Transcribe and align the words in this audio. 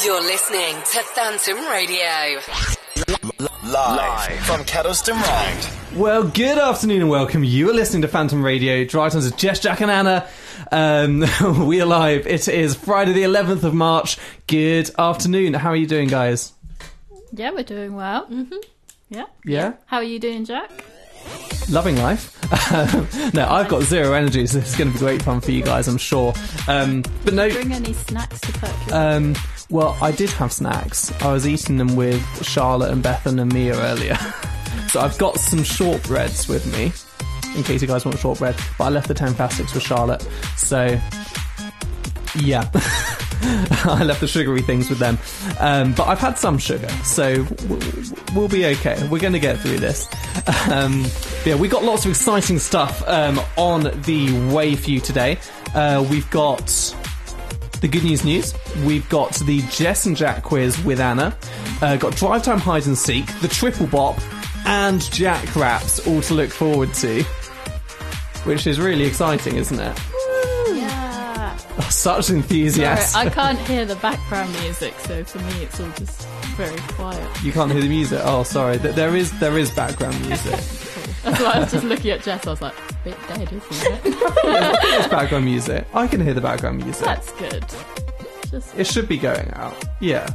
You're 0.00 0.22
listening 0.22 0.74
to 0.74 1.02
Phantom 1.14 1.58
Radio. 1.68 2.40
Live 3.62 4.38
from 4.46 4.64
Kedleston 4.64 5.20
Road. 5.20 6.00
Well, 6.00 6.22
good 6.24 6.56
afternoon 6.56 7.02
and 7.02 7.10
welcome. 7.10 7.44
You 7.44 7.68
are 7.68 7.74
listening 7.74 8.00
to 8.02 8.08
Phantom 8.08 8.42
Radio. 8.42 8.86
Dry 8.86 9.10
Times 9.10 9.26
with 9.26 9.36
Jess, 9.36 9.60
Jack, 9.60 9.82
and 9.82 9.90
Anna. 9.90 10.26
Um, 10.72 11.26
we 11.66 11.82
are 11.82 11.86
live. 11.86 12.26
It 12.26 12.48
is 12.48 12.74
Friday, 12.74 13.12
the 13.12 13.24
11th 13.24 13.64
of 13.64 13.74
March. 13.74 14.16
Good 14.46 14.90
afternoon. 14.98 15.52
How 15.52 15.68
are 15.68 15.76
you 15.76 15.86
doing, 15.86 16.08
guys? 16.08 16.54
Yeah, 17.30 17.50
we're 17.50 17.62
doing 17.62 17.94
well. 17.94 18.26
Mm-hmm. 18.28 18.56
Yeah. 19.10 19.26
Yeah? 19.44 19.74
How 19.84 19.98
are 19.98 20.02
you 20.02 20.18
doing, 20.18 20.46
Jack? 20.46 20.70
Loving 21.70 21.96
life. 21.96 22.34
no, 23.34 23.46
I've 23.46 23.68
got 23.68 23.82
zero 23.82 24.14
energy, 24.14 24.46
so 24.46 24.58
it's 24.58 24.76
going 24.76 24.88
to 24.88 24.94
be 24.94 24.98
great 24.98 25.22
fun 25.22 25.42
for 25.42 25.50
you 25.50 25.62
guys, 25.62 25.86
I'm 25.86 25.98
sure. 25.98 26.32
Um, 26.66 27.04
but 27.24 27.34
no. 27.34 27.50
Bring 27.50 27.72
any 27.72 27.92
snacks 27.92 28.40
to 28.40 28.52
purchase? 28.52 28.92
Um, 28.92 29.34
well, 29.70 29.96
I 30.00 30.12
did 30.12 30.30
have 30.30 30.52
snacks. 30.52 31.12
I 31.22 31.32
was 31.32 31.46
eating 31.46 31.76
them 31.76 31.96
with 31.96 32.22
Charlotte 32.44 32.90
and 32.90 33.02
Bethan 33.02 33.40
and 33.40 33.52
Mia 33.52 33.76
earlier. 33.76 34.16
so 34.88 35.00
I've 35.00 35.16
got 35.18 35.38
some 35.38 35.60
shortbreads 35.60 36.48
with 36.48 36.66
me, 36.72 36.92
in 37.56 37.62
case 37.62 37.82
you 37.82 37.88
guys 37.88 38.04
want 38.04 38.18
shortbread. 38.18 38.56
But 38.78 38.84
I 38.84 38.88
left 38.90 39.08
the 39.08 39.14
ten 39.14 39.34
plastics 39.34 39.74
with 39.74 39.82
Charlotte. 39.82 40.26
So, 40.56 41.00
yeah. 42.38 42.70
I 43.44 44.04
left 44.04 44.20
the 44.20 44.28
sugary 44.28 44.62
things 44.62 44.88
with 44.88 44.98
them. 44.98 45.18
Um, 45.58 45.94
but 45.94 46.06
I've 46.06 46.20
had 46.20 46.38
some 46.38 46.58
sugar, 46.58 46.88
so 47.02 47.46
we'll 48.34 48.48
be 48.48 48.66
okay. 48.66 49.06
We're 49.08 49.18
going 49.18 49.32
to 49.32 49.40
get 49.40 49.58
through 49.58 49.78
this. 49.78 50.08
Um, 50.70 51.04
yeah, 51.44 51.54
we 51.54 51.68
got 51.68 51.84
lots 51.84 52.04
of 52.04 52.12
exciting 52.12 52.58
stuff 52.58 53.06
um, 53.06 53.40
on 53.56 53.82
the 54.02 54.50
way 54.52 54.74
for 54.74 54.90
you 54.90 55.00
today. 55.00 55.38
Uh, 55.74 56.04
we've 56.08 56.28
got 56.30 56.94
the 57.82 57.88
good 57.88 58.04
news 58.04 58.24
news. 58.24 58.54
We've 58.86 59.06
got 59.10 59.34
the 59.34 59.60
Jess 59.62 60.06
and 60.06 60.16
Jack 60.16 60.42
quiz 60.42 60.82
with 60.84 61.00
Anna. 61.00 61.36
Uh, 61.82 61.96
got 61.96 62.16
Drive 62.16 62.42
Time 62.44 62.58
Hide 62.58 62.86
and 62.86 62.96
Seek, 62.96 63.26
the 63.40 63.48
Triple 63.48 63.88
Bop, 63.88 64.18
and 64.64 65.02
Jack 65.12 65.54
Raps 65.54 66.06
all 66.06 66.22
to 66.22 66.34
look 66.34 66.50
forward 66.50 66.94
to. 66.94 67.22
Which 68.44 68.66
is 68.66 68.80
really 68.80 69.04
exciting, 69.04 69.56
isn't 69.56 69.78
it? 69.78 70.00
yeah. 70.74 71.58
Oh, 71.78 71.88
such 71.90 72.24
Sorry, 72.26 72.38
enthusiasm. 72.38 73.20
I 73.20 73.28
can't 73.28 73.58
hear 73.58 73.84
the 73.84 73.96
background 73.96 74.52
music, 74.62 74.94
so 75.00 75.22
for 75.24 75.38
me 75.38 75.62
it's 75.62 75.78
all 75.78 75.90
just 75.90 76.26
very 76.56 76.78
quiet. 76.92 77.42
You 77.42 77.52
can't 77.52 77.70
hear 77.70 77.80
the 77.80 77.88
music. 77.88 78.20
Oh, 78.22 78.42
sorry. 78.44 78.78
There 78.78 79.16
is 79.16 79.38
there 79.40 79.58
is 79.58 79.70
background 79.70 80.20
music. 80.26 80.58
That's 81.22 81.40
why 81.40 81.52
I 81.52 81.58
was 81.60 81.70
just 81.72 81.84
looking 81.84 82.10
at 82.10 82.22
Jess. 82.22 82.46
I 82.46 82.50
was 82.50 82.60
like, 82.62 82.74
it's 82.88 82.92
a 82.92 83.04
bit 83.04 83.16
dead, 83.28 83.52
isn't 83.52 84.06
it? 84.06 84.82
There's 84.82 85.08
background 85.08 85.44
music. 85.44 85.86
I 85.94 86.06
can 86.06 86.20
hear 86.20 86.34
the 86.34 86.40
background 86.40 86.78
music. 86.82 87.04
That's 87.04 87.30
good. 87.32 87.64
Just 88.50 88.76
It 88.78 88.86
should 88.86 89.08
be 89.08 89.16
going 89.18 89.50
out. 89.54 89.74
Yeah. 90.00 90.28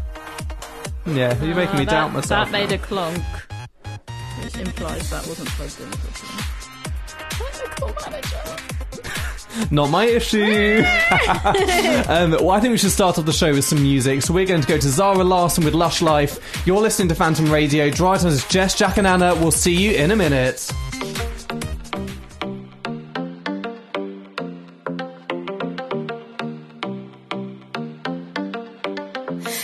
Yeah, 1.05 1.41
you're 1.43 1.55
making 1.55 1.75
Ah, 1.75 1.79
me 1.79 1.85
that, 1.85 1.91
doubt 1.91 2.13
myself. 2.13 2.45
That 2.45 2.51
made 2.51 2.69
now. 2.69 2.75
a 2.75 2.79
clonk, 2.79 3.23
which 4.43 4.55
implies 4.57 5.09
that 5.09 5.25
wasn't 5.27 5.49
plugged 5.49 5.79
in 5.79 5.89
properly. 5.91 6.43
Technical 7.29 8.11
manager. 8.11 8.76
Not 9.71 9.89
my 9.89 10.05
issue. 10.05 10.83
um, 12.07 12.31
well, 12.31 12.51
I 12.51 12.59
think 12.59 12.71
we 12.71 12.77
should 12.77 12.91
start 12.91 13.17
off 13.17 13.25
the 13.25 13.33
show 13.33 13.53
with 13.53 13.65
some 13.65 13.81
music. 13.81 14.21
So 14.21 14.33
we're 14.33 14.45
going 14.45 14.61
to 14.61 14.67
go 14.67 14.77
to 14.77 14.89
Zara 14.89 15.23
Larsson 15.23 15.65
with 15.65 15.73
Lush 15.73 16.01
Life. 16.01 16.65
You're 16.65 16.81
listening 16.81 17.09
to 17.09 17.15
Phantom 17.15 17.51
Radio. 17.51 17.89
Dry 17.89 18.17
Times 18.17 18.33
is 18.33 18.47
Jess, 18.47 18.77
Jack, 18.77 18.97
and 18.97 19.07
Anna. 19.07 19.35
We'll 19.35 19.51
see 19.51 19.75
you 19.75 19.91
in 19.91 20.11
a 20.11 20.15
minute. 20.15 20.71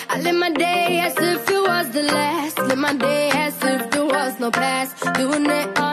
I 0.09 0.19
live 0.19 0.35
my 0.35 0.51
day 0.51 0.99
as 0.99 1.17
if 1.17 1.49
it 1.49 1.61
was 1.61 1.89
the 1.91 2.03
last. 2.03 2.59
Live 2.59 2.77
my 2.77 2.93
day 2.93 3.29
as 3.33 3.63
if 3.63 3.91
there 3.91 4.05
was 4.05 4.39
no 4.39 4.51
past. 4.51 5.13
Doing 5.15 5.45
it 5.45 5.79
all 5.79 5.92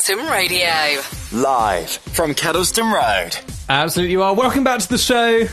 Phantom 0.00 0.30
Radio. 0.30 1.02
Live 1.30 1.90
from 1.90 2.34
Kedleston 2.34 2.90
Road. 2.90 3.36
Absolutely, 3.68 4.12
you 4.12 4.22
are. 4.22 4.32
Welcome 4.34 4.64
back 4.64 4.80
to 4.80 4.88
the 4.88 4.96
show. 4.96 5.46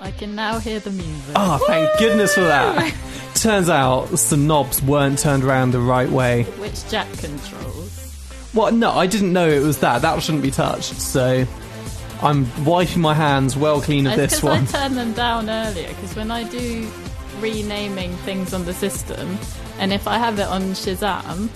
I 0.00 0.12
can 0.12 0.36
now 0.36 0.60
hear 0.60 0.78
the 0.78 0.92
music. 0.92 1.34
Oh, 1.34 1.58
thank 1.66 1.98
goodness 1.98 2.34
for 2.36 2.42
that. 2.42 2.94
Turns 3.34 3.68
out 3.68 4.06
the 4.10 4.36
knobs 4.36 4.80
weren't 4.80 5.18
turned 5.18 5.42
around 5.42 5.72
the 5.72 5.80
right 5.80 6.08
way. 6.08 6.44
Which 6.44 6.88
Jack 6.88 7.10
controls. 7.18 8.14
What? 8.52 8.74
No, 8.74 8.92
I 8.92 9.08
didn't 9.08 9.32
know 9.32 9.48
it 9.48 9.60
was 9.62 9.78
that. 9.80 10.02
That 10.02 10.22
shouldn't 10.22 10.44
be 10.44 10.52
touched. 10.52 10.94
So 10.94 11.44
I'm 12.22 12.64
wiping 12.64 13.02
my 13.02 13.14
hands 13.14 13.56
well 13.56 13.80
clean 13.80 14.06
of 14.06 14.12
It's 14.20 14.34
this 14.34 14.40
because 14.40 14.56
I 14.56 14.60
one. 14.60 14.66
turned 14.68 14.96
them 14.96 15.12
down 15.14 15.50
earlier, 15.50 15.88
because 15.88 16.14
when 16.14 16.30
I 16.30 16.44
do 16.44 16.88
renaming 17.40 18.14
things 18.18 18.54
on 18.54 18.64
the 18.66 18.72
system, 18.74 19.36
and 19.80 19.92
if 19.92 20.06
I 20.06 20.16
have 20.16 20.38
it 20.38 20.46
on 20.46 20.62
Shazam, 20.74 21.48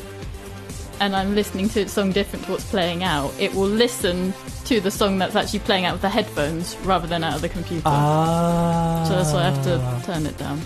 and 1.00 1.16
I'm 1.16 1.34
listening 1.34 1.68
to 1.70 1.82
a 1.82 1.88
song 1.88 2.12
different 2.12 2.44
to 2.44 2.52
what's 2.52 2.70
playing 2.70 3.02
out, 3.02 3.32
it 3.40 3.54
will 3.54 3.68
listen 3.68 4.34
to 4.66 4.80
the 4.80 4.90
song 4.90 5.18
that's 5.18 5.34
actually 5.34 5.60
playing 5.60 5.86
out 5.86 5.94
of 5.94 6.02
the 6.02 6.10
headphones 6.10 6.76
rather 6.84 7.06
than 7.06 7.24
out 7.24 7.36
of 7.36 7.40
the 7.40 7.48
computer. 7.48 7.82
Ah. 7.86 9.04
so 9.08 9.16
that's 9.16 9.32
why 9.32 9.40
I 9.40 9.50
have 9.50 9.64
to 9.64 10.06
turn 10.06 10.26
it 10.26 10.36
down. 10.36 10.60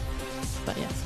But 0.67 0.77
yes. 0.77 1.05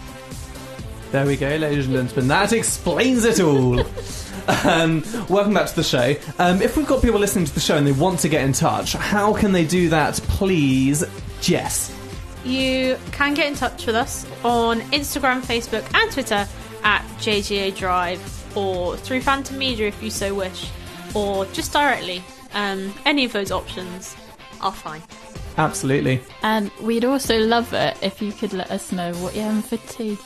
There 1.13 1.27
we 1.27 1.37
go, 1.37 1.49
ladies 1.57 1.87
and 1.87 1.95
gentlemen. 1.95 2.29
That 2.29 2.53
explains 2.53 3.25
it 3.25 3.41
all. 3.41 3.81
um, 4.65 5.05
welcome 5.29 5.55
back 5.55 5.69
to 5.69 5.77
the 5.77 5.85
show. 5.85 6.15
Um, 6.39 6.63
if 6.63 6.77
we've 6.77 6.87
got 6.87 7.03
people 7.03 7.21
listening 7.21 7.45
to 7.45 7.55
the 7.55 7.61
show 7.61 7.77
and 7.77 7.87
they 7.87 7.93
want 7.93 8.21
to 8.21 8.29
get 8.29 8.45
in 8.45 8.53
touch, 8.55 8.95
how 8.95 9.35
can 9.35 9.53
they 9.53 9.67
do 9.67 9.91
that, 9.91 10.15
please? 10.15 11.05
Jess. 11.41 11.95
You 12.45 12.99
can 13.13 13.35
get 13.35 13.47
in 13.47 13.55
touch 13.55 13.87
with 13.87 13.95
us 13.95 14.27
on 14.43 14.81
Instagram, 14.93 15.43
Facebook, 15.43 15.87
and 15.95 16.11
Twitter 16.11 16.49
at 16.83 17.03
JJA 17.19 17.77
Drive 17.77 18.38
or 18.55 18.97
through 18.97 19.21
Phantom 19.23 19.56
Media 19.59 19.89
if 19.89 20.03
you 20.03 20.11
so 20.11 20.35
wish, 20.35 20.71
or 21.15 21.45
just 21.47 21.73
directly. 21.73 22.23
Um, 22.55 22.95
any 23.05 23.25
of 23.25 23.33
those 23.33 23.50
options 23.53 24.17
are 24.61 24.73
fine. 24.73 25.03
Absolutely. 25.56 26.21
And 26.43 26.71
we'd 26.81 27.05
also 27.05 27.39
love 27.39 27.73
it 27.75 27.97
if 28.03 28.23
you 28.23 28.33
could 28.33 28.53
let 28.53 28.71
us 28.71 28.93
know 28.93 29.12
what 29.15 29.35
you're 29.35 29.45
having 29.45 29.62
for 29.62 29.77
tea 29.93 30.17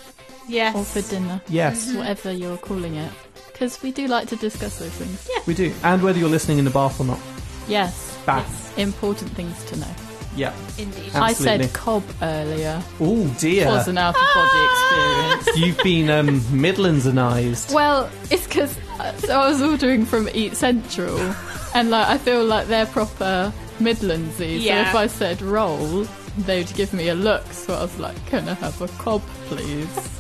Yes. 0.49 0.75
or 0.77 0.85
for 0.85 1.09
dinner. 1.11 1.41
Yes, 1.49 1.93
Whatever 1.95 2.33
you're 2.33 2.59
calling 2.59 2.95
it. 2.97 3.11
Because 3.53 3.83
we 3.83 3.93
do 3.93 4.07
like 4.09 4.29
to 4.29 4.37
discuss 4.37 4.79
those 4.79 4.91
things. 4.91 5.29
Yeah. 5.35 5.43
We 5.47 5.55
do. 5.55 5.73
And 5.85 6.03
whether 6.03 6.19
you're 6.19 6.29
listening 6.29 6.59
in 6.59 6.65
the 6.65 6.71
bath 6.71 7.01
or 7.01 7.05
not. 7.05 7.21
Yes. 7.69 8.19
Bath. 8.27 8.71
It's 8.73 8.79
important 8.79 9.31
things 9.33 9.65
to 9.67 9.77
know. 9.77 9.87
Yeah. 10.37 10.55
Indeed. 10.79 11.11
Absolutely. 11.15 11.21
I 11.21 11.33
said 11.33 11.73
cob 11.73 12.03
earlier. 12.23 12.83
Oh, 13.01 13.27
dear. 13.39 13.67
It 13.67 13.71
Was 13.71 13.89
an 13.89 13.99
out 13.99 14.15
of 14.15 14.23
body 14.35 14.65
experience. 14.65 15.59
You've 15.67 15.79
been 15.85 16.11
um, 16.11 16.41
Midlandsized. 16.41 17.73
Well, 17.75 18.11
it's 18.31 18.47
because 18.47 18.77
so 19.19 19.41
I 19.41 19.49
was 19.49 19.61
ordering 19.61 20.05
from 20.05 20.29
Eat 20.33 20.57
Central, 20.57 21.19
and 21.75 21.91
like 21.91 22.07
I 22.09 22.19
feel 22.19 22.45
like 22.45 22.69
they're 22.69 22.87
proper 22.87 23.53
Midlandsy. 23.79 24.61
Yeah. 24.63 24.85
So 24.85 24.89
if 24.91 24.95
I 24.95 25.07
said 25.09 25.43
roll, 25.43 26.07
they'd 26.39 26.73
give 26.75 26.93
me 26.93 27.09
a 27.09 27.15
look. 27.15 27.45
So 27.53 27.75
I 27.75 27.83
was 27.83 27.99
like, 27.99 28.25
"Can 28.27 28.49
I 28.49 28.55
have 28.55 28.81
a 28.81 28.89
cob, 28.89 29.23
please?" 29.47 30.11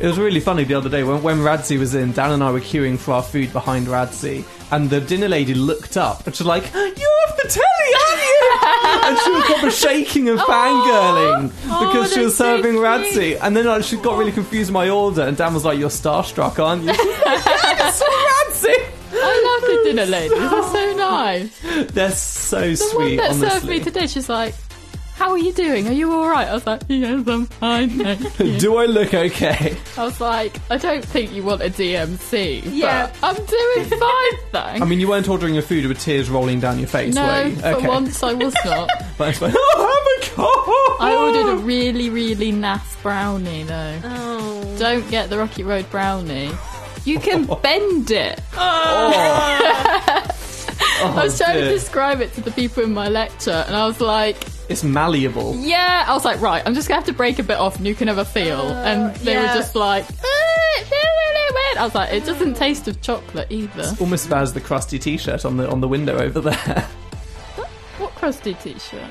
It 0.00 0.06
was 0.06 0.18
really 0.18 0.40
funny 0.40 0.64
the 0.64 0.74
other 0.74 0.88
day 0.88 1.04
when, 1.04 1.22
when 1.22 1.38
Radzi 1.38 1.78
was 1.78 1.94
in, 1.94 2.12
Dan 2.12 2.32
and 2.32 2.42
I 2.42 2.50
were 2.50 2.60
queuing 2.60 2.98
for 2.98 3.12
our 3.12 3.22
food 3.22 3.52
behind 3.52 3.86
Radzi, 3.86 4.44
and 4.72 4.88
the 4.90 5.00
dinner 5.00 5.28
lady 5.28 5.54
looked 5.54 5.96
up 5.96 6.26
and 6.26 6.34
she's 6.34 6.46
like, 6.46 6.72
You're 6.72 6.82
off 6.82 7.19
the 7.42 7.48
telly, 7.48 7.92
aren't 8.06 8.22
you? 8.22 8.38
and 9.08 9.18
she 9.18 9.30
was 9.30 9.44
proper 9.44 9.70
shaking 9.70 10.28
and 10.28 10.38
fangirling 10.40 11.52
Oh, 11.66 11.86
because 11.86 12.12
she 12.12 12.20
was 12.20 12.36
that's 12.36 12.48
so 12.50 12.56
serving 12.62 12.72
cute. 12.72 12.84
Radzi. 12.84 13.38
And 13.42 13.56
then 13.56 13.66
like, 13.66 13.84
she 13.84 13.96
got 13.96 14.18
really 14.18 14.32
confused 14.32 14.70
with 14.70 14.74
my 14.74 14.88
order, 14.88 15.22
and 15.22 15.36
Dan 15.36 15.54
was 15.54 15.64
like, 15.64 15.78
You're 15.78 15.88
starstruck, 15.88 16.58
aren't 16.62 16.82
you? 16.84 16.92
She's 16.94 17.06
like, 17.26 17.44
yes, 17.46 18.02
Radzi! 18.02 18.96
I 19.12 19.58
love 19.60 19.68
the 19.68 19.90
dinner 19.90 20.06
ladies. 20.06 20.38
They're 20.38 20.62
so 20.62 20.96
nice. 20.96 21.60
They're 21.92 22.10
so 22.12 22.60
The 22.70 22.76
sweet, 22.76 23.18
one 23.18 23.28
that 23.28 23.30
served 23.34 23.44
honestly. 23.64 23.78
me 23.78 23.84
today, 23.84 24.06
she's 24.06 24.28
like, 24.28 24.54
"How 25.20 25.32
are 25.32 25.38
you 25.38 25.52
doing? 25.52 25.86
Are 25.86 25.92
you 25.92 26.10
all 26.12 26.26
right?" 26.26 26.48
I 26.48 26.54
was 26.54 26.66
like, 26.66 26.80
"Yes, 26.88 27.28
I'm 27.28 27.44
fine." 27.44 27.90
thank 27.90 28.40
you." 28.40 28.58
Do 28.58 28.78
I 28.78 28.86
look 28.86 29.12
okay? 29.12 29.76
I 29.98 30.04
was 30.04 30.18
like, 30.18 30.58
"I 30.70 30.78
don't 30.78 31.04
think 31.04 31.32
you 31.32 31.42
want 31.42 31.60
a 31.60 31.68
DMC." 31.68 32.62
Yeah. 32.64 33.12
but 33.20 33.36
I'm 33.36 33.44
doing 33.44 33.84
fine, 34.00 34.36
thanks. 34.50 34.80
I 34.80 34.84
mean, 34.86 34.98
you 34.98 35.08
weren't 35.08 35.28
ordering 35.28 35.52
your 35.52 35.62
food 35.62 35.84
with 35.84 36.00
tears 36.00 36.30
rolling 36.30 36.58
down 36.58 36.78
your 36.78 36.88
face, 36.88 37.14
were 37.14 37.20
no, 37.20 37.42
you? 37.42 37.56
for 37.56 37.86
once 37.86 38.22
I 38.22 38.32
was 38.32 38.54
not. 38.64 38.88
But 39.18 39.36
I 39.36 39.40
went, 39.40 39.54
oh, 39.58 39.94
have 39.94 40.30
a 40.30 40.34
cob! 40.34 41.06
I 41.06 41.14
ordered 41.14 41.52
a 41.52 41.56
really, 41.58 42.08
really 42.08 42.52
naff 42.52 43.02
brownie 43.02 43.64
though. 43.64 44.00
Oh. 44.04 44.76
Don't 44.78 45.08
get 45.10 45.28
the 45.28 45.36
Rocky 45.36 45.62
Road 45.62 45.90
brownie. 45.90 46.50
You 47.04 47.20
can 47.20 47.44
bend 47.62 48.10
it. 48.10 48.40
Oh. 48.54 49.12
I 51.02 51.24
was 51.24 51.40
oh, 51.40 51.44
trying 51.44 51.58
dear. 51.58 51.68
to 51.68 51.74
describe 51.74 52.20
it 52.20 52.32
to 52.34 52.40
the 52.40 52.50
people 52.50 52.82
in 52.82 52.92
my 52.92 53.08
lecture, 53.08 53.64
and 53.66 53.74
I 53.76 53.86
was 53.86 54.00
like, 54.00 54.46
It's 54.70 54.84
malleable. 54.84 55.56
"Yeah." 55.58 56.04
I 56.06 56.12
was 56.14 56.24
like, 56.24 56.40
"Right, 56.40 56.62
I'm 56.64 56.74
just 56.74 56.88
gonna 56.88 57.00
have 57.00 57.06
to 57.08 57.12
break 57.12 57.38
a 57.38 57.42
bit 57.42 57.58
off, 57.58 57.76
and 57.76 57.86
you 57.86 57.94
can 57.94 58.08
have 58.08 58.18
a 58.18 58.24
feel." 58.24 58.60
and 58.70 59.14
they 59.16 59.32
yeah. 59.32 59.42
were 59.52 59.58
just 59.58 59.74
like, 59.74 60.04
"Ah, 60.04 60.80
it's 60.80 60.90
really 60.90 61.52
weird." 61.52 61.76
I 61.78 61.84
was 61.84 61.94
like, 61.94 62.12
"It 62.12 62.24
doesn't 62.24 62.54
taste 62.54 62.86
of 62.88 63.00
chocolate 63.02 63.48
either." 63.50 63.94
Almost 64.00 64.24
as 64.26 64.30
bad 64.30 64.42
as 64.42 64.52
the 64.52 64.60
crusty 64.60 64.98
T-shirt 64.98 65.44
on 65.44 65.56
the 65.56 65.68
on 65.68 65.80
the 65.80 65.88
window 65.88 66.18
over 66.18 66.40
there. 66.40 66.86
What 67.98 68.14
crusty 68.14 68.54
t-shirt? 68.54 69.10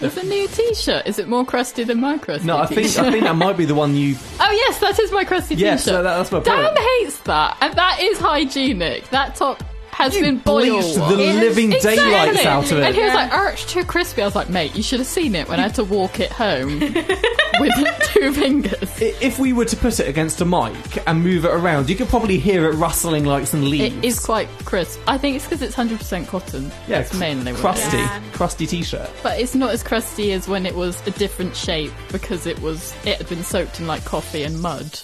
It's 0.00 0.16
a 0.16 0.22
new 0.24 0.46
t-shirt. 0.46 1.04
Is 1.06 1.18
it 1.18 1.26
more 1.28 1.44
crusty 1.44 1.82
than 1.82 2.00
my 2.00 2.16
crusty 2.18 2.46
No, 2.46 2.58
I 2.58 2.66
think 2.66 2.82
t-shirt? 2.82 3.06
I 3.06 3.10
think 3.10 3.24
that 3.24 3.34
might 3.34 3.56
be 3.56 3.64
the 3.64 3.74
one 3.74 3.96
you. 3.96 4.14
Oh 4.40 4.50
yes, 4.52 4.78
that 4.80 4.98
is 5.00 5.10
my 5.10 5.24
crusty 5.24 5.54
Yes, 5.56 5.84
t-shirt. 5.84 5.96
so 5.96 6.02
that- 6.04 6.16
that's 6.18 6.30
my 6.30 6.40
Dan 6.40 6.64
point. 6.66 6.78
hates 6.78 7.16
that, 7.20 7.56
and 7.60 7.74
that 7.74 7.98
is 8.00 8.18
hygienic. 8.18 9.08
That 9.10 9.34
top 9.34 9.64
has 10.02 10.14
been 10.14 10.38
boiled. 10.38 10.62
bleached 10.82 10.94
the 10.94 11.16
living 11.16 11.72
Exactly. 11.72 12.04
daylights 12.04 12.46
out 12.46 12.70
of 12.72 12.78
it. 12.78 12.84
And 12.84 12.94
he 12.94 13.02
was 13.02 13.14
like, 13.14 13.30
"Oh, 13.32 13.48
it's 13.48 13.64
too 13.72 13.84
crispy." 13.84 14.22
I 14.22 14.24
was 14.26 14.34
like, 14.34 14.48
"Mate, 14.50 14.74
you 14.74 14.82
should 14.82 14.98
have 15.00 15.06
seen 15.08 15.34
it 15.34 15.48
when 15.48 15.58
I 15.58 15.62
had 15.64 15.74
to 15.76 15.84
walk 15.84 16.20
it 16.20 16.30
home 16.32 16.80
with 17.60 17.72
two 18.12 18.32
fingers." 18.32 18.90
If 19.00 19.38
we 19.38 19.52
were 19.52 19.64
to 19.64 19.76
put 19.76 20.00
it 20.00 20.08
against 20.08 20.40
a 20.40 20.44
mic 20.44 21.06
and 21.06 21.22
move 21.22 21.44
it 21.44 21.50
around, 21.50 21.88
you 21.88 21.96
could 21.96 22.08
probably 22.08 22.38
hear 22.38 22.68
it 22.68 22.74
rustling 22.74 23.24
like 23.24 23.46
some 23.46 23.68
leaves. 23.68 23.94
It 23.96 24.04
is 24.04 24.18
quite 24.18 24.48
crisp. 24.64 25.00
I 25.06 25.18
think 25.18 25.36
it's 25.36 25.44
because 25.44 25.62
it's 25.62 25.74
100% 25.76 26.26
cotton. 26.28 26.64
yeah, 26.88 26.98
That's 27.02 27.14
mainly 27.18 27.52
what 27.52 27.58
it 27.58 27.62
crusty. 27.62 27.96
Yeah. 27.98 28.20
crusty 28.32 28.66
T-shirt. 28.66 29.10
But 29.22 29.40
it's 29.40 29.54
not 29.54 29.70
as 29.70 29.82
crusty 29.82 30.32
as 30.32 30.48
when 30.48 30.66
it 30.66 30.74
was 30.74 31.04
a 31.06 31.10
different 31.12 31.54
shape 31.56 31.92
because 32.10 32.46
it 32.46 32.60
was 32.60 32.94
it 33.04 33.16
had 33.18 33.28
been 33.28 33.42
soaked 33.42 33.80
in 33.80 33.86
like 33.86 34.04
coffee 34.04 34.42
and 34.44 34.60
mud. 34.60 35.00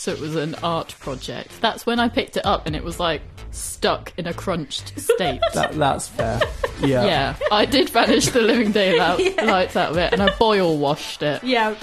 So 0.00 0.10
it 0.12 0.18
was 0.18 0.34
an 0.34 0.54
art 0.62 0.96
project. 0.98 1.60
That's 1.60 1.84
when 1.84 2.00
I 2.00 2.08
picked 2.08 2.38
it 2.38 2.46
up 2.46 2.66
and 2.66 2.74
it 2.74 2.82
was 2.82 2.98
like 2.98 3.20
stuck 3.50 4.14
in 4.16 4.26
a 4.26 4.32
crunched 4.32 4.98
state. 4.98 5.42
That 5.52 5.72
that's 5.72 6.08
fair. 6.08 6.40
Yeah. 6.80 7.04
yeah, 7.04 7.36
I 7.52 7.66
did 7.66 7.90
vanish 7.90 8.28
the 8.28 8.40
living 8.40 8.72
daylight 8.72 9.36
lights 9.36 9.76
out 9.76 9.90
of 9.90 9.98
it 9.98 10.14
and 10.14 10.22
I 10.22 10.34
boil 10.38 10.78
washed 10.78 11.20
it. 11.22 11.44
Yeah. 11.44 11.74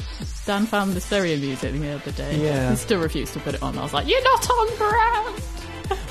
Dan 0.47 0.65
found 0.65 0.93
the 0.93 0.99
stereo 1.01 1.37
music 1.37 1.73
the 1.73 1.91
other 1.91 2.11
day. 2.11 2.43
Yeah. 2.43 2.71
He 2.71 2.77
still 2.77 2.99
refused 2.99 3.33
to 3.33 3.39
put 3.39 3.53
it 3.53 3.61
on. 3.61 3.77
I 3.77 3.83
was 3.83 3.93
like, 3.93 4.07
You're 4.07 4.23
not 4.23 4.49
on 4.49 4.77
brand! 4.77 5.43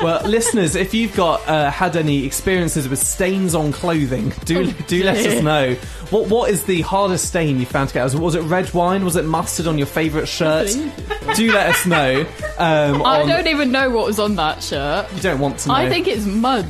Well, 0.02 0.22
listeners, 0.28 0.76
if 0.76 0.92
you've 0.94 1.14
got 1.16 1.46
uh, 1.48 1.70
had 1.70 1.96
any 1.96 2.24
experiences 2.26 2.88
with 2.88 2.98
stains 2.98 3.54
on 3.54 3.72
clothing, 3.72 4.32
do 4.44 4.66
Oh, 4.68 4.84
do 4.86 5.02
let 5.02 5.16
us 5.24 5.42
know. 5.42 5.74
What 6.10 6.28
what 6.28 6.50
is 6.50 6.64
the 6.64 6.82
hardest 6.82 7.26
stain 7.28 7.58
you 7.58 7.66
found 7.66 7.88
to 7.88 7.94
get? 7.94 8.04
Was 8.04 8.14
it- 8.14 8.20
Was 8.20 8.34
it 8.34 8.42
red 8.42 8.72
wine? 8.74 9.04
Was 9.04 9.16
it 9.16 9.24
mustard 9.24 9.66
on 9.66 9.78
your 9.78 9.86
favourite 9.86 10.28
shirt? 10.28 10.68
do 11.34 11.52
let 11.52 11.70
us 11.70 11.86
know. 11.86 12.20
Um, 12.58 13.02
I 13.02 13.22
on- 13.22 13.28
don't 13.28 13.46
even 13.46 13.72
know 13.72 13.90
what 13.90 14.06
was 14.06 14.18
on 14.20 14.36
that 14.36 14.62
shirt. 14.62 15.12
You 15.14 15.20
don't 15.22 15.40
want 15.40 15.58
to 15.60 15.68
know. 15.68 15.74
I 15.74 15.88
think 15.88 16.06
it's 16.08 16.26
mud 16.26 16.66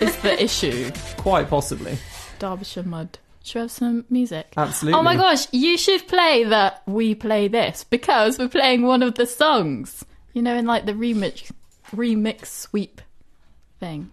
is 0.00 0.16
the 0.18 0.42
issue. 0.42 0.90
quite 1.16 1.48
possibly. 1.48 1.96
Derbyshire 2.38 2.82
mud. 2.82 3.18
Should 3.44 3.54
we 3.54 3.60
have 3.62 3.70
some 3.70 4.04
music? 4.10 4.52
Absolutely. 4.56 4.98
Oh 4.98 5.02
my 5.04 5.14
gosh, 5.16 5.46
you 5.52 5.78
should 5.78 6.06
play 6.08 6.42
that 6.44 6.82
We 6.86 7.14
Play 7.14 7.46
This 7.46 7.84
because 7.84 8.38
we're 8.40 8.48
playing 8.48 8.82
one 8.82 9.04
of 9.04 9.14
the 9.14 9.24
songs. 9.26 10.04
You 10.32 10.42
know, 10.42 10.54
in 10.56 10.66
like 10.66 10.84
the 10.84 10.92
remix 10.92 11.50
remix 11.92 12.46
sweep 12.46 13.00
thing. 13.80 14.10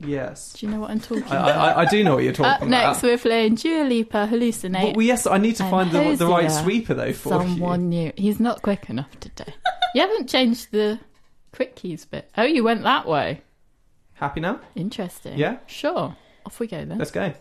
Yes. 0.00 0.54
Do 0.54 0.66
you 0.66 0.72
know 0.72 0.80
what 0.80 0.90
I'm 0.90 1.00
talking 1.00 1.24
I, 1.24 1.36
about? 1.36 1.76
I, 1.76 1.82
I 1.82 1.84
do 1.84 2.02
know 2.02 2.14
what 2.14 2.24
you're 2.24 2.32
talking 2.32 2.64
Up 2.64 2.68
next, 2.68 3.02
we're 3.02 3.18
playing 3.18 3.56
Dua 3.56 3.84
Lipa 3.84 4.26
Hallucinate. 4.30 4.82
Well, 4.82 4.92
well, 4.94 5.02
yes, 5.02 5.26
I 5.26 5.36
need 5.38 5.56
to 5.56 5.64
and 5.64 5.70
find 5.70 5.90
the, 5.90 6.16
the 6.16 6.26
right 6.26 6.44
Hozier, 6.44 6.62
sweeper 6.62 6.94
though 6.94 7.12
for 7.12 7.28
Someone 7.28 7.90
new. 7.90 8.12
He's 8.16 8.40
not 8.40 8.62
quick 8.62 8.88
enough 8.88 9.10
today. 9.20 9.52
you 9.94 10.00
haven't 10.00 10.28
changed 10.28 10.68
the 10.72 10.98
quick 11.52 11.76
keys 11.76 12.06
bit. 12.06 12.30
Oh, 12.38 12.44
you 12.44 12.64
went 12.64 12.82
that 12.84 13.06
way. 13.06 13.42
Happy 14.14 14.40
now? 14.40 14.60
Interesting. 14.74 15.38
Yeah? 15.38 15.58
Sure. 15.66 16.16
Off 16.46 16.58
we 16.58 16.66
go 16.66 16.84
then. 16.84 16.98
Let's 16.98 17.10
go. 17.10 17.34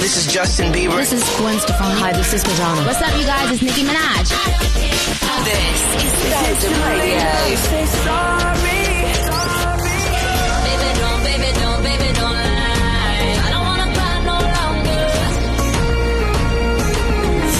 this 0.00 0.16
is 0.16 0.26
Justin 0.32 0.72
Bieber. 0.72 0.96
This 0.96 1.12
is 1.12 1.22
Gwen 1.36 1.58
Stefani. 1.60 2.00
Hi, 2.00 2.12
this 2.12 2.32
is 2.32 2.42
Madonna. 2.46 2.86
What's 2.86 3.02
up, 3.02 3.14
you 3.18 3.24
guys? 3.26 3.52
It's 3.52 3.62
Nicki 3.62 3.82
Minaj. 3.84 4.30
This 5.44 5.80
is 6.48 6.58
the 6.64 6.70
Radio. 6.88 7.20
Sorry, 7.60 7.86
sorry. 8.00 8.80
Baby, 10.64 10.88
don't, 11.00 11.20
baby, 11.22 11.50
don't, 11.60 11.82
baby, 11.84 12.08
don't 12.16 12.32
lie. 12.32 13.36
I 13.44 13.48
don't 13.52 13.66
wanna 13.68 13.88
cry 13.92 14.16
no 14.24 14.38
longer. 14.56 15.04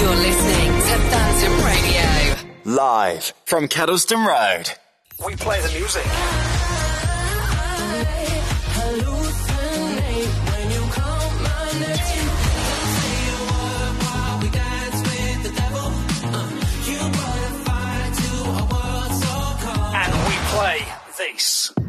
You're 0.01 0.21
listening 0.29 0.73
to 1.41 1.49
Radio. 1.69 2.09
Live 2.65 3.25
from 3.45 3.69
Kedleston 3.69 4.25
Road. 4.27 4.73
We 5.25 5.37
play 5.37 5.61
the 5.61 5.73
music. 5.79 6.07
Play 21.31 21.80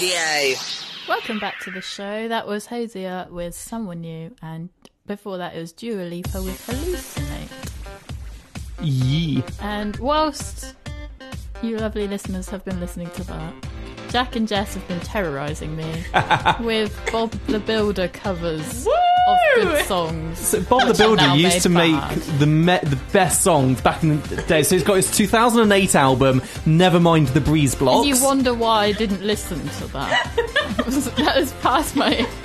Radio. 0.00 0.56
Welcome 1.06 1.38
back 1.40 1.58
to 1.60 1.70
the 1.70 1.82
show. 1.82 2.26
That 2.26 2.46
was 2.46 2.64
Hozier 2.64 3.26
with 3.30 3.54
Someone 3.54 4.00
New, 4.00 4.34
and 4.40 4.70
before 5.06 5.36
that 5.36 5.54
it 5.54 5.60
was 5.60 5.72
Dua 5.72 6.04
Lipa 6.04 6.42
with 6.42 6.66
Hallucinate. 6.66 7.50
Yee. 8.80 9.44
And 9.60 9.96
whilst 9.96 10.74
you 11.62 11.76
lovely 11.76 12.08
listeners 12.08 12.48
have 12.48 12.64
been 12.64 12.80
listening 12.80 13.10
to 13.10 13.24
that, 13.24 13.52
Jack 14.08 14.36
and 14.36 14.48
Jess 14.48 14.72
have 14.72 14.88
been 14.88 15.00
terrorising 15.00 15.76
me 15.76 16.02
with 16.60 16.98
Bob 17.12 17.32
the 17.48 17.60
Builder 17.60 18.08
covers 18.08 18.88
of 19.32 19.38
good 19.54 19.84
songs. 19.86 20.38
So 20.38 20.60
Bob 20.62 20.88
the 20.88 20.94
Builder 20.94 21.34
used 21.34 21.54
made 21.54 21.62
to 21.62 21.68
make 21.68 21.92
bad. 21.94 22.18
the 22.38 22.46
me- 22.46 22.78
the 22.82 22.98
best 23.12 23.42
songs 23.42 23.80
back 23.80 24.02
in 24.02 24.20
the 24.22 24.36
day. 24.42 24.62
So 24.62 24.74
he's 24.76 24.84
got 24.84 24.94
his 24.96 25.10
2008 25.16 25.94
album, 25.94 26.40
Nevermind 26.66 27.32
the 27.32 27.40
Breeze 27.40 27.74
Blocks. 27.74 28.06
And 28.06 28.16
you 28.16 28.22
wonder 28.24 28.54
why 28.54 28.84
I 28.86 28.92
didn't 28.92 29.22
listen 29.22 29.58
to 29.60 29.86
that. 29.88 30.32
that 31.16 31.36
was 31.36 31.52
past 31.62 31.96
my. 31.96 32.26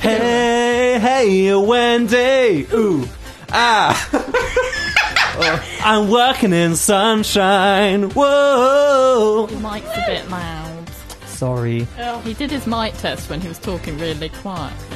Hey, 0.00 0.98
hey, 1.00 1.54
Wendy. 1.54 2.66
Ooh, 2.72 3.06
ah. 3.50 3.94
Oh, 5.40 5.64
I'm 5.84 6.10
working 6.10 6.52
in 6.52 6.74
sunshine. 6.74 8.10
Whoa. 8.10 9.46
Your 9.48 9.60
mic's 9.60 9.86
a 9.86 10.04
bit 10.08 10.28
loud. 10.28 10.88
Sorry. 11.26 11.86
He 12.24 12.34
did 12.34 12.50
his 12.50 12.66
mic 12.66 12.94
test 12.94 13.30
when 13.30 13.40
he 13.40 13.46
was 13.46 13.60
talking 13.60 13.96
really 13.98 14.30
quietly. 14.30 14.87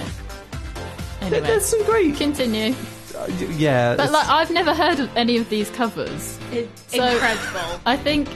Anyway, 1.22 1.40
There's 1.40 1.64
some 1.64 1.84
great. 1.84 2.16
continue. 2.16 2.74
Yeah. 3.56 3.94
But 3.96 4.04
it's- 4.08 4.12
like, 4.12 4.28
I've 4.28 4.50
never 4.50 4.74
heard 4.74 4.98
of 5.00 5.14
any 5.16 5.36
of 5.36 5.48
these 5.48 5.70
covers. 5.70 6.38
It's 6.52 6.94
So- 6.94 7.04
incredible. 7.04 7.80
I 7.86 7.96
think 7.96 8.28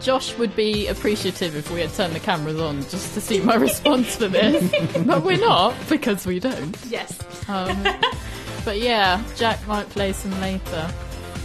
Josh 0.00 0.36
would 0.38 0.54
be 0.56 0.86
appreciative 0.88 1.54
if 1.56 1.70
we 1.70 1.80
had 1.80 1.92
turned 1.94 2.14
the 2.14 2.20
cameras 2.20 2.58
on 2.58 2.80
just 2.88 3.14
to 3.14 3.20
see 3.20 3.40
my 3.40 3.54
response 3.68 4.16
to 4.16 4.28
this. 4.28 4.62
but 5.06 5.22
we're 5.24 5.38
not 5.40 5.74
because 5.88 6.26
we 6.26 6.38
don't. 6.40 6.76
Yes. 6.88 7.18
Um, 7.48 7.82
but 8.64 8.78
yeah, 8.78 9.22
Jack 9.36 9.66
might 9.66 9.88
play 9.90 10.12
some 10.12 10.38
later. 10.40 10.90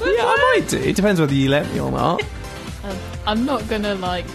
yeah, 0.02 0.24
I 0.26 0.54
might 0.60 0.68
do. 0.70 0.78
It 0.78 0.96
depends 0.96 1.20
whether 1.20 1.34
you 1.34 1.50
let 1.50 1.72
me 1.74 1.80
or 1.80 1.92
not. 1.92 2.22
Um, 2.84 2.98
I'm 3.26 3.46
not 3.46 3.68
gonna 3.68 3.96
like 3.96 4.26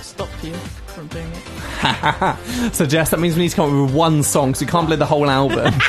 stop 0.00 0.28
you 0.42 0.52
from 0.96 1.06
doing 1.08 1.30
it. 1.32 2.74
so, 2.74 2.86
Jess, 2.86 3.10
that 3.10 3.20
means 3.20 3.36
we 3.36 3.42
need 3.42 3.50
to 3.50 3.56
come 3.56 3.70
up 3.82 3.86
with 3.86 3.94
one 3.94 4.22
song, 4.22 4.54
so 4.54 4.64
we 4.64 4.70
can't 4.70 4.86
play 4.86 4.96
the 4.96 5.06
whole 5.06 5.28
album. 5.30 5.72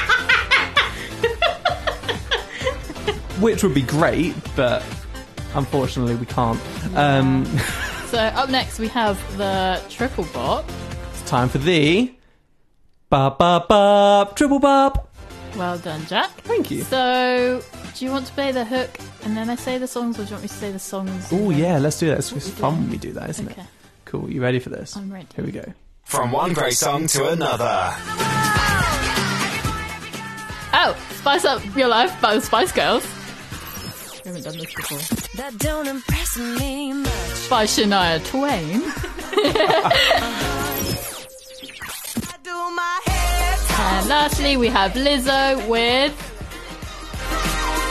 Which 3.41 3.63
would 3.63 3.73
be 3.75 3.83
great, 3.83 4.35
but 4.55 4.83
unfortunately 5.53 6.15
we 6.15 6.25
can't. 6.25 6.59
Um, 6.95 7.45
So 8.07 8.17
up 8.19 8.49
next 8.49 8.79
we 8.79 8.87
have 8.89 9.17
the 9.37 9.81
triple 9.89 10.25
bop. 10.33 10.65
it's 11.11 11.21
time 11.29 11.47
for 11.49 11.57
the 11.59 12.13
bop 13.09 13.37
bop 13.37 13.67
bop 13.67 14.35
triple 14.35 14.59
bop. 14.59 15.13
Well 15.55 15.77
done, 15.77 16.05
Jack. 16.07 16.31
Thank 16.41 16.71
you. 16.71 16.83
So, 16.83 17.61
do 17.95 18.05
you 18.05 18.11
want 18.11 18.25
to 18.27 18.33
play 18.33 18.51
the 18.51 18.63
hook 18.65 18.89
and 19.23 19.35
then 19.37 19.49
I 19.49 19.55
say 19.55 19.77
the 19.77 19.87
songs, 19.87 20.17
or 20.19 20.23
do 20.23 20.29
you 20.29 20.31
want 20.33 20.43
me 20.43 20.47
to 20.47 20.53
say 20.53 20.71
the 20.71 20.79
songs? 20.79 21.27
Oh 21.31 21.49
yeah, 21.51 21.77
let's 21.79 21.99
do 21.99 22.07
that. 22.07 22.19
It's, 22.19 22.31
it's 22.31 22.49
fun 22.49 22.75
when 22.81 22.89
we 22.89 22.97
do 22.97 23.11
that, 23.13 23.29
isn't 23.29 23.49
Okay. 23.51 23.61
it? 23.61 23.67
Cool. 24.07 24.31
You 24.31 24.41
ready 24.41 24.59
for 24.59 24.69
this? 24.69 24.95
I'm 24.95 25.11
ready. 25.11 25.27
Here 25.35 25.43
we 25.43 25.51
go. 25.51 25.73
From 26.05 26.31
one 26.31 26.53
great 26.53 26.75
song 26.75 27.07
to 27.07 27.27
another. 27.27 27.91
Oh, 30.73 30.95
Spice 31.15 31.43
Up 31.43 31.61
Your 31.75 31.89
Life 31.89 32.21
by 32.21 32.35
the 32.35 32.41
Spice 32.41 32.71
Girls. 32.71 33.05
We 34.23 34.29
haven't 34.29 34.43
done 34.43 34.57
this 34.57 34.73
before. 34.73 34.99
That 35.35 35.57
don't 35.57 35.87
impress 35.87 36.37
me 36.37 36.93
much. 36.93 37.49
By 37.49 37.65
Shania 37.65 38.25
Twain. 38.25 38.81
I 42.23 42.37
do 42.43 42.55
my. 42.75 43.01
And 43.07 44.07
lastly, 44.07 44.55
we 44.55 44.67
have 44.67 44.93
Lizzo 44.93 45.67
with 45.67 46.15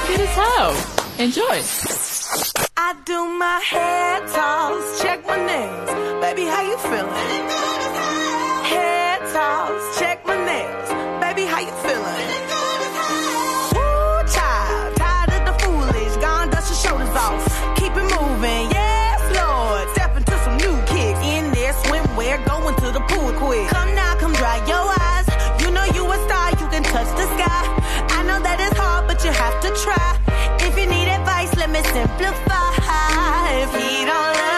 Good 0.06 0.20
as 0.20 0.30
Hell. 0.30 0.74
Enjoy. 1.18 2.65
I 2.78 2.94
do 3.06 3.24
my 3.38 3.58
hair 3.64 4.20
toss, 4.28 5.00
check 5.00 5.26
my 5.26 5.36
nails. 5.36 5.88
Baby, 6.20 6.44
how 6.44 6.60
you 6.60 6.76
feeling? 6.76 7.48
Hair 8.68 9.18
toss, 9.32 9.98
check 9.98 10.26
my 10.26 10.36
nails. 10.44 10.88
Baby, 11.24 11.48
how 11.48 11.60
you 11.60 11.72
feeling? 11.80 12.28
Tired 14.28 15.32
of 15.32 15.42
the 15.48 15.54
foolish. 15.64 16.16
Gone, 16.20 16.52
shoulders 16.52 17.16
off. 17.16 17.48
Keep 17.76 17.96
it 17.96 18.08
moving, 18.12 18.68
yes, 18.68 19.20
Lord. 19.40 19.88
Some 20.44 20.58
new 20.58 20.76
kicks. 20.84 21.18
In 21.24 21.50
swimwear, 21.82 22.44
going 22.46 22.76
to 22.76 22.92
the 22.92 23.00
pool 23.08 23.32
quick. 23.40 23.68
Come 23.68 23.94
now, 23.94 24.16
come 24.16 24.34
dry 24.34 24.58
your 24.68 24.86
eyes. 25.00 25.26
You 25.62 25.70
know 25.70 25.84
you 25.96 26.04
a 26.12 26.16
star, 26.28 26.50
you 26.50 26.68
can 26.68 26.82
touch 26.82 27.08
the 27.16 27.26
sky. 27.34 27.62
I 28.10 28.22
know 28.22 28.38
that 28.38 28.60
it's 28.60 28.78
hard, 28.78 29.08
but 29.08 29.24
you 29.24 29.32
have 29.32 29.60
to 29.62 29.70
try. 29.82 30.25
simplified. 31.84 33.68
He 33.76 34.04
don't 34.04 34.32
love 34.34 34.55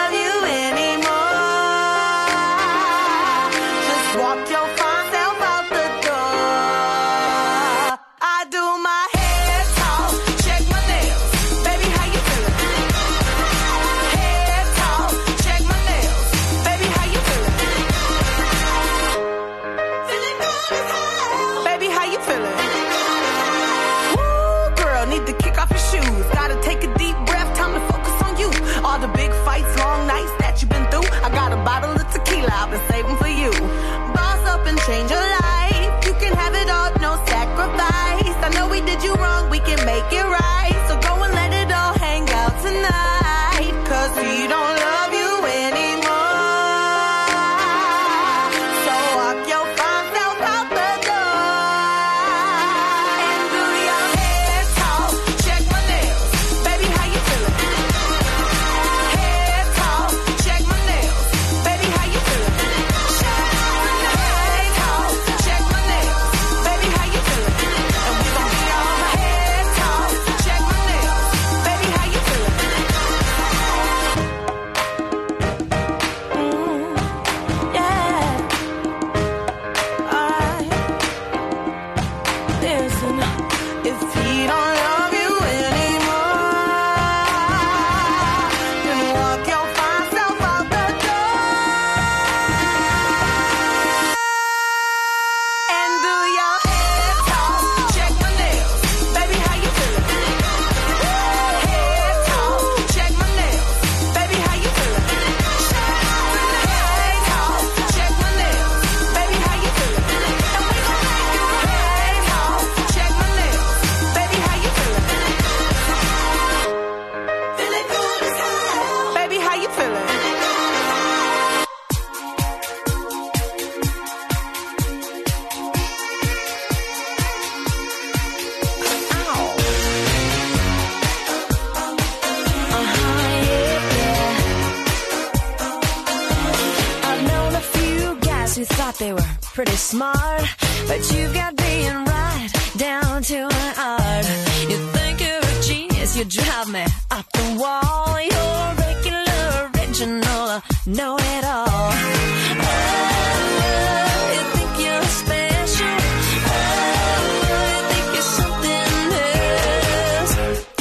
smart, 139.79 140.43
but 140.87 140.99
you've 141.11 141.33
got 141.33 141.55
being 141.55 142.03
right 142.05 142.49
down 142.77 143.23
to 143.23 143.35
an 143.35 143.73
art. 143.77 144.25
You 144.69 144.77
think 144.93 145.21
you're 145.21 145.39
a 145.39 145.61
genius, 145.61 146.17
you 146.17 146.25
drive 146.25 146.67
me 146.69 146.85
up 147.11 147.25
the 147.31 147.57
wall. 147.57 148.19
You're 148.19 148.75
regular, 148.85 149.71
original, 149.73 150.61
know 150.85 151.17
it 151.17 151.43
all. 151.45 151.93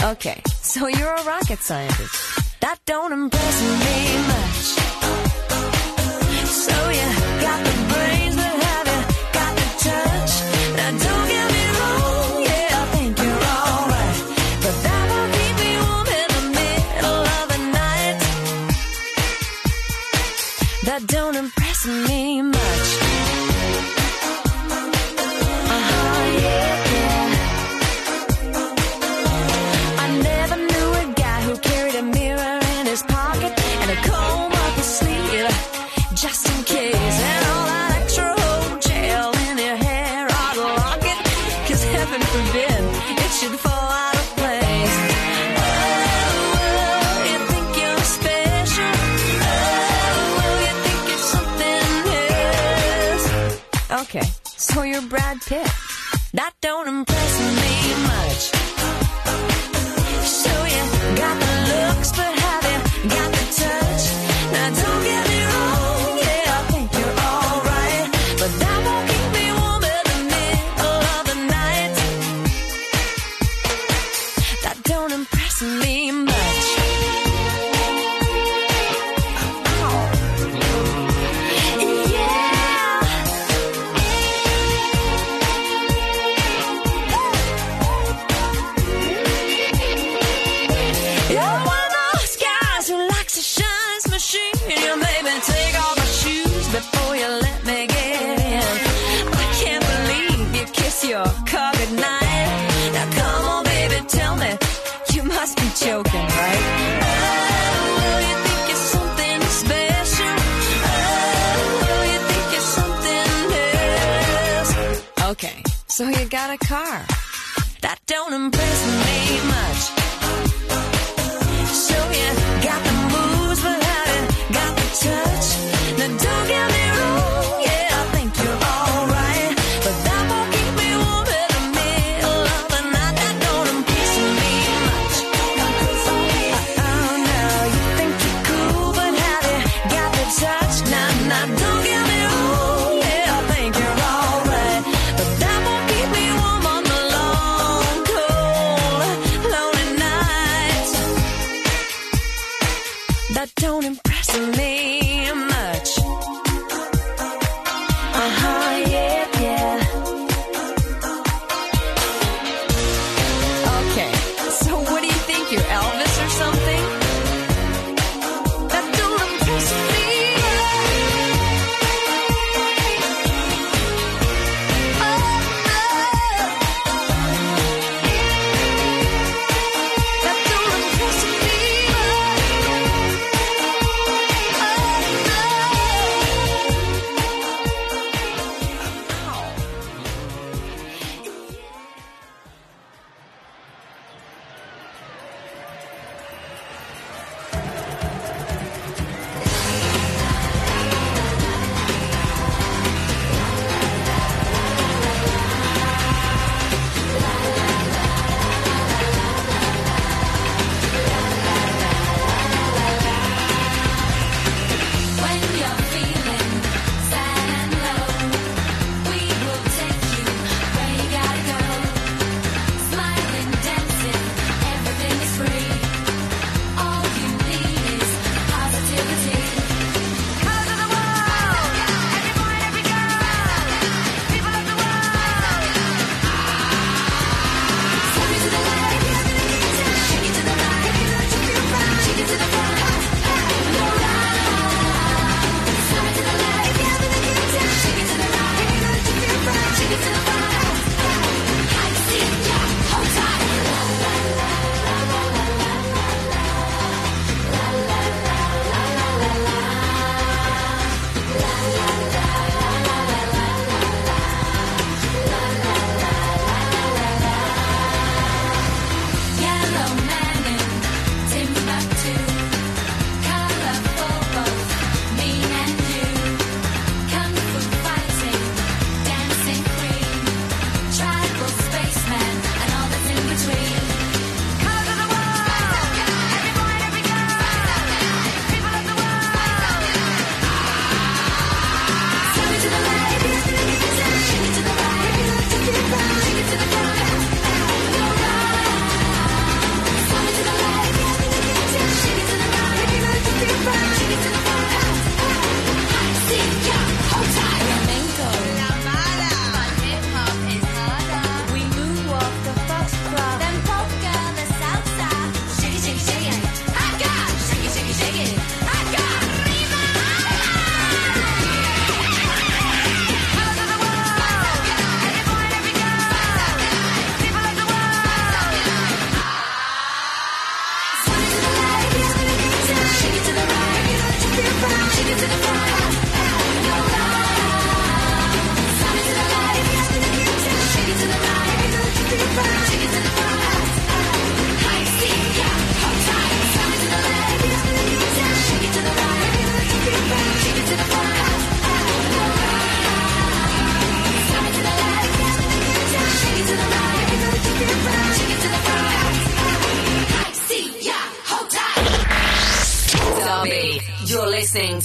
Uh, 0.00 0.10
okay, 0.12 0.42
so 0.60 0.88
you're 0.88 1.14
a 1.14 1.24
rocket 1.24 1.60
scientist. 1.60 2.60
That 2.60 2.78
don't 2.84 3.12
impress 3.12 3.62
me 3.62 4.18
much. 4.26 4.77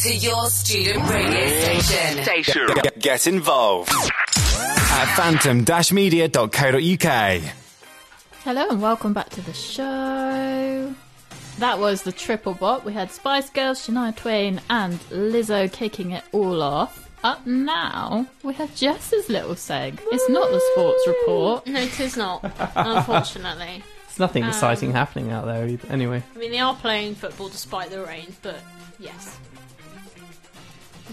Your 0.06 0.50
student 0.50 1.10
radio 1.10 1.80
station. 1.80 2.68
Get, 2.84 3.00
get 3.00 3.26
involved 3.28 3.90
at 3.90 5.16
phantom-media.co.uk. 5.16 7.42
Hello 8.44 8.70
and 8.70 8.82
welcome 8.82 9.14
back 9.14 9.30
to 9.30 9.40
the 9.42 9.54
show. 9.54 10.94
That 11.60 11.80
was 11.80 12.02
the 12.04 12.12
triple 12.12 12.54
bop. 12.54 12.84
We 12.84 12.92
had 12.92 13.12
Spice 13.12 13.50
Girls, 13.50 13.88
Shania 13.88 14.14
Twain, 14.16 14.60
and 14.70 15.00
Lizzo 15.10 15.72
kicking 15.72 16.12
it 16.12 16.24
all 16.34 16.62
off. 16.62 17.10
Up 17.24 17.48
now, 17.48 18.28
we 18.44 18.54
have 18.56 18.76
Jess's 18.76 19.30
little 19.30 19.56
seg. 19.56 20.00
It's 20.12 20.30
not 20.30 20.52
the 20.52 20.60
sports 20.74 21.08
report. 21.08 21.66
No, 21.68 21.80
it 21.80 21.98
is 22.02 22.18
not, 22.18 22.44
unfortunately. 22.76 23.82
There's 24.08 24.20
nothing 24.20 24.44
Um, 24.44 24.50
exciting 24.50 24.92
happening 24.92 25.32
out 25.32 25.46
there 25.46 25.66
either. 25.66 25.88
Anyway, 25.90 26.22
I 26.36 26.38
mean, 26.38 26.52
they 26.52 26.60
are 26.60 26.76
playing 26.76 27.16
football 27.16 27.48
despite 27.48 27.90
the 27.90 28.04
rain, 28.04 28.36
but 28.42 28.58
yes. 29.00 29.38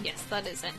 Yes, 0.03 0.21
that 0.29 0.47
is 0.47 0.63
it. 0.63 0.73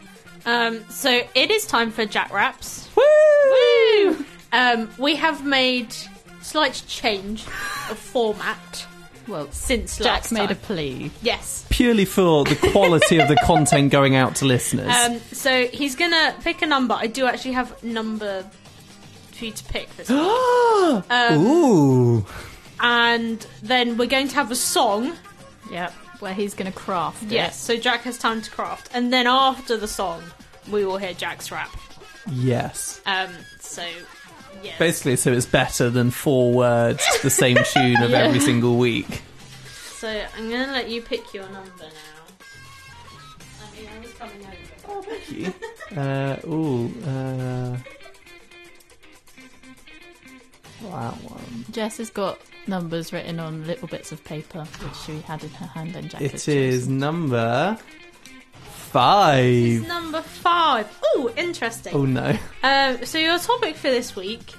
Um, 0.45 0.85
so 0.91 1.23
it 1.35 1.51
is 1.51 1.67
time 1.67 1.91
for 1.91 2.05
Jack 2.05 2.33
Raps. 2.33 2.89
Woo! 2.97 4.25
Um, 4.53 4.91
we 4.99 5.17
have 5.17 5.45
made 5.45 5.95
slight 6.43 6.83
change 6.87 7.45
of 7.91 7.99
format. 7.99 8.87
Well, 9.29 9.51
since 9.53 9.99
Jack's 9.99 10.31
last 10.31 10.33
made 10.33 10.51
a 10.51 10.57
plea. 10.57 11.11
Yes. 11.23 11.65
purely 11.71 12.05
for 12.05 12.43
the 12.45 12.57
quality 12.73 13.19
of 13.21 13.29
the 13.29 13.37
content 13.45 13.93
going 13.93 14.17
out 14.17 14.35
to 14.37 14.45
listeners. 14.45 14.93
Um, 14.93 15.21
so 15.31 15.67
he's 15.69 15.95
gonna 15.95 16.35
pick 16.43 16.61
a 16.63 16.67
number. 16.67 16.95
I 16.99 17.07
do 17.07 17.27
actually 17.27 17.53
have 17.53 17.83
number 17.85 18.45
for 19.31 19.45
you 19.45 19.53
to 19.53 19.65
pick 19.65 19.97
this 19.97 20.09
week. 20.11 20.19
um, 20.19 21.47
Ooh. 21.47 22.27
and 22.81 23.47
then 23.63 23.97
we're 23.97 24.09
going 24.09 24.27
to 24.29 24.35
have 24.35 24.51
a 24.51 24.57
song. 24.57 25.13
Yep, 25.71 25.95
where 26.23 26.33
he's 26.33 26.55
going 26.55 26.71
to 26.71 26.77
craft. 26.79 27.25
it. 27.25 27.33
Yes, 27.33 27.61
so 27.61 27.77
Jack 27.77 28.03
has 28.03 28.17
time 28.17 28.41
to 28.43 28.51
craft, 28.51 28.89
and 28.95 29.13
then 29.13 29.27
after 29.27 29.77
the 29.77 29.89
song, 29.89 30.23
we 30.71 30.85
will 30.87 30.97
hear 30.97 31.13
Jack's 31.13 31.51
rap. 31.51 31.69
Yes. 32.31 33.01
Um, 33.05 33.31
so 33.61 33.85
yes. 34.63 34.79
Basically, 34.79 35.17
so 35.17 35.33
it's 35.33 35.45
better 35.47 35.91
than 35.91 36.13
four 36.13 36.53
words 36.53 37.05
to 37.17 37.23
the 37.25 37.31
same 37.31 37.57
tune 37.73 38.01
of 38.01 38.11
Yeah. 38.11 38.19
every 38.19 38.39
single 38.41 38.77
week. 38.77 39.23
So 39.97 40.09
I'm 40.09 40.49
gonna 40.51 40.73
let 40.73 40.89
you 40.89 41.03
pick 41.03 41.35
your 41.35 41.45
number 41.51 41.69
now. 41.81 42.37
I 43.61 43.77
mean, 43.81 43.89
I 43.97 44.01
was 44.01 44.13
coming 44.15 44.47
over. 44.47 44.57
Oh, 44.89 45.03
thank 45.03 45.31
you. 45.33 45.53
Uh, 45.97 46.37
ooh. 46.47 46.87
Uh, 47.05 47.77
that 50.91 51.15
one. 51.25 51.65
Jess 51.71 51.99
has 51.99 52.11
got 52.11 52.39
numbers 52.67 53.13
written 53.13 53.41
on 53.41 53.67
little 53.67 53.89
bits 53.89 54.13
of 54.13 54.23
paper, 54.25 54.65
which 54.65 54.97
she 54.97 55.21
had 55.21 55.43
in 55.43 55.51
her 55.51 55.67
hand, 55.67 55.97
and 55.97 56.11
Jack 56.11 56.21
has 56.23 56.49
It 56.49 56.57
is 56.57 56.89
number 56.89 57.79
five. 58.93 59.87
Number 59.87 60.23
five. 60.23 60.87
Oh, 61.15 61.33
interesting. 61.37 61.95
Oh 61.95 62.05
no. 62.05 62.37
Um, 62.63 63.05
so 63.05 63.19
your 63.19 63.39
topic 63.39 63.77
for 63.77 63.91
this 63.91 64.15
week 64.15 64.55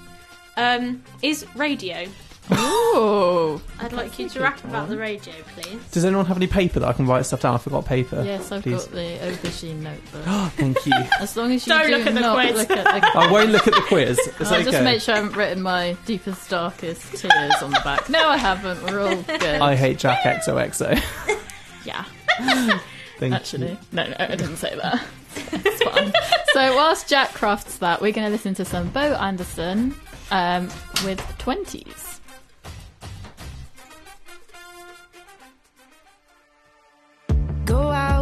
um, 0.57 1.03
is 1.21 1.45
radio. 1.55 2.07
Oh, 2.51 3.61
I'd 3.79 3.93
like 3.93 4.19
you 4.19 4.27
to 4.29 4.39
rap 4.41 4.63
about 4.63 4.89
the 4.89 4.97
radio, 4.97 5.33
please. 5.55 5.81
Does 5.91 6.03
anyone 6.05 6.25
have 6.25 6.37
any 6.37 6.47
paper 6.47 6.79
that 6.79 6.87
I 6.87 6.93
can 6.93 7.07
write 7.07 7.25
stuff 7.25 7.41
down? 7.41 7.55
I 7.55 7.57
forgot 7.57 7.85
paper. 7.85 8.21
Yes, 8.23 8.51
I've 8.51 8.63
Please. 8.63 8.83
got 8.85 8.91
the 8.91 9.17
aubergine 9.21 9.79
notebook. 9.81 10.23
Oh 10.27 10.51
thank 10.57 10.85
you. 10.85 10.93
As 11.19 11.37
long 11.37 11.51
as 11.51 11.65
you 11.65 11.73
Don't 11.73 11.87
do 11.87 11.97
look 11.97 12.07
at 12.07 12.13
the 12.13 12.19
not 12.19 12.35
quiz. 12.35 12.55
look 12.57 12.71
at 12.71 12.83
the 13.01 13.17
I 13.19 13.31
won't 13.31 13.51
look 13.51 13.67
at 13.67 13.73
the 13.73 13.81
quiz. 13.81 14.19
It's 14.39 14.51
I'll 14.51 14.61
okay. 14.61 14.71
just 14.71 14.83
make 14.83 15.01
sure 15.01 15.13
I 15.15 15.17
haven't 15.19 15.35
written 15.37 15.63
my 15.63 15.95
deepest, 16.05 16.49
darkest 16.49 17.01
tears 17.15 17.53
on 17.61 17.71
the 17.71 17.81
back. 17.83 18.09
No, 18.09 18.27
I 18.27 18.37
haven't. 18.37 18.83
We're 18.83 18.99
all 19.01 19.15
good. 19.23 19.41
I 19.43 19.75
hate 19.75 19.99
Jack 19.99 20.23
XOXO. 20.23 21.01
Yeah. 21.85 22.05
Thank 23.19 23.33
Actually, 23.33 23.71
you. 23.71 23.77
no, 23.91 24.07
no, 24.07 24.15
I 24.17 24.35
didn't 24.35 24.55
say 24.55 24.73
that. 24.73 25.03
it's 25.35 25.83
fine. 25.83 26.13
So 26.53 26.75
whilst 26.77 27.09
Jack 27.09 27.33
crafts 27.33 27.77
that, 27.79 28.01
we're 28.01 28.13
going 28.13 28.25
to 28.25 28.31
listen 28.31 28.53
to 28.55 28.63
some 28.63 28.87
Bow 28.91 29.13
Anderson 29.15 29.93
um, 30.31 30.69
with 31.03 31.19
twenties. 31.39 32.21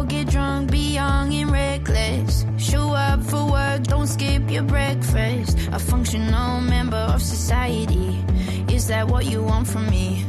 Get 0.08 0.28
drunk, 0.28 0.70
be 0.70 0.94
young 0.94 1.32
and 1.32 1.50
reckless. 1.50 2.44
Show 2.58 2.92
up 2.92 3.22
for 3.22 3.50
work, 3.50 3.84
don't 3.84 4.06
skip 4.06 4.50
your 4.50 4.64
breakfast. 4.64 5.56
A 5.72 5.78
functional 5.78 6.60
member 6.60 6.96
of 7.14 7.22
society. 7.22 8.22
Is 8.68 8.88
that 8.88 9.08
what 9.08 9.26
you 9.26 9.42
want 9.42 9.68
from 9.68 9.88
me? 9.88 10.24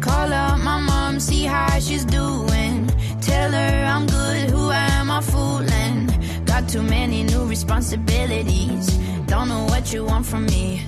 Call 0.00 0.32
up 0.32 0.58
my 0.60 0.80
mom, 0.80 1.20
see 1.20 1.44
how 1.44 1.78
she's 1.78 2.04
doing. 2.04 2.86
Tell 3.20 3.50
her 3.50 3.84
I'm 3.92 4.06
good, 4.06 4.50
who 4.50 4.70
am 4.70 5.10
I 5.10 5.20
fooling? 5.20 6.44
Got 6.44 6.68
too 6.68 6.82
many 6.82 7.24
new 7.24 7.46
responsibilities. 7.46 8.86
Don't 9.26 9.48
know 9.48 9.64
what 9.64 9.92
you 9.92 10.04
want 10.04 10.26
from 10.26 10.46
me. 10.46 10.84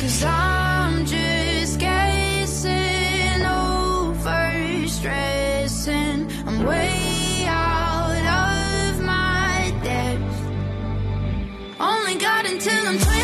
Cause 0.00 0.24
I'm 0.24 1.04
just 1.06 1.78
guessing 1.78 3.42
over 3.44 4.75
stressing. 4.88 6.30
I'm 6.46 6.64
way 6.64 7.44
out 7.46 8.90
of 8.92 9.02
my 9.02 9.72
depth. 9.82 10.36
Only 11.80 12.14
got 12.16 12.46
until 12.46 12.86
I'm 12.86 12.98
29 12.98 13.15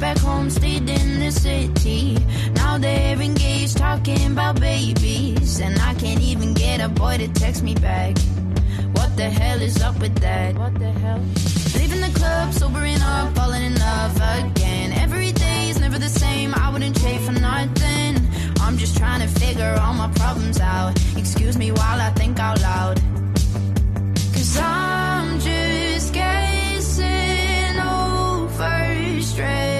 back 0.00 0.18
home 0.18 0.48
stayed 0.48 0.88
in 0.88 1.20
the 1.20 1.30
city. 1.30 2.16
Now 2.54 2.78
they're 2.78 3.20
engaged, 3.20 3.76
talking 3.76 4.32
about 4.32 4.58
babies. 4.58 5.60
And 5.60 5.78
I 5.78 5.94
can't 5.94 6.22
even 6.22 6.54
get 6.54 6.80
a 6.80 6.88
boy 6.88 7.18
to 7.18 7.28
text 7.28 7.62
me 7.62 7.74
back. 7.74 8.16
What 8.96 9.14
the 9.16 9.28
hell 9.28 9.60
is 9.60 9.82
up 9.82 10.00
with 10.00 10.16
that? 10.20 10.56
What 10.56 10.78
the 10.78 10.90
hell? 10.90 11.20
Leaving 11.78 12.00
the 12.00 12.12
club, 12.18 12.54
sobering 12.54 13.00
up, 13.02 13.34
falling 13.36 13.62
in 13.62 13.74
love 13.74 14.16
again. 14.16 14.92
Every 14.92 15.32
day 15.32 15.68
is 15.68 15.78
never 15.78 15.98
the 15.98 16.08
same. 16.08 16.54
I 16.54 16.70
wouldn't 16.72 16.98
trade 16.98 17.20
for 17.20 17.32
nothing. 17.32 18.16
I'm 18.60 18.78
just 18.78 18.96
trying 18.96 19.20
to 19.20 19.28
figure 19.28 19.76
all 19.82 19.92
my 19.92 20.10
problems 20.12 20.60
out. 20.60 20.98
Excuse 21.16 21.58
me 21.58 21.72
while 21.72 22.00
I 22.00 22.10
think 22.10 22.38
out 22.40 22.60
loud. 22.62 22.96
Cause 24.32 24.58
I'm 24.58 25.38
just 25.40 26.14
guessing 26.14 27.78
over 27.78 29.22
stressing. 29.22 29.79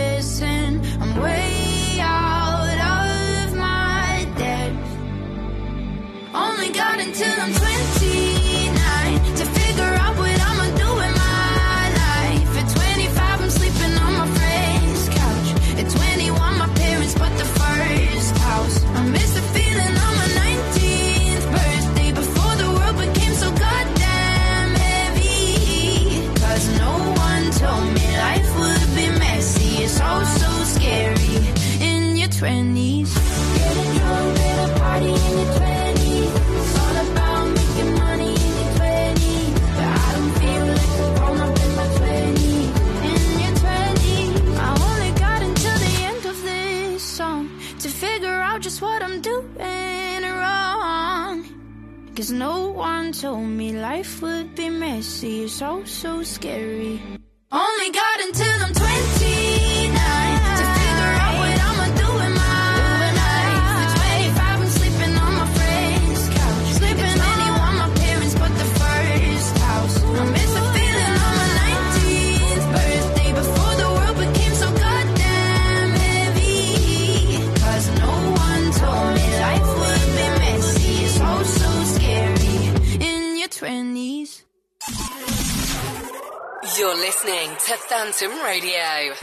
Only 6.33 6.71
got 6.71 7.01
until 7.01 7.41
I'm 7.41 7.53
29 7.53 9.35
to 9.35 9.45
figure 9.59 9.83
out 9.83 10.17
what 10.17 10.41
I'ma 10.49 10.67
do 10.79 10.89
with 10.95 11.15
my 11.19 11.83
life. 12.03 12.59
At 12.61 12.69
25, 12.71 13.41
I'm 13.43 13.51
sleeping 13.51 13.95
on 13.99 14.13
my 14.15 14.27
friend's 14.39 15.09
couch. 15.09 15.49
At 15.81 15.91
21, 15.91 16.59
my 16.59 16.69
parents 16.75 17.15
bought 17.15 17.37
the 17.37 17.45
first 17.45 18.37
house. 18.47 18.85
I 18.95 19.03
miss 19.09 19.35
the 19.35 19.43
feeling 19.55 19.95
on 20.07 20.13
my 20.21 20.29
19th 20.47 21.47
birthday 21.51 22.13
before 22.13 22.55
the 22.63 22.69
world 22.79 22.97
became 23.07 23.35
so 23.35 23.51
goddamn 23.51 24.71
heavy. 24.87 26.31
Cause 26.39 26.65
no 26.79 26.93
one 27.27 27.51
told 27.59 27.87
me 27.93 28.07
life 28.23 28.51
would 28.61 28.89
be 28.95 29.09
messy. 29.19 29.83
It's 29.83 30.01
all 30.01 30.25
so 30.25 30.51
scary 30.63 31.37
in 31.81 32.17
your 32.17 32.29
20s. 32.29 32.90
Told 53.21 53.47
me 53.47 53.73
life 53.73 54.23
would 54.23 54.55
be 54.55 54.71
messy. 54.71 55.45
It's 55.45 55.61
all 55.61 55.85
so 55.85 56.23
scary. 56.23 57.03
Only 57.53 57.91
got 57.91 58.21
until 58.21 58.65
I'm 58.65 58.73
29 58.73 59.60
listening 87.25 87.51
to 87.67 87.77
Phantom 87.77 88.31
Radio. 88.43 89.15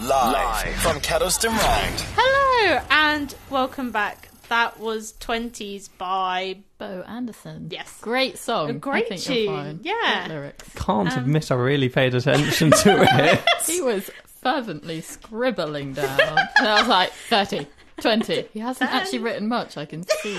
Live 0.00 0.74
from 0.76 0.96
Kedleston 1.00 1.50
Road. 1.50 2.00
Hello 2.16 2.80
and 2.90 3.34
welcome 3.50 3.90
back. 3.92 4.28
That 4.48 4.80
was 4.80 5.12
20s 5.20 5.88
by 5.96 6.58
Bow 6.78 7.02
Anderson. 7.06 7.68
Yes. 7.70 7.98
Great 8.00 8.36
song. 8.38 8.70
A 8.70 8.72
great 8.74 9.06
I 9.06 9.08
think 9.16 9.26
you're 9.28 9.36
tune. 9.36 9.46
fine. 9.64 9.80
Yeah. 9.82 10.26
Great 10.26 10.34
lyrics. 10.36 10.68
Can't 10.74 11.12
Um, 11.12 11.18
admit 11.20 11.50
I 11.50 11.54
really 11.54 11.88
paid 11.88 12.14
attention 12.14 12.70
to 12.70 13.06
it. 13.08 13.40
He 13.66 13.80
was 13.80 14.10
fervently 14.42 15.00
scribbling 15.02 15.92
down. 15.94 16.20
and 16.20 16.68
I 16.68 16.80
was 16.80 16.88
like, 16.88 17.12
30, 17.12 17.66
20. 18.00 18.48
He 18.52 18.58
hasn't 18.60 18.90
actually 18.92 19.20
written 19.20 19.46
much, 19.48 19.76
I 19.76 19.84
can 19.86 20.04
see. 20.22 20.38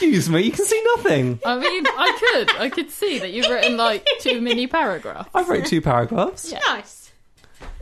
Excuse 0.00 0.30
me, 0.30 0.40
you 0.40 0.50
can 0.52 0.64
see 0.64 0.82
nothing. 0.96 1.38
I 1.44 1.56
mean, 1.58 1.86
I 1.86 2.18
could. 2.32 2.56
I 2.56 2.70
could 2.70 2.90
see 2.90 3.18
that 3.18 3.32
you've 3.32 3.48
written 3.50 3.76
like 3.76 4.06
two 4.20 4.40
mini 4.40 4.66
paragraphs. 4.66 5.28
I've 5.34 5.46
wrote 5.48 5.66
two 5.66 5.82
paragraphs. 5.82 6.54
Nice. 6.68 7.12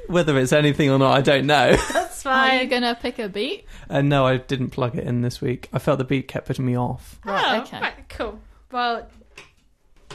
Whether 0.08 0.36
it's 0.38 0.52
anything 0.52 0.90
or 0.90 0.98
not, 0.98 1.16
I 1.16 1.20
don't 1.20 1.46
know. 1.46 1.76
That's 1.92 2.26
Are 2.26 2.46
you 2.54 2.58
fine. 2.60 2.68
going 2.70 2.82
to 2.82 2.96
pick 3.00 3.20
a 3.20 3.28
beat? 3.28 3.66
And 3.88 4.08
no, 4.08 4.26
I 4.26 4.38
didn't 4.38 4.70
plug 4.70 4.96
it 4.96 5.04
in 5.06 5.20
this 5.20 5.40
week. 5.40 5.68
I 5.72 5.78
felt 5.78 5.98
the 5.98 6.04
beat 6.04 6.26
kept 6.26 6.48
putting 6.48 6.66
me 6.66 6.76
off. 6.76 7.20
Oh, 7.24 7.30
right, 7.30 7.58
Oh, 7.58 7.62
okay. 7.62 7.80
right, 7.80 8.08
cool. 8.08 8.40
Well, 8.72 9.06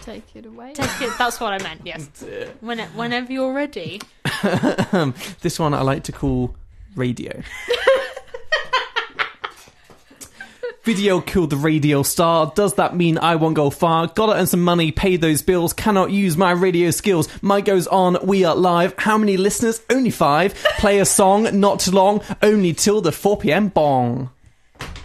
Take 0.01 0.36
it 0.36 0.45
away. 0.45 0.74
take 0.74 1.01
it. 1.01 1.14
That's 1.18 1.39
what 1.39 1.54
I 1.54 1.64
meant. 1.64 1.82
Yes. 1.86 2.10
When, 2.60 2.80
whenever 2.80 3.32
you're 3.32 3.54
ready. 3.54 4.01
this 5.41 5.58
one 5.58 5.74
I 5.74 5.82
like 5.84 6.04
to 6.06 6.12
call 6.12 6.54
radio. 6.97 7.41
Video 10.84 11.21
killed 11.21 11.49
the 11.49 11.55
radio 11.55 12.03
star. 12.03 12.51
Does 12.53 12.73
that 12.73 12.93
mean 12.93 13.17
I 13.17 13.38
won't 13.38 13.55
go 13.55 13.69
far? 13.69 14.07
Gotta 14.07 14.34
earn 14.34 14.47
some 14.47 14.61
money, 14.61 14.91
pay 14.91 15.15
those 15.15 15.41
bills. 15.41 15.71
Cannot 15.71 16.11
use 16.11 16.36
my 16.36 16.51
radio 16.51 16.91
skills. 16.91 17.29
Mic 17.41 17.63
goes 17.63 17.88
on, 17.88 18.17
we 18.21 18.43
are 18.43 18.53
live. 18.53 18.93
How 18.97 19.17
many 19.17 19.38
listeners? 19.38 19.81
Only 19.89 20.09
five. 20.09 20.53
Play 20.79 20.99
a 20.99 21.05
song, 21.05 21.57
not 21.57 21.79
too 21.79 21.91
long. 21.91 22.19
Only 22.41 22.73
till 22.73 22.99
the 22.99 23.13
4 23.13 23.38
pm 23.38 23.69
bong. 23.69 24.29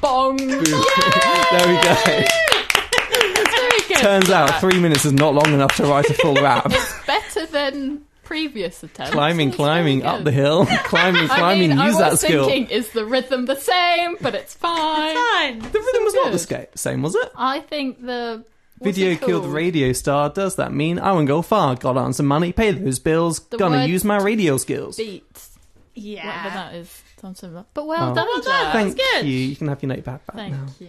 Bong! 0.00 0.36
there 0.36 0.58
we 0.58 1.80
go. 1.80 2.24
Turns 4.00 4.30
out 4.30 4.58
three 4.60 4.80
minutes 4.80 5.04
is 5.04 5.12
not 5.12 5.32
long 5.32 5.54
enough 5.54 5.76
to 5.76 5.84
write 5.84 6.10
a 6.10 6.14
full 6.14 6.34
rap. 6.34 6.66
It's 6.72 7.06
better 7.06 7.46
than 7.46 8.04
previous 8.28 8.82
attempts. 8.82 9.12
climbing, 9.12 9.50
climbing 9.52 10.04
up 10.04 10.22
the 10.22 10.30
hill. 10.30 10.66
climbing, 10.66 11.26
climbing. 11.28 11.72
I 11.72 11.74
mean, 11.76 11.86
use 11.86 11.96
I 11.96 12.00
that 12.00 12.10
was 12.12 12.20
skill. 12.20 12.46
thinking, 12.46 12.76
is 12.76 12.90
the 12.92 13.04
rhythm 13.06 13.46
the 13.46 13.56
same? 13.56 14.16
But 14.20 14.34
it's 14.34 14.54
fine. 14.54 15.16
Fine. 15.16 15.58
The 15.60 15.78
rhythm 15.80 16.04
was 16.04 16.14
not 16.14 16.24
the 16.26 16.30
good. 16.32 16.38
sca- 16.40 16.68
same, 16.76 17.02
was 17.02 17.14
it? 17.14 17.30
I 17.34 17.60
think 17.60 18.04
the 18.04 18.44
what's 18.78 18.96
Video 18.96 19.16
killed 19.16 19.42
called? 19.44 19.54
radio 19.54 19.92
star. 19.92 20.30
Does 20.30 20.56
that 20.56 20.72
mean 20.72 20.98
I 20.98 21.12
won't 21.12 21.26
go 21.26 21.42
far? 21.42 21.74
Gotta 21.74 22.00
earn 22.00 22.12
some 22.12 22.26
money, 22.26 22.52
pay 22.52 22.70
those 22.72 22.98
bills. 22.98 23.40
The 23.40 23.56
Gonna 23.56 23.78
word 23.78 23.90
use 23.90 24.04
my 24.04 24.18
radio 24.18 24.56
skills. 24.58 24.96
beats. 24.98 25.58
Yeah. 25.94 26.26
Whatever 26.26 26.54
that 26.54 26.74
is. 26.74 27.02
Sounds 27.20 27.40
similar. 27.40 27.64
But 27.74 27.86
well 27.86 28.12
Oh. 28.12 28.14
done, 28.14 28.26
Well 28.28 28.42
done. 28.42 28.62
Jack. 28.64 28.72
Thank 28.72 28.96
good. 28.96 29.26
you. 29.26 29.32
You 29.38 29.56
can 29.56 29.66
have 29.68 29.82
your 29.82 29.88
notepad 29.88 30.20
back 30.26 30.36
Thank 30.36 30.52
now. 30.54 30.66
you. 30.78 30.88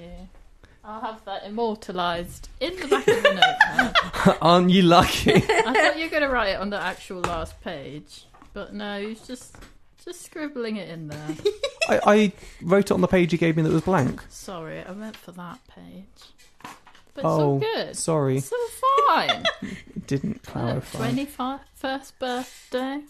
I'll 0.89 1.01
have 1.01 1.23
that 1.25 1.45
immortalised 1.45 2.49
in 2.59 2.75
the 2.75 2.87
back 2.87 3.07
of 3.07 3.21
the 3.21 3.33
notepad. 3.33 4.37
Aren't 4.41 4.71
you 4.71 4.81
lucky? 4.81 5.35
I 5.35 5.71
thought 5.71 5.97
you 5.97 6.05
were 6.05 6.09
going 6.09 6.23
to 6.23 6.29
write 6.29 6.49
it 6.49 6.59
on 6.59 6.71
the 6.71 6.81
actual 6.81 7.19
last 7.19 7.61
page, 7.61 8.25
but 8.53 8.73
no, 8.73 8.97
you're 8.97 9.13
just 9.13 9.55
just 10.03 10.23
scribbling 10.23 10.77
it 10.77 10.89
in 10.89 11.09
there. 11.09 11.27
I, 11.89 11.99
I 12.05 12.31
wrote 12.63 12.85
it 12.85 12.91
on 12.91 13.01
the 13.01 13.07
page 13.07 13.31
you 13.31 13.37
gave 13.37 13.55
me 13.55 13.61
that 13.61 13.71
was 13.71 13.83
blank. 13.83 14.23
Sorry, 14.29 14.83
I 14.83 14.91
meant 14.93 15.15
for 15.15 15.31
that 15.33 15.59
page. 15.67 16.33
But 16.63 16.71
it's 17.17 17.25
oh, 17.25 17.39
all 17.39 17.59
good. 17.59 17.95
sorry. 17.95 18.37
It's 18.37 18.51
all 18.51 19.15
fine. 19.15 19.43
It 19.61 20.07
didn't 20.07 20.41
clarify. 20.41 20.97
Twenty 20.97 21.27
first 21.27 22.17
birthday. 22.17 23.01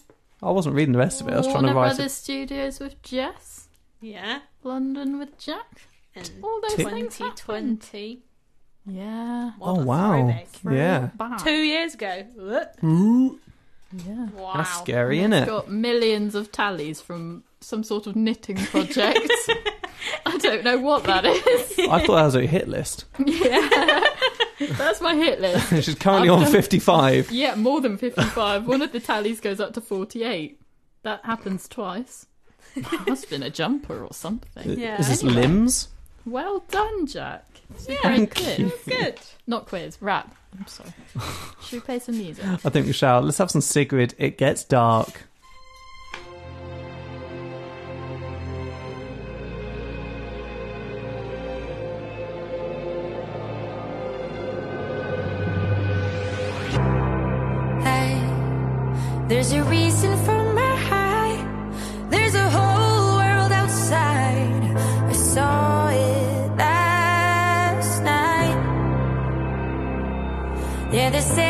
I 0.42 0.50
wasn't 0.50 0.74
reading 0.74 0.92
the 0.92 0.98
rest 0.98 1.22
of 1.22 1.28
it. 1.28 1.32
I 1.32 1.38
was 1.38 1.46
trying 1.46 1.62
to 1.62 1.68
write 1.68 1.96
Brothers 1.96 2.12
it. 2.12 2.14
Studios 2.14 2.78
with 2.78 3.02
Jess. 3.02 3.68
Yeah. 4.02 4.40
London 4.62 5.18
with 5.18 5.38
Jack. 5.38 5.80
And 6.14 6.30
All 6.42 6.60
those 6.62 6.74
Tick. 6.74 6.88
things 6.88 7.16
2020. 7.18 8.22
Yeah. 8.86 9.52
Oh 9.60 9.84
wow! 9.84 10.42
throwback. 10.48 10.76
Yeah, 10.76 11.10
Back. 11.16 11.44
Two 11.44 11.50
years 11.52 11.94
ago. 11.94 12.24
Ooh, 12.82 13.38
Yeah. 13.92 14.28
Wow. 14.30 14.54
that's 14.56 14.78
scary, 14.78 15.20
And 15.20 15.32
isn't 15.34 15.44
it? 15.44 15.50
got 15.50 15.70
millions 15.70 16.34
of 16.34 16.50
tallies 16.50 17.00
from 17.00 17.44
some 17.60 17.84
sort 17.84 18.06
of 18.06 18.16
knitting 18.16 18.56
project. 18.56 19.20
I 20.26 20.38
don't 20.38 20.64
know 20.64 20.78
what 20.78 21.04
that 21.04 21.24
is. 21.26 21.78
I 21.78 22.04
thought 22.06 22.16
that 22.16 22.24
was 22.24 22.34
a 22.34 22.46
hit 22.46 22.68
list. 22.68 23.04
yeah. 23.24 24.04
That's 24.58 25.00
my 25.00 25.14
hit 25.14 25.40
list. 25.40 25.68
She's 25.84 25.94
currently 25.94 26.28
I've 26.30 26.36
on 26.36 26.42
done- 26.44 26.52
fifty-five. 26.52 27.30
Yeah, 27.30 27.54
more 27.54 27.80
than 27.80 27.96
55. 27.98 28.66
One 28.66 28.82
of 28.82 28.92
the 28.92 29.00
tallies 29.00 29.40
goes 29.40 29.60
up 29.60 29.74
to 29.74 29.80
48. 29.80 30.58
That 31.02 31.24
happens 31.24 31.68
twice. 31.68 32.26
Must 33.06 33.22
have 33.24 33.30
been 33.30 33.42
a 33.42 33.50
jumper 33.50 34.02
or 34.04 34.12
something. 34.12 34.78
Yeah. 34.78 34.98
Is 35.00 35.08
this 35.08 35.22
Anyway. 35.22 35.42
limbs? 35.42 35.88
Well 36.26 36.64
done, 36.70 37.06
Jack. 37.06 37.44
It's 37.70 37.88
a 37.88 37.92
Yeah. 37.92 37.98
great 38.02 38.16
Thank 38.16 38.34
quiz. 38.34 38.58
you. 38.58 38.72
Good. 38.86 39.20
Not 39.46 39.66
quiz, 39.66 39.96
rap. 40.00 40.34
I'm 40.58 40.66
sorry. 40.66 40.92
Should 41.62 41.72
we 41.74 41.80
play 41.80 41.98
some 42.00 42.18
music? 42.18 42.44
I 42.44 42.56
think 42.70 42.86
we 42.86 42.92
shall. 42.92 43.20
Let's 43.22 43.38
have 43.38 43.50
some 43.50 43.60
Sigrid. 43.60 44.14
It 44.18 44.36
gets 44.36 44.64
dark. 44.64 45.22
Hey, 57.82 58.14
there's 59.28 59.52
a 59.52 59.62
reason 59.64 60.16
for 60.24 60.39
Yeah, 71.12 71.20
they're 71.34 71.49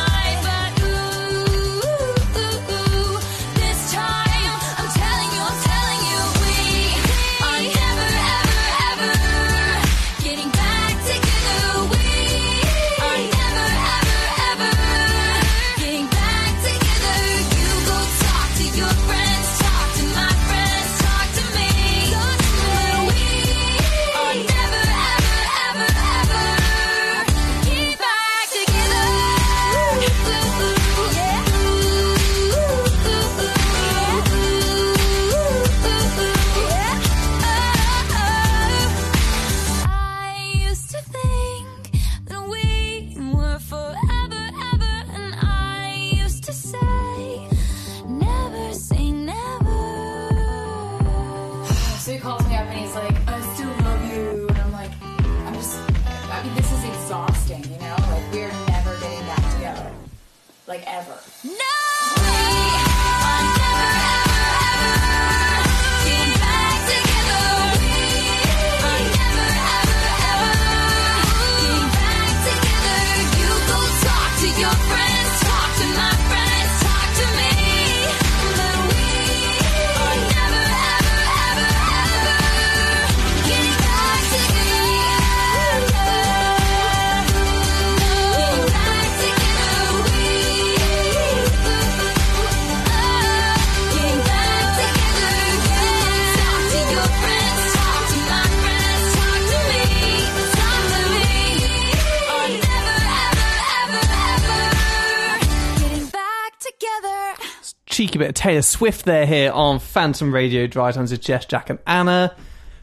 cheeky 108.11 108.19
bit 108.19 108.27
of 108.29 108.35
Taylor 108.35 108.61
Swift 108.61 109.05
there 109.05 109.25
here 109.25 109.53
on 109.53 109.79
Phantom 109.79 110.33
Radio. 110.33 110.67
Dry 110.67 110.91
Times 110.91 111.11
with 111.11 111.21
Jess, 111.21 111.45
Jack, 111.45 111.69
and 111.69 111.79
Anna. 111.87 112.35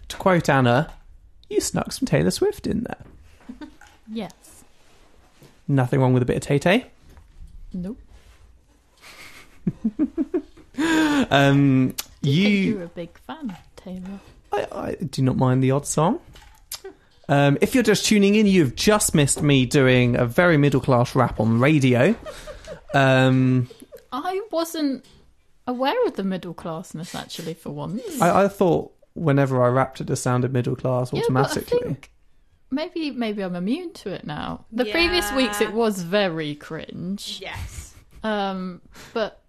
To 0.08 0.16
quote 0.16 0.48
Anna, 0.48 0.90
you 1.50 1.60
snuck 1.60 1.92
some 1.92 2.06
Taylor 2.06 2.30
Swift 2.30 2.66
in 2.66 2.84
there. 2.84 3.68
Yes. 4.10 4.32
Nothing 5.66 6.00
wrong 6.00 6.14
with 6.14 6.22
a 6.22 6.26
bit 6.26 6.36
of 6.36 6.42
Tay 6.42 6.58
Tay. 6.58 6.86
Nope. 7.74 7.98
Um, 11.30 11.94
You, 12.22 12.32
you, 12.32 12.72
you're 12.72 12.84
a 12.84 12.88
big 12.88 13.18
fan, 13.18 13.54
Taylor. 13.76 14.20
I, 14.50 14.66
I 14.72 14.94
do 14.94 15.20
not 15.20 15.36
mind 15.36 15.62
the 15.62 15.72
odd 15.72 15.86
song. 15.86 16.20
Um, 17.28 17.58
if 17.60 17.74
you're 17.74 17.82
just 17.82 18.06
tuning 18.06 18.36
in, 18.36 18.46
you've 18.46 18.76
just 18.76 19.14
missed 19.14 19.42
me 19.42 19.66
doing 19.66 20.16
a 20.16 20.24
very 20.24 20.56
middle 20.56 20.80
class 20.80 21.14
rap 21.14 21.38
on 21.38 21.60
radio. 21.60 22.14
Um, 22.94 23.68
I 24.12 24.40
wasn't 24.50 25.04
aware 25.68 26.04
of 26.06 26.14
the 26.16 26.24
middle 26.24 26.54
classness 26.54 27.14
actually 27.14 27.54
for 27.54 27.70
once. 27.70 28.20
I, 28.20 28.44
I 28.44 28.48
thought 28.48 28.92
whenever 29.14 29.62
I 29.62 29.68
rapped, 29.68 30.00
it 30.00 30.08
just 30.08 30.22
sounded 30.24 30.52
middle 30.52 30.74
class 30.74 31.12
Yeah, 31.12 31.22
but 31.28 31.36
I 31.36 31.40
automatically. 31.44 31.78
think 31.80 32.10
maybe 32.70 33.10
maybe 33.12 33.42
I'm 33.42 33.54
immune 33.54 33.92
to 33.94 34.10
it 34.10 34.26
now. 34.26 34.64
The 34.72 34.86
Yeah. 34.86 34.92
previous 34.92 35.32
weeks 35.32 35.60
it 35.60 35.72
was 35.72 36.02
very 36.02 36.54
cringe. 36.56 37.38
Yes. 37.40 37.94
Um, 38.24 38.80
but 39.14 39.40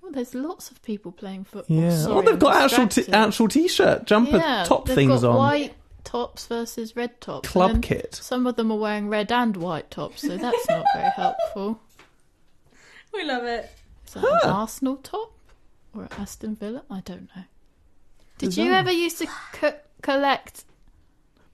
well, 0.00 0.12
there's 0.12 0.34
lots 0.34 0.70
of 0.70 0.80
people 0.82 1.10
playing 1.10 1.44
football. 1.44 1.76
yeah. 1.76 1.96
Sorry, 1.96 2.14
oh, 2.14 2.22
they've 2.22 2.32
I'm 2.34 2.38
got 2.38 2.62
actual 2.62 2.86
t- 2.88 3.12
actual 3.12 3.48
t-shirt 3.48 4.06
jumper 4.06 4.36
Yeah, 4.36 4.64
top 4.64 4.86
things 4.88 5.22
got 5.22 5.30
on. 5.30 5.36
White 5.36 5.74
tops 6.04 6.46
versus 6.46 6.94
red 6.94 7.20
tops. 7.20 7.48
Club 7.48 7.82
kit. 7.82 8.14
Some 8.14 8.46
of 8.46 8.54
them 8.56 8.70
are 8.70 8.78
wearing 8.78 9.08
red 9.08 9.32
and 9.32 9.56
white 9.56 9.90
tops, 9.90 10.22
so 10.22 10.36
that's 10.36 10.68
not 10.68 10.84
very 10.94 11.10
helpful. 11.10 11.80
We 13.12 13.24
love 13.24 13.44
it. 13.44 13.70
Is 14.06 14.12
that 14.14 14.24
an 14.44 14.50
Arsenal 14.50 14.96
top 14.96 15.32
or 15.96 16.02
an 16.02 16.08
Aston 16.18 16.54
Villa? 16.56 16.82
I 16.90 17.00
don't 17.00 17.28
know. 17.34 17.44
Did 18.38 18.56
you 18.56 18.72
ever 18.72 18.92
used 18.92 19.18
to 19.18 19.26
co- 19.52 19.78
collect 20.02 20.64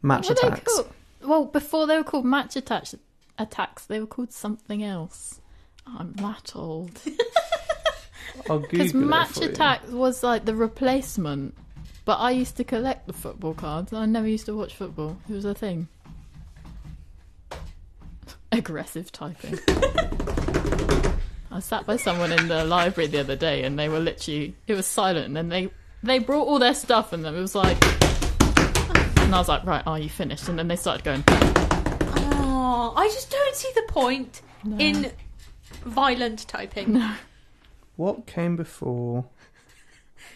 Match 0.03 0.29
Attax. 0.29 0.87
Well, 1.23 1.45
before 1.45 1.87
they 1.87 1.97
were 1.97 2.05
called 2.05 2.25
Match 2.25 2.55
Attax, 2.55 2.99
attacks 3.39 3.87
they 3.87 4.01
were 4.01 4.07
called 4.07 4.33
something 4.33 4.83
else. 4.83 5.41
I'm 5.87 6.13
that 6.15 6.53
old. 6.55 7.01
Because 8.45 8.95
match 8.95 9.33
for 9.33 9.45
you. 9.45 9.51
attack 9.51 9.83
was 9.91 10.23
like 10.23 10.47
the 10.47 10.55
replacement. 10.55 11.55
But 12.05 12.17
I 12.19 12.31
used 12.31 12.57
to 12.57 12.65
collect 12.65 13.07
the 13.07 13.13
football 13.13 13.55
cards. 13.55 13.93
I 13.93 14.07
never 14.07 14.27
used 14.27 14.47
to 14.47 14.57
watch 14.57 14.75
football. 14.75 15.19
It 15.29 15.35
was 15.35 15.45
a 15.45 15.55
thing. 15.55 15.87
Aggressive 18.53 19.13
typing. 19.13 19.59
I 21.53 21.61
sat 21.61 21.87
by 21.87 21.97
someone 21.97 22.33
in 22.33 22.49
the 22.49 22.65
library 22.65 23.09
the 23.09 23.21
other 23.21 23.37
day, 23.37 23.63
and 23.65 23.79
they 23.79 23.89
were 23.89 24.01
literally 24.01 24.55
it 24.67 24.75
was 24.75 24.87
silent, 24.87 25.27
and 25.27 25.37
then 25.37 25.49
they 25.49 25.71
they 26.03 26.19
brought 26.19 26.47
all 26.47 26.59
their 26.59 26.75
stuff, 26.75 27.13
and 27.13 27.25
then 27.25 27.35
it 27.35 27.41
was 27.41 27.55
like, 27.55 27.77
and 29.21 29.35
I 29.35 29.39
was 29.39 29.49
like, 29.49 29.65
right, 29.65 29.83
are 29.87 29.99
you 29.99 30.09
finished? 30.09 30.49
And 30.49 30.59
then 30.59 30.69
they 30.69 30.77
started 30.77 31.05
going. 31.05 31.23
Oh, 31.29 32.93
I 32.97 33.07
just 33.09 33.31
don't 33.31 33.55
see 33.55 33.71
the 33.75 33.83
point 33.89 34.41
No. 34.65 34.77
in 34.79 35.13
violent 35.85 36.47
typing. 36.49 36.95
No. 36.95 37.15
What 37.97 38.27
came 38.27 38.57
before? 38.57 39.27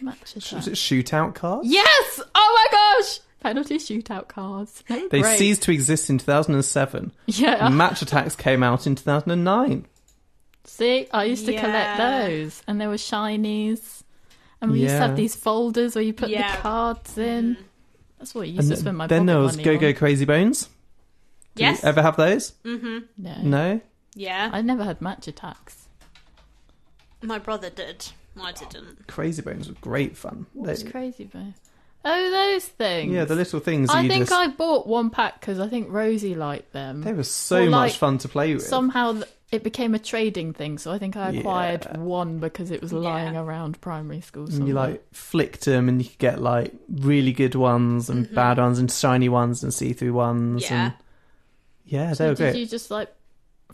Match 0.01 0.35
attack. 0.35 0.53
Was 0.53 0.67
it 0.67 0.73
shootout 0.75 1.33
cards? 1.35 1.67
Yes! 1.67 2.21
Oh 2.35 2.67
my 2.71 2.77
gosh! 3.01 3.19
Penalty 3.39 3.77
shootout 3.77 4.27
cards. 4.27 4.83
They, 4.87 5.07
They 5.07 5.21
great. 5.21 5.37
ceased 5.39 5.63
to 5.63 5.71
exist 5.71 6.09
in 6.09 6.17
2007. 6.19 7.11
Yeah. 7.27 7.69
Match 7.69 8.01
Attax 8.01 8.37
came 8.37 8.61
out 8.63 8.85
in 8.87 8.95
2009. 8.95 9.85
See, 10.67 11.07
I 11.11 11.23
used 11.23 11.45
to 11.47 11.53
Yeah. 11.53 11.61
collect 11.61 11.97
those, 11.97 12.61
and 12.67 12.79
there 12.79 12.89
were 12.89 12.95
shinies, 12.95 14.03
and 14.61 14.71
we 14.71 14.81
used 14.81 14.93
to 14.93 14.99
have 14.99 15.15
these 15.15 15.35
folders 15.35 15.95
where 15.95 16.03
you 16.03 16.13
put 16.13 16.29
Yeah. 16.29 16.55
the 16.57 16.61
cards 16.61 17.17
in. 17.17 17.57
That's 18.19 18.35
what 18.35 18.41
I 18.41 18.45
used 18.45 18.59
And 18.59 18.67
to 18.69 18.73
th- 18.75 18.79
spend 18.81 18.97
my 18.97 19.07
then 19.07 19.25
there 19.27 19.39
was 19.39 19.55
Go 19.55 19.73
on. 19.73 19.77
Go 19.79 19.93
Crazy 19.93 20.25
Bones. 20.25 20.69
Did 21.55 21.61
Yes. 21.63 21.81
you 21.83 21.89
ever 21.89 22.01
have 22.01 22.17
those? 22.17 22.51
Mm-hmm. 22.65 22.97
No, 23.17 23.35
No? 23.41 23.81
Yeah. 24.13 24.49
I 24.53 24.61
never 24.61 24.83
had 24.83 25.01
Match 25.01 25.27
Attax. 25.27 25.87
My 27.21 27.39
brother 27.39 27.69
did. 27.69 28.05
I 28.39 28.51
didn't. 28.51 29.07
Crazy 29.07 29.41
Bones 29.41 29.67
were 29.67 29.75
great 29.81 30.15
fun. 30.17 30.45
What's 30.53 30.83
They- 30.83 30.91
crazy, 30.91 31.23
bro? 31.25 31.53
Oh, 32.05 32.29
those 32.31 32.65
things. 32.65 33.11
yeah, 33.13 33.25
the 33.25 33.35
little 33.35 33.59
things 33.59 33.89
I 33.89 34.07
think 34.07 34.27
just. 34.27 34.31
I 34.31 34.47
bought 34.47 34.85
one 34.87 35.09
pack 35.09 35.39
because 35.39 35.59
I 35.59 35.67
think 35.67 35.87
Rosie 35.89 36.35
liked 36.35 36.71
them. 36.71 37.01
They 37.01 37.13
were 37.13 37.23
so 37.23 37.63
Or, 37.63 37.69
much 37.69 37.91
like, 37.91 37.93
fun 37.93 38.17
to 38.19 38.27
play 38.29 38.53
with. 38.53 38.63
Somehow 38.63 39.13
th- 39.13 39.25
it 39.51 39.63
became 39.63 39.95
a 39.95 39.99
trading 39.99 40.51
thing, 40.53 40.77
so 40.77 40.91
I 40.91 40.97
think 40.97 41.15
I 41.15 41.29
acquired 41.29 41.87
Yeah. 41.89 41.99
one 41.99 42.39
because 42.39 42.69
it 42.69 42.81
was 42.81 42.91
lying 42.91 43.37
around 43.37 43.79
primary 43.79 44.19
school. 44.21 44.45
and 44.47 44.67
you 44.67 44.73
like 44.73 45.01
flicked 45.13 45.63
them 45.65 45.87
and 45.87 46.01
you 46.01 46.09
could 46.09 46.17
get 46.19 46.41
like 46.41 46.73
really 46.89 47.31
good 47.31 47.55
ones 47.55 48.09
and 48.09 48.27
Mhm. 48.27 48.33
bad 48.35 48.57
ones 48.57 48.77
and 48.77 48.91
shiny 48.91 49.29
ones 49.29 49.63
and 49.63 49.73
see-through 49.73 50.11
ones 50.13 50.63
Yeah. 50.69 50.83
and 50.85 50.93
yeah 51.85 52.07
they 52.09 52.13
So 52.15 52.25
were 52.29 52.35
did 52.35 52.37
great 52.51 52.55
you 52.57 52.65
just 52.65 52.91
like 52.91 53.09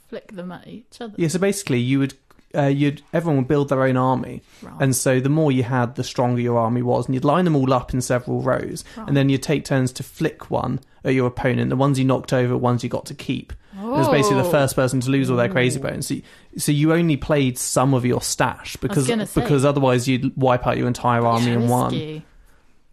flick 0.09 0.31
them 0.35 0.51
at 0.51 0.67
each 0.67 1.01
other? 1.01 1.13
yeah 1.17 1.27
so 1.27 1.39
basically 1.39 1.79
you 1.79 1.99
would 1.99 2.13
uh, 2.55 2.67
you'd 2.67 3.01
everyone 3.13 3.37
would 3.37 3.47
build 3.47 3.69
their 3.69 3.81
own 3.81 3.97
army 3.97 4.43
Right. 4.61 4.75
and 4.79 4.95
so 4.95 5.19
the 5.19 5.27
more 5.29 5.51
you 5.51 5.63
had 5.63 5.95
the 5.95 6.03
stronger 6.03 6.39
your 6.39 6.59
army 6.59 6.83
was 6.83 7.07
and 7.07 7.15
you'd 7.15 7.25
line 7.25 7.45
them 7.45 7.55
all 7.55 7.73
up 7.73 7.95
in 7.95 8.01
several 8.01 8.43
rows 8.43 8.83
Right. 8.95 9.07
and 9.07 9.17
then 9.17 9.29
you'd 9.29 9.41
take 9.41 9.65
turns 9.65 9.91
to 9.93 10.03
flick 10.03 10.51
one 10.51 10.79
at 11.03 11.15
your 11.15 11.25
opponent 11.25 11.71
the 11.71 11.75
ones 11.75 11.97
you 11.97 12.05
knocked 12.05 12.31
over 12.31 12.55
ones 12.55 12.83
you 12.83 12.89
got 12.91 13.07
to 13.07 13.15
keep 13.15 13.53
it 13.75 13.83
was 13.83 14.07
basically 14.09 14.41
the 14.41 14.47
Oh. 14.47 14.51
first 14.51 14.75
person 14.75 14.99
to 15.01 15.09
lose 15.09 15.29
all 15.29 15.37
their 15.37 15.49
crazy 15.49 15.79
mm. 15.79 15.83
bones 15.83 16.07
so 16.07 16.13
you, 16.15 16.21
so 16.57 16.71
you 16.71 16.93
only 16.93 17.17
played 17.17 17.57
some 17.57 17.93
of 17.93 18.05
your 18.05 18.21
stash 18.21 18.75
because 18.77 19.07
because 19.33 19.65
otherwise 19.65 20.07
you'd 20.07 20.35
wipe 20.37 20.65
out 20.67 20.77
your 20.77 20.87
entire 20.87 21.25
army 21.25 21.51
in 21.51 21.67
one 21.67 22.23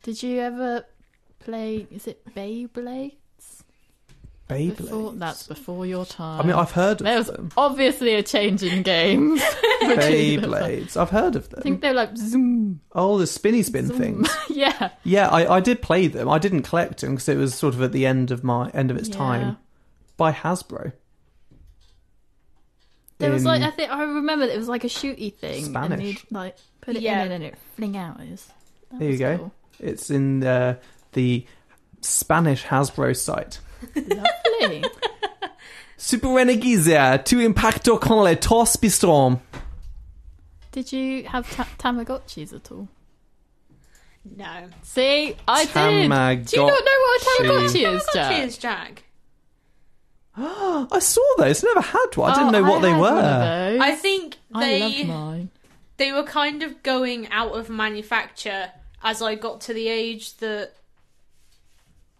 Did 0.02 0.22
you 0.22 0.38
ever 0.40 0.84
play? 1.40 1.86
Is 1.90 2.06
it 2.06 2.22
Beyblades? 2.34 3.12
Beyblades? 4.48 4.76
Before, 4.78 5.12
that's 5.12 5.46
before 5.46 5.86
your 5.86 6.04
time. 6.04 6.40
I 6.40 6.42
mean, 6.44 6.54
I've 6.56 6.72
heard 6.72 7.00
of 7.00 7.04
There 7.04 7.18
was 7.18 7.28
them. 7.28 7.50
obviously 7.56 8.14
a 8.14 8.22
change 8.22 8.62
in 8.64 8.82
games. 8.82 9.40
Beyblades. 9.82 10.96
I've 10.96 11.10
heard 11.10 11.36
of 11.36 11.48
them. 11.50 11.60
I 11.60 11.62
think 11.62 11.80
they're 11.80 11.94
like 11.94 12.16
zoom. 12.16 12.80
Oh, 12.92 13.18
the 13.18 13.26
spinny 13.26 13.62
spin 13.62 13.86
zoom. 13.86 13.98
things. 13.98 14.28
yeah. 14.50 14.90
Yeah, 15.04 15.28
I, 15.28 15.56
I 15.56 15.60
did 15.60 15.82
play 15.82 16.08
them. 16.08 16.28
I 16.28 16.38
didn't 16.38 16.62
collect 16.62 17.00
them 17.00 17.12
because 17.14 17.28
it 17.28 17.36
was 17.36 17.54
sort 17.54 17.74
of 17.74 17.82
at 17.82 17.92
the 17.92 18.06
end 18.06 18.30
of 18.30 18.42
my 18.42 18.70
end 18.70 18.90
of 18.90 18.96
its 18.96 19.08
Yeah. 19.08 19.16
time. 19.16 19.56
By 20.20 20.32
Hasbro. 20.32 20.92
There 23.16 23.30
was 23.30 23.42
like 23.46 23.62
I 23.62 23.70
think 23.70 23.90
I 23.90 24.02
remember 24.02 24.44
it 24.44 24.58
was 24.58 24.68
like 24.68 24.84
a 24.84 24.88
shooty 24.88 25.32
thing, 25.34 25.74
and 25.74 26.02
you'd 26.02 26.18
like 26.30 26.56
put 26.82 26.94
it 26.96 27.00
Yeah. 27.02 27.24
in 27.24 27.32
and 27.32 27.42
it 27.42 27.54
fling 27.74 27.96
out. 27.96 28.20
It 28.20 28.30
was, 28.30 28.46
there 28.98 29.10
you 29.10 29.16
go. 29.16 29.38
cool. 29.38 29.52
It's 29.78 30.10
in 30.10 30.44
uh, 30.44 30.76
the 31.12 31.46
Spanish 32.02 32.64
Hasbro 32.64 33.16
site. 33.16 33.60
Lovely. 33.96 34.84
Super 35.96 36.28
Renegizia, 36.28 37.24
tu 37.24 37.38
impacto 37.40 37.98
con 37.98 38.24
le 38.24 38.36
tos 38.36 38.76
bistrom. 38.76 39.40
Did 40.72 40.92
you 40.92 41.24
have 41.24 41.50
ta- 41.50 41.66
Tamagotchis 41.78 42.52
at 42.54 42.70
all? 42.70 42.88
No. 44.36 44.68
See, 44.82 45.34
I 45.48 45.64
did. 45.64 45.72
Do 45.74 46.56
you 46.60 46.66
not 46.66 46.84
know 46.84 47.00
what 47.00 47.22
a 47.22 47.24
Tamagotchi 47.24 47.94
is, 47.96 48.06
Jack? 48.12 48.32
Tamagotchi 48.32 48.46
is 48.46 48.58
Jack. 48.58 49.04
I 50.92 50.98
saw 51.00 51.22
those. 51.38 51.62
Never 51.62 51.80
had 51.80 52.06
one. 52.16 52.30
I 52.30 52.34
didn't 52.34 52.54
Oh, 52.54 52.60
know 52.60 52.70
what 52.70 52.78
I 52.78 52.82
they 52.82 52.90
had 52.90 53.00
were. 53.00 53.02
one 53.14 53.18
of 53.24 53.24
those. 53.24 53.80
I 53.80 53.90
think 53.94 54.36
I 54.54 54.60
they 54.64 54.80
love 54.80 55.06
mine. 55.06 55.50
they 55.98 56.12
were 56.12 56.22
kind 56.24 56.62
of 56.62 56.82
going 56.82 57.28
out 57.30 57.52
of 57.52 57.68
manufacture 57.68 58.70
as 59.02 59.20
I 59.22 59.34
got 59.34 59.60
to 59.62 59.74
the 59.74 59.88
age 59.88 60.36
that 60.38 60.72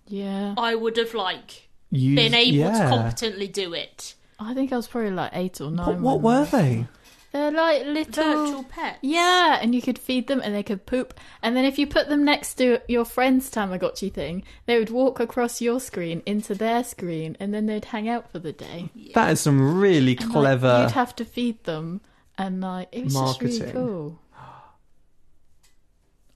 Yeah. 0.06 0.54
I 0.56 0.74
would 0.74 0.96
have 0.96 1.14
like 1.14 1.68
Used- 1.90 2.16
been 2.16 2.34
able 2.34 2.56
yeah. 2.56 2.72
to 2.84 2.88
competently 2.88 3.48
do 3.48 3.72
it. 3.74 4.14
I 4.38 4.54
think 4.54 4.72
I 4.72 4.76
was 4.76 4.86
probably 4.88 5.10
like 5.10 5.32
eight 5.34 5.60
or 5.60 5.70
nine. 5.70 5.86
What, 5.86 5.98
what 6.00 6.20
when 6.20 6.40
were 6.40 6.44
they? 6.46 6.86
They're 7.33 7.53
like 7.53 7.85
little 7.87 8.24
Virtual 8.47 8.64
pets. 8.64 8.99
Yeah, 9.03 9.59
and 9.62 9.72
you 9.72 9.81
could 9.81 9.99
feed 10.01 10.26
them 10.26 10.41
and 10.43 10.53
they 10.53 10.64
could 10.64 10.85
poop. 10.85 11.14
And 11.43 11.57
then 11.57 11.64
if 11.64 11.78
you 11.78 11.87
put 11.87 12.09
them 12.09 12.24
next 12.24 12.55
to 12.55 12.81
your 12.89 13.05
friend's 13.05 13.49
Tamagotchi 13.51 14.12
thing, 14.12 14.43
they 14.66 14.78
would 14.81 14.91
walk 14.91 15.20
across 15.20 15.61
your 15.61 15.78
screen 15.78 16.22
into 16.26 16.57
their 16.57 16.83
screen 16.83 17.37
and 17.39 17.55
then 17.55 17.66
they'd 17.66 17.85
hang 17.85 18.09
out 18.09 18.33
for 18.33 18.41
the 18.41 18.53
day. 18.53 18.91
That 19.14 19.31
is 19.31 19.41
some 19.41 19.78
really 19.81 20.16
And, 20.16 20.26
like, 20.26 20.33
clever. 20.33 20.83
you'd 20.83 20.91
have 20.93 21.14
to 21.16 21.24
feed 21.24 21.62
them 21.64 22.01
and 22.37 22.61
like 22.61 22.89
it 22.91 23.05
was 23.05 23.14
just 23.14 23.41
really 23.43 23.70
cool. 23.70 24.18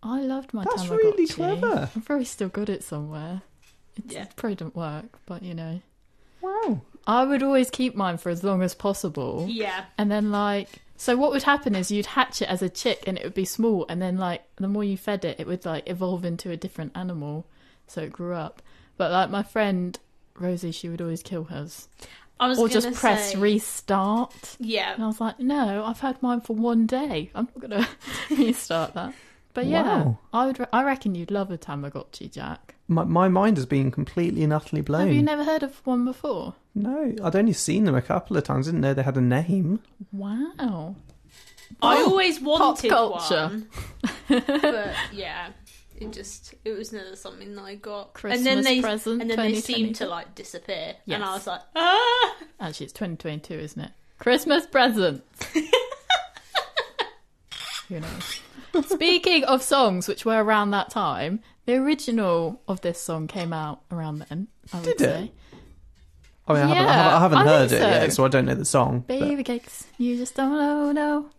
I 0.02 0.20
loved 0.20 0.52
my 0.52 0.64
Tamagotchi. 0.64 0.76
That's 0.76 0.82
Tamagotchi. 0.88 0.96
really 0.98 1.26
clever. 1.26 1.90
I've 1.96 2.04
probably 2.04 2.24
still 2.26 2.48
got 2.50 2.68
it 2.68 2.84
somewhere. 2.84 3.42
It's, 3.96 4.14
Yeah. 4.14 4.22
It 4.24 4.36
probably 4.36 4.56
didn't 4.56 4.76
work, 4.76 5.18
but 5.26 5.42
you 5.42 5.54
know. 5.54 5.80
Wow. 6.40 6.82
I 7.06 7.24
would 7.24 7.42
always 7.42 7.70
keep 7.70 7.94
mine 7.94 8.18
for 8.18 8.28
as 8.28 8.44
long 8.44 8.62
as 8.62 8.74
possible. 8.74 9.46
Yeah. 9.48 9.84
And 9.98 10.10
then 10.10 10.30
like 10.30 10.68
so 10.96 11.16
what 11.16 11.30
would 11.32 11.42
happen 11.42 11.74
is 11.74 11.90
you'd 11.90 12.06
hatch 12.06 12.40
it 12.42 12.48
as 12.48 12.62
a 12.62 12.68
chick 12.68 13.02
and 13.06 13.18
it 13.18 13.24
would 13.24 13.34
be 13.34 13.44
small 13.44 13.84
and 13.88 14.00
then 14.00 14.16
like 14.16 14.42
the 14.56 14.68
more 14.68 14.84
you 14.84 14.96
fed 14.96 15.24
it 15.24 15.40
it 15.40 15.46
would 15.46 15.64
like 15.64 15.88
evolve 15.88 16.24
into 16.24 16.50
a 16.50 16.56
different 16.56 16.92
animal 16.96 17.46
so 17.86 18.00
it 18.02 18.12
grew 18.12 18.34
up. 18.34 18.62
But 18.96 19.10
like 19.10 19.30
my 19.30 19.42
friend 19.42 19.98
Rosie 20.38 20.70
she 20.72 20.88
would 20.88 21.00
always 21.00 21.22
kill 21.22 21.44
hers. 21.44 21.88
I 22.40 22.48
was 22.48 22.58
or 22.58 22.68
just 22.68 22.92
press 22.94 23.32
say- 23.32 23.38
restart. 23.38 24.56
Yeah. 24.58 24.94
And 24.94 25.02
I 25.04 25.06
was 25.06 25.20
like, 25.20 25.38
no, 25.38 25.84
I've 25.84 26.00
had 26.00 26.20
mine 26.22 26.40
for 26.40 26.54
one 26.56 26.86
day. 26.86 27.30
I'm 27.34 27.48
not 27.54 27.60
gonna 27.60 27.88
restart 28.30 28.94
that. 28.94 29.14
But 29.52 29.66
yeah, 29.66 29.82
Wow. 30.04 30.18
I 30.32 30.46
would. 30.46 30.58
Re- 30.58 30.66
I 30.72 30.82
reckon 30.82 31.14
you'd 31.14 31.30
love 31.30 31.52
a 31.52 31.56
Tamagotchi, 31.58 32.28
Jack. 32.32 32.74
My, 32.88 33.04
my 33.04 33.28
mind 33.28 33.56
has 33.56 33.66
been 33.66 33.92
completely 33.92 34.42
and 34.42 34.52
utterly 34.52 34.82
blown. 34.82 35.06
Have 35.06 35.14
you 35.16 35.22
never 35.22 35.44
heard 35.44 35.62
of 35.62 35.76
one 35.86 36.04
before? 36.04 36.54
No, 36.74 37.12
I'd 37.22 37.36
only 37.36 37.52
seen 37.52 37.84
them 37.84 37.94
a 37.94 38.02
couple 38.02 38.36
of 38.36 38.42
times. 38.44 38.66
Didn't 38.66 38.80
know 38.80 38.94
they 38.94 39.02
had 39.02 39.16
a 39.16 39.20
name. 39.20 39.80
Wow. 40.12 40.96
I 41.82 41.96
Oh, 41.98 42.10
always 42.10 42.38
pop 42.38 42.46
wanted 42.82 42.88
culture. 42.90 43.48
one. 43.48 43.68
but 44.28 44.94
yeah. 45.12 45.50
It 45.96 46.12
just 46.12 46.54
it 46.64 46.72
was 46.72 46.92
never 46.92 47.14
something 47.14 47.54
that 47.54 47.62
I 47.62 47.76
got. 47.76 48.06
and 48.06 48.14
Christmas 48.14 48.42
then 48.44 48.62
they 48.64 48.80
present, 48.80 49.20
and 49.22 49.30
then 49.30 49.36
they 49.38 49.54
seemed 49.60 49.94
to 49.96 50.06
like 50.08 50.34
disappear. 50.34 50.96
Yes. 51.06 51.14
And 51.14 51.24
I 51.24 51.34
was 51.34 51.46
like, 51.46 51.60
ah 51.76 52.36
Actually, 52.60 52.84
it's 52.86 52.92
2022, 52.94 53.54
isn't 53.54 53.80
it? 53.80 53.90
Christmas 54.18 54.66
present. 54.66 55.22
Who 57.88 58.00
knows? 58.00 58.40
Speaking 58.88 59.44
of 59.44 59.62
songs 59.62 60.08
which 60.08 60.24
were 60.24 60.42
around 60.42 60.70
that 60.72 60.90
time, 60.90 61.40
the 61.66 61.74
original 61.76 62.60
of 62.66 62.80
this 62.80 63.00
song 63.00 63.28
came 63.28 63.52
out 63.52 63.82
around 63.92 64.24
then. 64.28 64.48
I 64.72 64.78
would 64.78 64.84
Did 64.84 64.92
it? 64.94 64.98
say. 65.00 65.32
I 66.46 66.52
mean, 66.52 66.62
I 66.62 66.66
haven't, 66.66 66.76
I 66.76 66.84
Yeah, 66.84 66.92
haven't, 66.92 67.12
I 67.14 67.20
haven't 67.20 67.38
I 67.38 67.44
heard 67.44 67.70
think 67.70 67.82
it 67.82 67.86
yet, 67.86 68.10
so. 68.10 68.14
so 68.16 68.24
I 68.24 68.28
don't 68.28 68.44
know 68.46 68.54
the 68.54 68.64
song. 68.64 69.04
but- 69.06 69.18
Baby 69.20 69.42
cakes, 69.44 69.86
you 69.98 70.16
just 70.16 70.34
don't 70.34 70.52
know, 70.52 70.92
no. 70.92 71.30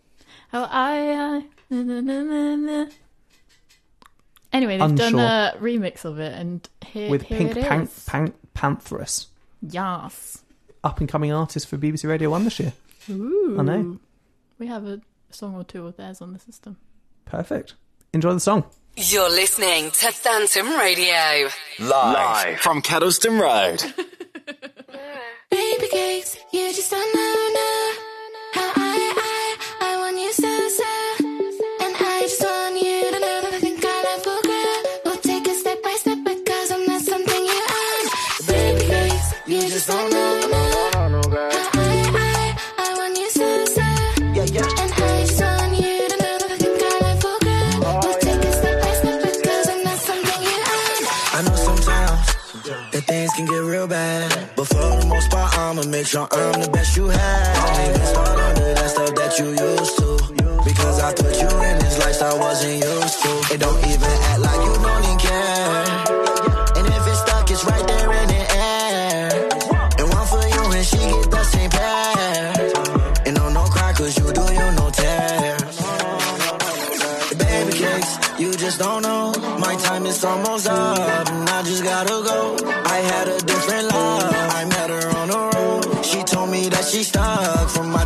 How 0.50 0.64
I, 0.64 1.12
I, 1.12 1.44
na, 1.70 1.82
na, 1.82 2.00
na, 2.00 2.22
na, 2.22 2.56
na. 2.56 2.86
Anyway, 4.52 4.78
they've 4.78 4.94
done 4.96 5.14
Unsure. 5.18 5.20
a 5.20 5.54
remix 5.60 6.04
of 6.04 6.18
it, 6.18 6.32
and 6.32 6.68
here, 6.86 7.10
with 7.10 7.22
here 7.22 7.38
Pink 7.38 7.56
it 7.56 7.64
Pan- 7.66 7.82
is. 7.82 8.04
Pan- 8.08 8.32
Pantheress, 8.54 9.26
Yes. 9.60 10.42
up 10.82 10.98
and 11.00 11.08
coming 11.08 11.30
artist 11.32 11.68
for 11.68 11.76
BBC 11.76 12.08
Radio 12.08 12.30
One 12.30 12.44
this 12.44 12.58
year. 12.58 12.72
Ooh. 13.10 13.56
I 13.58 13.62
know. 13.62 13.98
We 14.58 14.66
have 14.68 14.86
a 14.86 15.00
song 15.30 15.54
or 15.56 15.64
two 15.64 15.86
of 15.86 15.96
theirs 15.96 16.20
on 16.22 16.32
the 16.32 16.38
system. 16.38 16.78
Perfect. 17.26 17.74
Enjoy 18.14 18.32
the 18.32 18.40
song. 18.40 18.64
You're 18.96 19.28
listening 19.28 19.90
to 19.90 20.10
Phantom 20.10 20.68
Radio. 20.78 21.48
Live, 21.80 22.58
from 22.60 22.80
Kedleston 22.80 23.38
Road. 23.38 23.82
Baby 25.50 25.88
cakes, 25.88 26.36
you 26.52 26.72
just 26.72 26.90
don't 26.90 27.14
know, 27.14 27.48
know 27.54 28.05
I'ma 55.66 55.82
make 55.86 56.06
sure 56.06 56.28
I'm 56.30 56.60
the 56.62 56.70
best 56.70 56.96
you 56.96 57.08
had. 57.08 57.54
Don't 57.58 57.88
even 57.90 58.06
start 58.06 58.38
under 58.38 58.74
that 58.74 58.88
stuff 58.88 59.12
that 59.18 59.32
you 59.36 59.46
used 59.50 59.98
to. 59.98 60.08
Because 60.62 61.00
I 61.02 61.10
put 61.12 61.34
you 61.42 61.50
in 61.66 61.78
this 61.82 61.98
lifestyle 61.98 62.36
I 62.36 62.38
wasn't 62.38 62.84
used 62.86 63.18
to. 63.24 63.30
It 63.52 63.58
don't 63.58 63.82
even 63.82 64.14
act 64.30 64.40
like 64.46 64.60
you 64.62 64.74
don't 64.78 65.04
even 65.10 65.18
care. 65.26 65.82
And 66.78 66.86
if 66.86 67.02
it's 67.10 67.18
stuck, 67.18 67.50
it's 67.50 67.64
right 67.64 67.82
there 67.82 68.12
in 68.14 68.28
the 68.30 68.42
air. 68.54 69.26
And 69.98 70.06
one 70.14 70.26
for 70.30 70.44
you, 70.54 70.62
and 70.70 70.86
she 70.86 71.02
get 71.02 71.30
the 71.34 71.42
same 71.42 71.70
pair. 71.70 73.26
And 73.26 73.34
no, 73.34 73.50
no 73.50 73.64
cry, 73.66 73.92
cause 73.92 74.16
you 74.18 74.26
do 74.38 74.46
you 74.46 74.68
no 74.78 74.86
tear. 74.94 75.58
Baby 77.42 77.72
cakes, 77.74 78.12
you 78.38 78.54
just 78.54 78.78
don't 78.78 79.02
know. 79.02 79.34
My 79.58 79.74
time 79.82 80.06
is 80.06 80.24
almost 80.24 80.68
up, 80.68 81.28
and 81.28 81.50
I 81.50 81.62
just 81.64 81.82
gotta 81.82 82.22
go. 82.22 82.55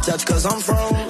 touch 0.02 0.24
cause 0.24 0.46
I'm 0.46 0.60
from 0.60 1.09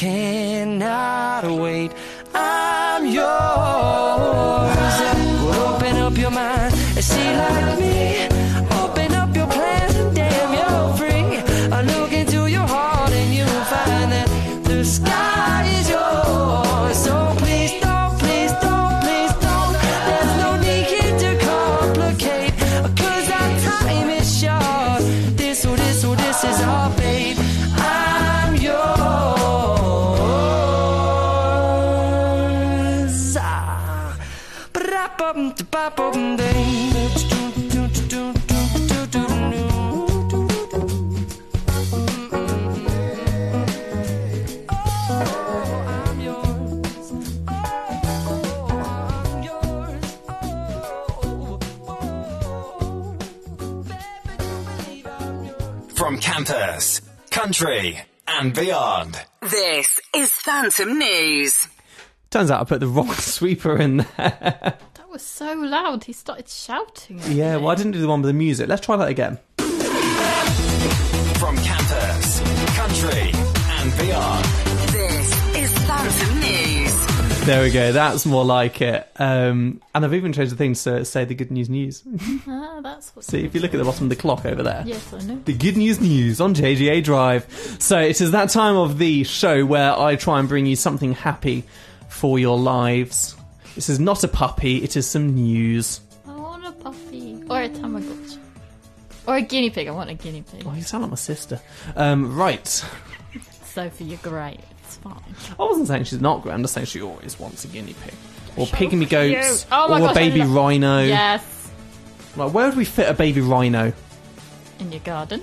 cannot 0.00 1.44
wait. 1.44 1.92
I'm 2.34 3.04
yours. 3.04 3.20
Well, 5.44 5.74
open 5.74 5.96
up 5.96 6.16
your 6.16 6.30
mind 6.30 6.72
and 6.72 7.04
see 7.04 7.36
like 7.36 7.78
me. 7.78 8.29
Campus, 56.44 57.02
country, 57.30 58.00
and 58.26 58.54
beyond. 58.54 59.20
This 59.42 60.00
is 60.14 60.30
Phantom 60.30 60.98
News. 60.98 61.68
Turns 62.30 62.50
out 62.50 62.62
I 62.62 62.64
put 62.64 62.80
the 62.80 62.86
wrong 62.86 63.12
sweeper 63.12 63.76
in 63.76 63.98
there. 63.98 64.06
That 64.16 65.08
was 65.10 65.22
so 65.22 65.52
loud. 65.52 66.04
He 66.04 66.12
started 66.14 66.48
shouting. 66.48 67.20
at 67.20 67.28
yeah, 67.28 67.56
me. 67.56 67.62
well, 67.62 67.72
I 67.72 67.74
didn't 67.74 67.92
do 67.92 68.00
the 68.00 68.08
one 68.08 68.22
with 68.22 68.28
the 68.28 68.34
music. 68.34 68.68
Let's 68.68 68.84
try 68.84 68.96
that 68.96 69.08
again. 69.08 69.38
From 71.38 71.56
campus, 71.58 72.40
country, 72.76 73.32
and 73.34 73.98
beyond. 73.98 74.69
There 77.50 77.64
we 77.64 77.72
go. 77.72 77.90
That's 77.90 78.26
more 78.26 78.44
like 78.44 78.80
it. 78.80 79.10
Um, 79.16 79.82
and 79.92 80.04
I've 80.04 80.14
even 80.14 80.32
changed 80.32 80.52
the 80.52 80.56
thing 80.56 80.74
to 80.74 81.04
say 81.04 81.24
the 81.24 81.34
good 81.34 81.50
news 81.50 81.68
news. 81.68 82.04
Ah, 82.46 82.78
that's 82.80 83.10
what. 83.16 83.24
See, 83.24 83.44
if 83.44 83.56
you 83.56 83.60
look 83.60 83.74
at 83.74 83.78
the 83.78 83.84
bottom 83.84 84.04
of 84.04 84.08
the 84.08 84.14
clock 84.14 84.46
over 84.46 84.62
there. 84.62 84.84
Yes, 84.86 85.12
I 85.12 85.18
know. 85.22 85.40
The 85.44 85.54
good 85.54 85.76
news 85.76 86.00
news 86.00 86.40
on 86.40 86.54
JJA 86.54 87.02
Drive. 87.02 87.50
So 87.80 87.98
it 87.98 88.20
is 88.20 88.30
that 88.30 88.50
time 88.50 88.76
of 88.76 88.98
the 88.98 89.24
show 89.24 89.66
where 89.66 89.98
I 89.98 90.14
try 90.14 90.38
and 90.38 90.48
bring 90.48 90.64
you 90.64 90.76
something 90.76 91.12
happy 91.12 91.64
for 92.08 92.38
your 92.38 92.56
lives. 92.56 93.34
This 93.74 93.88
is 93.88 93.98
not 93.98 94.22
a 94.22 94.28
puppy, 94.28 94.84
it 94.84 94.96
is 94.96 95.08
some 95.08 95.34
news. 95.34 96.02
I 96.28 96.36
want 96.36 96.64
a 96.64 96.70
puppy 96.70 97.42
or 97.50 97.62
a 97.62 97.68
Tamagotchi 97.68 98.38
or 99.26 99.38
a 99.38 99.42
guinea 99.42 99.70
pig. 99.70 99.88
I 99.88 99.90
want 99.90 100.08
a 100.08 100.14
guinea 100.14 100.44
pig. 100.48 100.62
Oh, 100.64 100.74
you 100.74 100.82
sound 100.82 101.02
like 101.02 101.10
my 101.10 101.16
sister. 101.16 101.60
Um, 101.96 102.36
right. 102.36 102.68
Sophie, 103.64 104.04
you're 104.04 104.18
great. 104.18 104.60
It's 104.90 104.96
fine. 104.98 105.54
I 105.58 105.62
wasn't 105.62 105.86
saying 105.88 106.04
she's 106.04 106.20
not 106.20 106.42
great, 106.42 106.52
I'm 106.52 106.62
just 106.62 106.74
saying 106.74 106.86
she 106.86 107.00
always 107.00 107.38
wants 107.38 107.64
a 107.64 107.68
guinea 107.68 107.94
pig. 108.02 108.14
Or 108.56 108.66
So 108.66 108.76
pygmy 108.76 109.08
goats. 109.08 109.62
cute. 109.62 109.66
Oh 109.72 109.86
my 109.88 109.96
or 109.96 110.00
gosh, 110.08 110.16
a 110.16 110.20
I 110.20 110.28
baby 110.28 110.40
love- 110.40 110.50
rhino. 110.54 111.02
Yes, 111.04 111.70
Like, 112.36 112.52
where 112.52 112.66
would 112.66 112.76
we 112.76 112.84
fit 112.84 113.08
a 113.08 113.14
baby 113.14 113.40
rhino? 113.40 113.92
in 114.80 114.90
your 114.92 115.00
garden. 115.02 115.42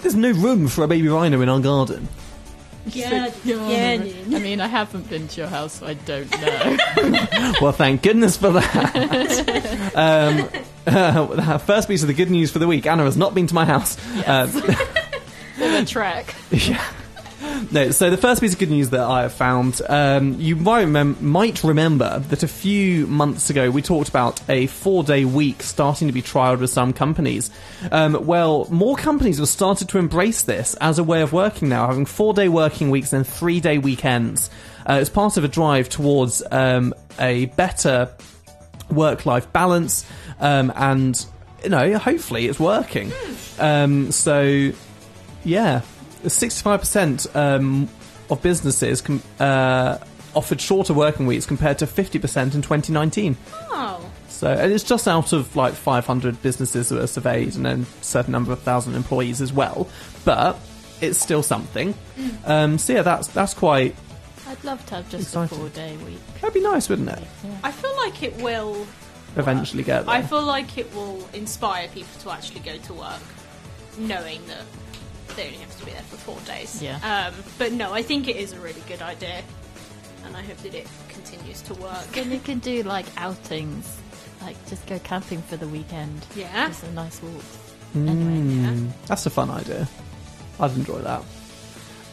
There's 0.00 0.14
no 0.16 0.30
room 0.32 0.66
for 0.68 0.82
a 0.82 0.88
baby 0.88 1.08
rhino 1.08 1.40
in 1.42 1.48
our 1.48 1.60
garden. 1.60 2.08
Yeah, 2.86 3.30
yeah. 3.44 4.02
I 4.02 4.38
mean, 4.38 4.60
I 4.60 4.66
haven't 4.66 5.08
been 5.08 5.26
to 5.28 5.40
your 5.40 5.48
house, 5.48 5.74
so 5.80 5.86
I 5.86 5.94
don't 5.94 6.30
know. 6.40 6.76
well, 7.62 7.72
thank 7.72 8.02
goodness 8.02 8.36
for 8.36 8.50
that. 8.50 9.92
um, 9.94 10.48
uh, 10.86 11.58
first 11.58 11.88
piece 11.88 12.02
of 12.02 12.08
the 12.08 12.14
good 12.14 12.30
news 12.30 12.50
for 12.50 12.58
the 12.58 12.66
week 12.66 12.86
Anna 12.86 13.04
has 13.04 13.16
not 13.16 13.34
been 13.34 13.46
to 13.46 13.54
my 13.54 13.64
house. 13.64 13.96
Um, 14.26 14.50
Bit 14.52 15.74
of 15.74 15.82
a 15.82 15.84
trek. 15.86 16.34
yeah. 16.50 16.84
No, 17.70 17.90
so 17.90 18.10
the 18.10 18.16
first 18.16 18.40
piece 18.40 18.52
of 18.52 18.58
good 18.58 18.70
news 18.70 18.90
that 18.90 19.00
I 19.00 19.22
have 19.22 19.32
found, 19.32 19.80
um, 19.88 20.40
you 20.40 20.56
might, 20.56 20.86
remem- 20.86 21.20
might 21.20 21.64
remember 21.64 22.18
that 22.28 22.42
a 22.42 22.48
few 22.48 23.06
months 23.06 23.50
ago 23.50 23.70
we 23.70 23.82
talked 23.82 24.08
about 24.08 24.40
a 24.48 24.66
four 24.66 25.02
day 25.02 25.24
week 25.24 25.62
starting 25.62 26.08
to 26.08 26.12
be 26.12 26.22
trialled 26.22 26.60
with 26.60 26.70
some 26.70 26.92
companies. 26.92 27.50
Um, 27.90 28.26
well, 28.26 28.66
more 28.70 28.96
companies 28.96 29.38
have 29.38 29.48
started 29.48 29.88
to 29.90 29.98
embrace 29.98 30.42
this 30.42 30.74
as 30.74 30.98
a 30.98 31.04
way 31.04 31.22
of 31.22 31.32
working 31.32 31.68
now, 31.68 31.86
having 31.86 32.06
four 32.06 32.34
day 32.34 32.48
working 32.48 32.90
weeks 32.90 33.12
and 33.12 33.26
three 33.26 33.60
day 33.60 33.78
weekends. 33.78 34.50
Uh, 34.86 34.98
it's 35.00 35.10
part 35.10 35.36
of 35.36 35.44
a 35.44 35.48
drive 35.48 35.88
towards 35.88 36.42
um, 36.50 36.94
a 37.18 37.46
better 37.46 38.10
work 38.90 39.26
life 39.26 39.50
balance, 39.52 40.04
um, 40.40 40.72
and 40.76 41.24
you 41.62 41.70
know, 41.70 41.98
hopefully 41.98 42.46
it's 42.46 42.60
working. 42.60 43.10
Um, 43.58 44.12
so, 44.12 44.72
yeah, 45.44 45.80
sixty-five 46.30 46.80
percent 46.80 47.26
um, 47.34 47.88
of 48.30 48.42
businesses 48.42 49.00
com- 49.00 49.22
uh, 49.40 49.98
offered 50.34 50.60
shorter 50.60 50.92
working 50.94 51.26
weeks 51.26 51.46
compared 51.46 51.78
to 51.78 51.86
fifty 51.86 52.18
percent 52.18 52.54
in 52.54 52.62
twenty 52.62 52.92
nineteen. 52.92 53.36
Oh. 53.70 54.00
So, 54.28 54.48
and 54.48 54.72
it's 54.72 54.84
just 54.84 55.06
out 55.06 55.32
of 55.32 55.54
like 55.54 55.74
five 55.74 56.06
hundred 56.06 56.42
businesses 56.42 56.88
that 56.88 56.96
were 56.96 57.06
surveyed, 57.06 57.54
and 57.54 57.64
then 57.64 57.86
a 58.00 58.04
certain 58.04 58.32
number 58.32 58.52
of 58.52 58.60
thousand 58.60 58.94
employees 58.94 59.40
as 59.40 59.52
well. 59.52 59.88
But 60.24 60.58
it's 61.00 61.18
still 61.18 61.42
something. 61.42 61.94
Mm. 62.18 62.48
Um, 62.48 62.78
so 62.78 62.94
yeah, 62.94 63.02
that's 63.02 63.28
that's 63.28 63.54
quite 63.54 63.94
I'd 64.48 64.62
love 64.64 64.84
to 64.86 64.96
have 64.96 65.08
just 65.08 65.24
Exciting. 65.28 65.56
a 65.56 65.60
four 65.60 65.68
day 65.70 65.96
week. 65.98 66.18
that'd 66.40 66.54
be 66.54 66.60
nice, 66.60 66.88
wouldn't 66.88 67.08
it? 67.08 67.22
I 67.62 67.72
feel 67.72 67.94
like 67.96 68.22
it 68.22 68.36
will. 68.42 68.86
Eventually 69.36 69.82
get 69.82 70.06
there. 70.06 70.14
I 70.14 70.22
feel 70.22 70.44
like 70.44 70.78
it 70.78 70.92
will 70.94 71.28
inspire 71.32 71.88
people 71.88 72.20
to 72.20 72.30
actually 72.30 72.60
go 72.60 72.76
to 72.76 72.94
work, 72.94 73.20
knowing 73.98 74.40
that 74.46 74.62
they 75.36 75.46
only 75.46 75.58
have 75.58 75.78
to 75.78 75.84
be 75.84 75.90
there 75.92 76.02
for 76.02 76.16
four 76.16 76.40
days. 76.46 76.82
Yeah. 76.82 76.98
Um, 77.28 77.34
but 77.58 77.72
no, 77.72 77.92
I 77.92 78.02
think 78.02 78.28
it 78.28 78.36
is 78.36 78.52
a 78.52 78.60
really 78.60 78.82
good 78.88 79.02
idea, 79.02 79.42
and 80.24 80.36
I 80.36 80.42
hope 80.42 80.56
that 80.58 80.74
it 80.74 80.86
continues 81.08 81.60
to 81.62 81.74
work. 81.74 82.06
Then 82.12 82.30
you 82.30 82.38
can 82.40 82.58
do 82.58 82.82
like 82.82 83.06
outings, 83.16 83.98
like 84.42 84.56
just 84.68 84.86
go 84.86 84.98
camping 85.00 85.42
for 85.42 85.56
the 85.56 85.68
weekend. 85.68 86.24
Yeah. 86.36 86.68
Just 86.68 86.84
a 86.84 86.92
nice 86.92 87.22
walk. 87.22 87.42
Mm, 87.94 88.90
That's 89.06 89.26
a 89.26 89.30
fun 89.30 89.50
idea. 89.50 89.88
I'd 90.58 90.72
enjoy 90.72 90.98
that. 91.00 91.22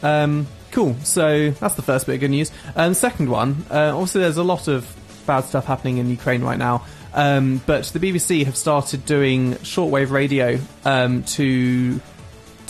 Um, 0.02 0.46
cool. 0.70 0.94
So 1.02 1.50
that's 1.50 1.74
the 1.74 1.82
first 1.82 2.06
bit 2.06 2.14
of 2.14 2.20
good 2.20 2.30
news. 2.30 2.50
Um, 2.76 2.94
second 2.94 3.28
one, 3.28 3.64
uh, 3.70 3.92
obviously, 3.92 4.20
there's 4.22 4.36
a 4.36 4.42
lot 4.44 4.68
of 4.68 4.94
bad 5.26 5.44
stuff 5.44 5.64
happening 5.66 5.98
in 5.98 6.08
Ukraine 6.10 6.42
right 6.42 6.58
now. 6.58 6.84
Um, 7.14 7.60
but 7.66 7.84
the 7.86 7.98
BBC 7.98 8.44
have 8.46 8.56
started 8.56 9.04
doing 9.04 9.52
shortwave 9.56 10.10
radio 10.10 10.58
um, 10.84 11.22
to 11.24 12.00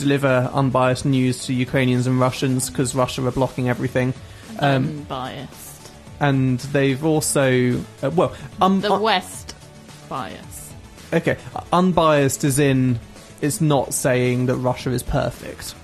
deliver 0.03 0.50
unbiased 0.53 1.05
news 1.05 1.46
to 1.46 1.53
Ukrainians 1.55 2.07
and 2.07 2.18
Russians 2.20 2.68
because 2.68 2.94
Russia 2.94 3.24
are 3.26 3.30
blocking 3.30 3.68
everything. 3.68 4.12
Um, 4.59 4.84
Unbiased. 5.09 5.90
and 6.20 6.59
they've 6.76 7.03
also, 7.05 7.80
uh, 8.03 8.11
well, 8.11 8.34
um, 8.61 8.80
The 8.80 8.92
uh, 8.92 8.98
West 9.00 9.55
bias. 10.09 10.72
Okay, 11.12 11.36
unbiased 11.72 12.44
is 12.44 12.59
in 12.59 12.98
it's 13.40 13.61
not 13.61 13.92
saying 13.92 14.46
that 14.46 14.57
Russia 14.57 14.90
is 14.90 15.03
perfect. 15.03 15.74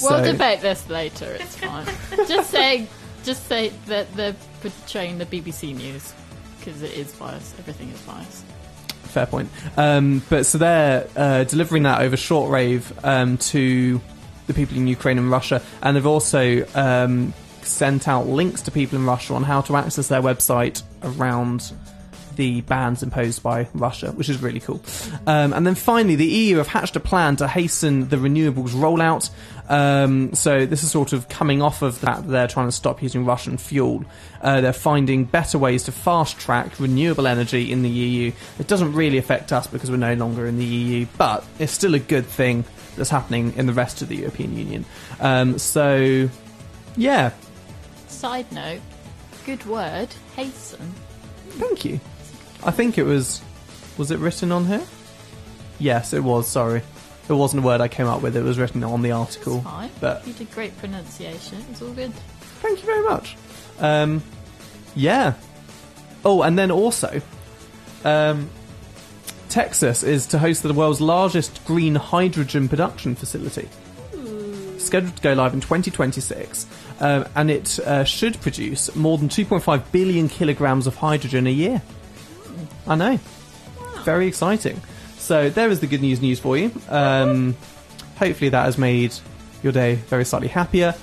We'll 0.00 0.24
So- 0.24 0.32
debate 0.32 0.60
this 0.60 0.88
later. 0.88 1.36
It's 1.38 1.56
fine. 1.56 1.86
just 2.28 2.50
say, 2.50 2.86
just 3.24 3.46
say 3.46 3.72
that 3.86 4.12
they're 4.16 4.36
portraying 4.62 5.18
the 5.18 5.26
BBC 5.26 5.74
news 5.76 6.12
because 6.58 6.82
it 6.82 6.92
is 6.92 7.12
biased. 7.12 7.58
Everything 7.58 7.88
is 7.90 8.00
biased. 8.02 8.44
Fair 9.12 9.26
point. 9.26 9.50
Um, 9.76 10.22
but 10.30 10.46
so 10.46 10.56
they're 10.58 11.06
uh, 11.16 11.44
delivering 11.44 11.82
that 11.82 12.00
over 12.00 12.16
shortwave 12.16 12.92
um, 13.04 13.36
to 13.38 14.00
the 14.46 14.54
people 14.54 14.76
in 14.76 14.86
Ukraine 14.86 15.18
and 15.18 15.30
Russia, 15.30 15.62
and 15.82 15.94
they've 15.94 16.06
also 16.06 16.66
um, 16.74 17.34
sent 17.60 18.08
out 18.08 18.26
links 18.26 18.62
to 18.62 18.70
people 18.70 18.98
in 18.98 19.04
Russia 19.04 19.34
on 19.34 19.42
how 19.42 19.60
to 19.62 19.76
access 19.76 20.08
their 20.08 20.22
website 20.22 20.82
around 21.02 21.72
the 22.36 22.62
bans 22.62 23.02
imposed 23.02 23.42
by 23.42 23.68
Russia, 23.74 24.12
which 24.12 24.28
is 24.28 24.40
really 24.42 24.60
cool. 24.60 24.82
Um, 25.26 25.52
and 25.52 25.66
then 25.66 25.74
finally, 25.74 26.16
the 26.16 26.26
EU 26.26 26.56
have 26.56 26.68
hatched 26.68 26.96
a 26.96 27.00
plan 27.00 27.36
to 27.36 27.48
hasten 27.48 28.08
the 28.08 28.16
renewables 28.16 28.70
rollout. 28.70 29.30
Um, 29.72 30.34
so 30.34 30.66
this 30.66 30.82
is 30.82 30.90
sort 30.90 31.14
of 31.14 31.30
coming 31.30 31.62
off 31.62 31.80
of 31.80 32.02
that 32.02 32.28
they're 32.28 32.46
trying 32.46 32.68
to 32.68 32.72
stop 32.72 33.02
using 33.02 33.24
Russian 33.24 33.56
fuel. 33.56 34.04
Uh, 34.42 34.60
they're 34.60 34.74
finding 34.74 35.24
better 35.24 35.56
ways 35.58 35.84
to 35.84 35.92
fast 35.92 36.38
track 36.38 36.78
renewable 36.78 37.26
energy 37.26 37.72
in 37.72 37.80
the 37.80 37.88
EU. 37.88 38.32
It 38.58 38.66
doesn't 38.66 38.92
really 38.92 39.16
affect 39.16 39.50
us 39.50 39.66
because 39.66 39.90
we're 39.90 39.96
no 39.96 40.12
longer 40.12 40.46
in 40.46 40.58
the 40.58 40.64
EU, 40.64 41.06
but 41.16 41.42
it's 41.58 41.72
still 41.72 41.94
a 41.94 41.98
good 41.98 42.26
thing 42.26 42.66
that's 42.96 43.08
happening 43.08 43.54
in 43.56 43.64
the 43.64 43.72
rest 43.72 44.02
of 44.02 44.08
the 44.08 44.16
European 44.16 44.58
Union. 44.58 44.84
Um, 45.20 45.58
so, 45.58 46.28
yeah, 46.96 47.32
Side 48.22 48.52
note: 48.52 48.80
good 49.46 49.66
word, 49.66 50.08
hasten. 50.36 50.94
Thank 51.48 51.84
you. 51.84 51.98
I 52.62 52.70
think 52.70 52.98
it 52.98 53.02
was. 53.02 53.42
Was 53.98 54.10
it 54.10 54.18
written 54.18 54.52
on 54.52 54.66
here? 54.66 54.86
Yes, 55.80 56.12
it 56.12 56.22
was. 56.22 56.46
Sorry, 56.46 56.82
it 57.28 57.32
wasn't 57.32 57.62
a 57.62 57.66
word 57.66 57.80
I 57.80 57.88
came 57.88 58.06
up 58.06 58.22
with. 58.22 58.36
It 58.36 58.42
was 58.42 58.58
written 58.58 58.82
on 58.84 59.02
the 59.02 59.12
article. 59.12 59.60
Fine. 59.62 59.90
But 60.00 60.26
you 60.26 60.32
did 60.32 60.50
great 60.52 60.76
pronunciation. 60.78 61.64
It's 61.70 61.80
all 61.82 61.92
good. 61.92 62.12
thank 62.60 62.80
you 62.80 62.86
very 62.86 63.02
much. 63.02 63.36
Um, 63.78 64.22
yeah, 64.94 65.34
Oh, 66.24 66.42
and 66.42 66.56
then 66.56 66.70
also, 66.70 67.20
um, 68.04 68.48
Texas 69.48 70.02
is 70.02 70.26
to 70.28 70.38
host 70.38 70.62
the 70.62 70.72
world's 70.72 71.00
largest 71.00 71.64
green 71.64 71.96
hydrogen 71.96 72.68
production 72.68 73.14
facility. 73.14 73.68
Scheduled 74.78 75.16
to 75.16 75.22
go 75.22 75.32
live 75.32 75.54
in 75.54 75.60
2026, 75.60 76.66
um, 77.00 77.24
and 77.34 77.50
it 77.50 77.78
uh, 77.80 78.04
should 78.04 78.40
produce 78.40 78.94
more 78.96 79.16
than 79.18 79.28
2.5 79.28 79.90
billion 79.92 80.28
kilograms 80.28 80.86
of 80.86 80.96
hydrogen 80.96 81.46
a 81.46 81.50
year. 81.50 81.82
I 82.86 82.94
know. 82.96 83.18
Very 84.04 84.26
exciting. 84.26 84.80
So 85.22 85.48
there 85.50 85.70
is 85.70 85.78
the 85.78 85.86
good 85.86 86.02
news 86.02 86.20
news 86.20 86.40
for 86.40 86.56
you. 86.56 86.72
Um, 86.88 87.54
hopefully 88.16 88.48
that 88.50 88.64
has 88.64 88.76
made 88.76 89.14
your 89.62 89.72
day 89.72 89.94
very 89.94 90.24
slightly 90.24 90.48
happier. 90.48 90.96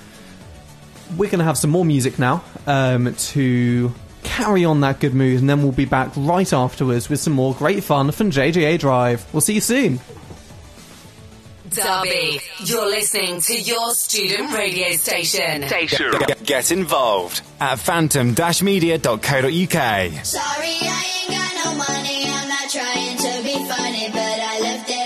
We're 1.17 1.30
going 1.30 1.39
to 1.39 1.45
have 1.45 1.57
some 1.57 1.70
more 1.72 1.86
music 1.86 2.20
now 2.20 2.43
um, 2.67 3.15
to 3.15 3.93
carry 4.24 4.65
on 4.65 4.82
that 4.82 4.99
good 4.99 5.13
mood, 5.15 5.39
and 5.39 5.49
then 5.49 5.63
we'll 5.63 5.72
be 5.72 5.86
back 5.86 6.11
right 6.17 6.51
afterwards 6.51 7.07
with 7.09 7.22
some 7.22 7.32
more 7.34 7.55
great 7.55 7.82
fun 7.84 8.11
from 8.11 8.30
JJA 8.30 8.78
Drive. 8.78 9.26
We'll 9.34 9.41
see 9.41 9.53
you 9.53 9.61
soon. 9.61 10.01
Derby, 11.70 12.41
you're 12.59 12.89
listening 12.89 13.39
to 13.41 13.59
your 13.59 13.93
student 13.93 14.53
radio 14.53 14.91
station. 14.97 15.61
Get, 15.61 16.43
get 16.43 16.72
involved 16.72 17.41
at 17.61 17.80
phantom-media.co.uk. 17.80 20.26
Sorry, 20.26 20.78
I 20.82 21.05
ain't 21.22 21.30
got 21.30 21.65
no 21.65 21.76
money. 21.78 22.18
Trying 22.70 23.17
to 23.17 23.41
be 23.41 23.55
funny, 23.65 24.09
but 24.11 24.20
I 24.22 24.59
left 24.61 24.89
it 24.91 24.99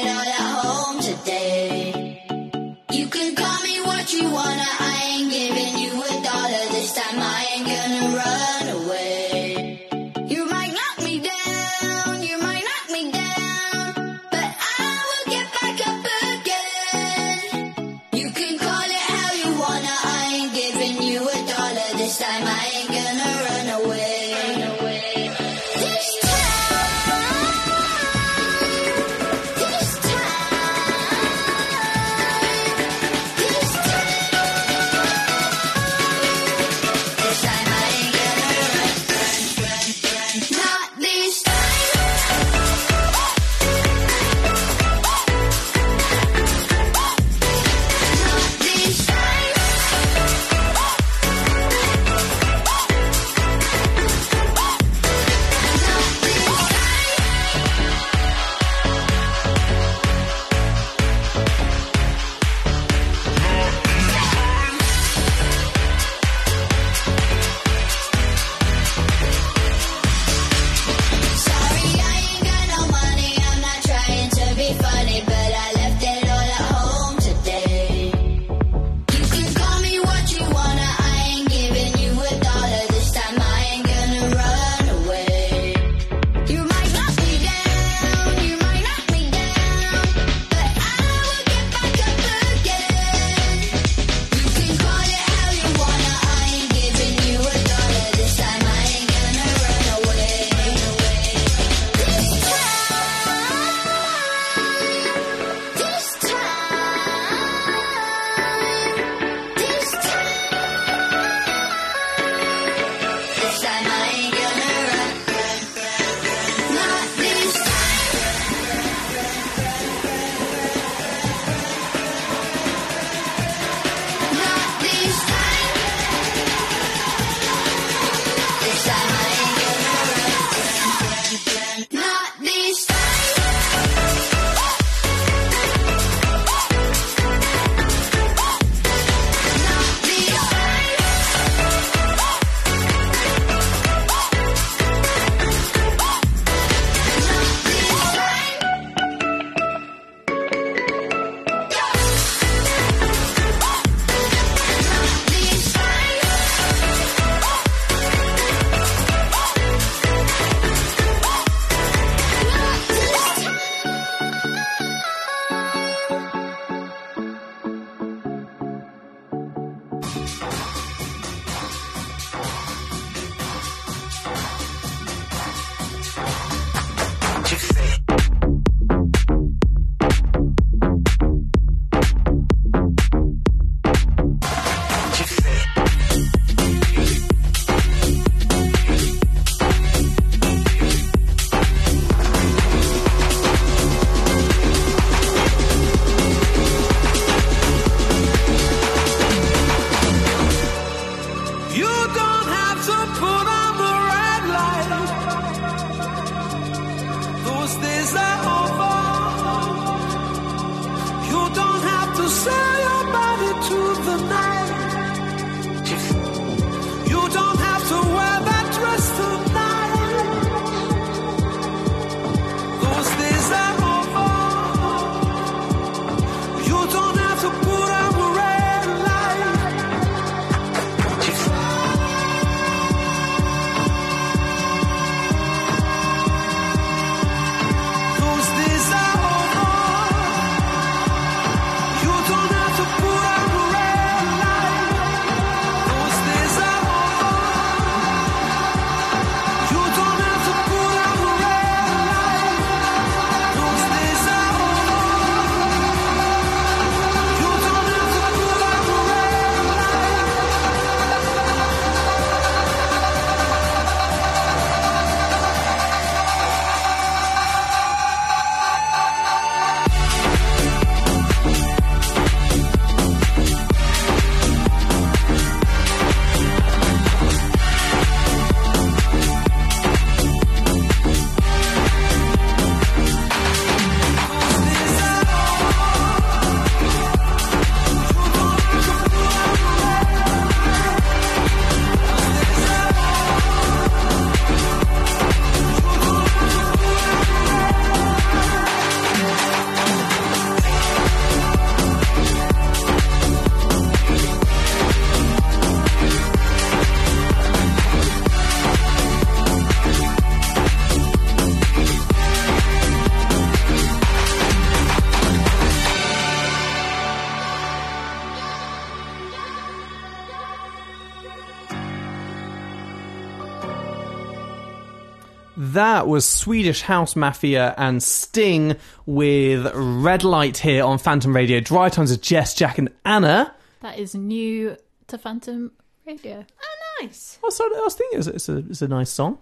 that 326.04 326.10
was 326.10 326.28
Swedish 326.28 326.82
House 326.82 327.16
Mafia 327.16 327.74
and 327.78 328.04
Sting 328.04 328.76
with 329.06 329.72
Red 329.74 330.26
Light 330.26 330.58
here 330.58 330.84
on 330.84 330.97
Phantom 330.97 331.34
Radio. 331.34 331.62
Dry 331.62 331.88
Times 331.88 332.12
of 332.12 332.20
Jess, 332.20 332.54
Jack, 332.54 332.78
and 332.78 332.89
Anna. 333.06 333.56
That 333.80 333.97
is 333.97 334.14
new 334.14 334.76
to 335.08 335.18
Phantom 335.18 335.72
Radio. 336.06 336.45
Oh, 336.62 337.01
nice. 337.01 337.39
I 337.41 337.45
was, 337.45 337.62
I 337.62 337.68
was 337.82 337.95
thinking 337.95 338.20
it's, 338.20 338.28
it's, 338.28 338.49
a, 338.49 338.58
it's 338.58 338.82
a 338.82 338.89
nice 338.89 339.12
song. 339.12 339.38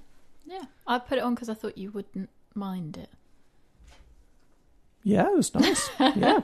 Yeah, 0.45 0.62
I 0.86 0.99
put 0.99 1.18
it 1.18 1.24
on 1.24 1.34
because 1.34 1.49
I 1.49 1.55
thought 1.55 1.80
you 1.80 1.89
wouldn't 1.89 2.30
mind 2.53 2.97
it. 2.97 3.09
Yeah, 5.03 5.30
it 5.30 5.36
was 5.36 5.55
nice. 5.55 5.89
yeah. 5.99 6.41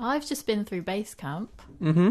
I've 0.00 0.26
just 0.26 0.48
been 0.48 0.64
through 0.64 0.82
base 0.82 1.14
camp. 1.14 1.62
hmm 1.78 2.10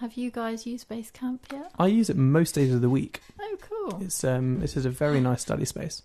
Have 0.00 0.14
you 0.14 0.30
guys 0.30 0.66
used 0.66 0.88
base 0.88 1.10
camp 1.10 1.46
yet? 1.52 1.70
I 1.78 1.86
use 1.88 2.08
it 2.08 2.16
most 2.16 2.54
days 2.54 2.72
of 2.72 2.80
the 2.80 2.88
week. 2.90 3.20
Oh, 3.38 3.56
cool. 3.60 4.02
It's 4.02 4.24
um, 4.24 4.62
it 4.62 4.76
is 4.76 4.86
a 4.86 4.90
very 4.90 5.20
nice 5.30 5.42
study 5.42 5.64
space, 5.66 6.02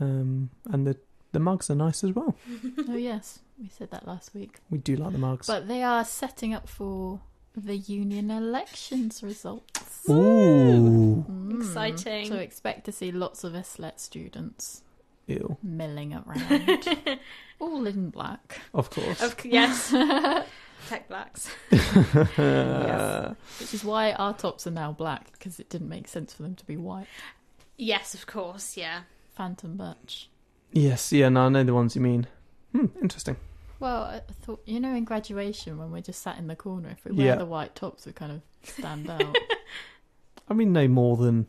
um, 0.00 0.50
and 0.72 0.86
the 0.86 0.96
the 1.32 1.38
mugs 1.40 1.70
are 1.70 1.74
nice 1.76 2.02
as 2.02 2.12
well. 2.12 2.34
oh 2.88 2.96
yes, 2.96 3.40
we 3.60 3.68
said 3.68 3.90
that 3.92 4.06
last 4.08 4.34
week. 4.34 4.58
We 4.70 4.78
do 4.78 4.96
like 4.96 5.12
the 5.12 5.18
mugs. 5.18 5.46
But 5.46 5.68
they 5.68 5.82
are 5.82 6.04
setting 6.04 6.52
up 6.54 6.68
for 6.68 7.20
the 7.56 7.76
union 7.76 8.30
elections 8.30 9.22
results. 9.22 10.04
Ooh, 10.10 11.24
Mm. 11.28 11.56
Exciting. 11.60 12.26
So 12.28 12.36
expect 12.36 12.84
to 12.86 12.92
see 12.92 13.10
lots 13.12 13.44
of 13.44 13.54
SLET 13.64 14.00
students 14.00 14.82
ew. 15.26 15.56
milling 15.62 16.12
around, 16.14 16.98
all 17.58 17.86
in 17.86 18.10
black. 18.10 18.60
Of 18.74 18.90
course. 18.90 19.22
Of, 19.22 19.36
yes. 19.44 19.92
Tech 20.86 21.08
blacks. 21.08 21.48
Which 21.70 23.74
is 23.74 23.84
why 23.84 24.12
our 24.12 24.34
tops 24.34 24.66
are 24.66 24.70
now 24.72 24.92
black 24.92 25.32
because 25.32 25.58
it 25.60 25.68
didn't 25.68 25.88
make 25.88 26.08
sense 26.08 26.32
for 26.32 26.42
them 26.42 26.54
to 26.54 26.64
be 26.64 26.76
white. 26.76 27.06
Yes, 27.76 28.14
of 28.14 28.26
course. 28.26 28.76
Yeah. 28.76 29.00
Phantom 29.34 29.76
birch. 29.76 30.28
Yes, 30.72 31.12
yeah, 31.12 31.28
no, 31.28 31.46
I 31.46 31.48
know 31.48 31.64
the 31.64 31.74
ones 31.74 31.94
you 31.94 32.02
mean. 32.02 32.26
Hmm, 32.72 32.86
interesting. 33.00 33.36
Well, 33.80 34.02
I 34.04 34.16
I 34.16 34.32
thought 34.42 34.62
you 34.66 34.80
know 34.80 34.94
in 34.94 35.04
graduation 35.04 35.78
when 35.78 35.90
we're 35.90 36.00
just 36.02 36.22
sat 36.22 36.38
in 36.38 36.46
the 36.46 36.56
corner, 36.56 36.90
if 36.90 37.04
we 37.04 37.12
wear 37.12 37.26
Yeah. 37.26 37.36
the 37.36 37.46
white 37.46 37.74
tops, 37.74 38.06
we 38.06 38.12
kind 38.12 38.32
of 38.32 38.40
stand 38.62 39.08
out. 39.10 39.36
I 40.48 40.54
mean, 40.54 40.72
no 40.72 40.86
more 40.88 41.16
than 41.16 41.46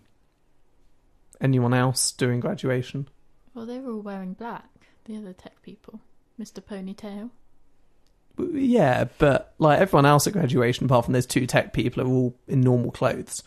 anyone 1.40 1.74
else 1.74 2.12
doing 2.12 2.40
graduation. 2.40 3.08
well, 3.54 3.66
they 3.66 3.80
were 3.80 3.94
all 3.94 4.02
wearing 4.02 4.34
black. 4.34 4.66
The 5.06 5.18
other 5.18 5.34
tech 5.34 5.62
people, 5.62 6.02
Mr. 6.40 6.62
Ponytail. 6.62 7.30
Yeah, 8.38 9.06
but 9.18 9.54
like 9.58 9.80
everyone 9.80 10.06
else 10.06 10.28
at 10.28 10.34
graduation, 10.34 10.86
apart 10.86 11.06
from 11.06 11.14
those 11.14 11.26
two 11.26 11.48
tech 11.48 11.74
people, 11.74 12.04
are 12.04 12.08
all 12.08 12.36
in 12.48 12.62
normal 12.62 12.92
clothes. 12.92 13.44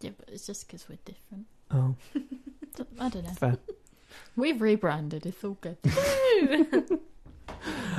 Yeah, 0.00 0.10
but 0.18 0.28
it's 0.30 0.46
just 0.46 0.66
because 0.66 0.88
we're 0.88 0.98
different. 1.04 1.46
Oh, 1.70 1.96
I 3.00 3.08
don't 3.08 3.24
know. 3.24 3.30
fair. 3.30 3.58
We've 4.36 4.60
rebranded. 4.60 5.26
It's 5.26 5.42
all 5.44 5.58
good. 5.60 5.78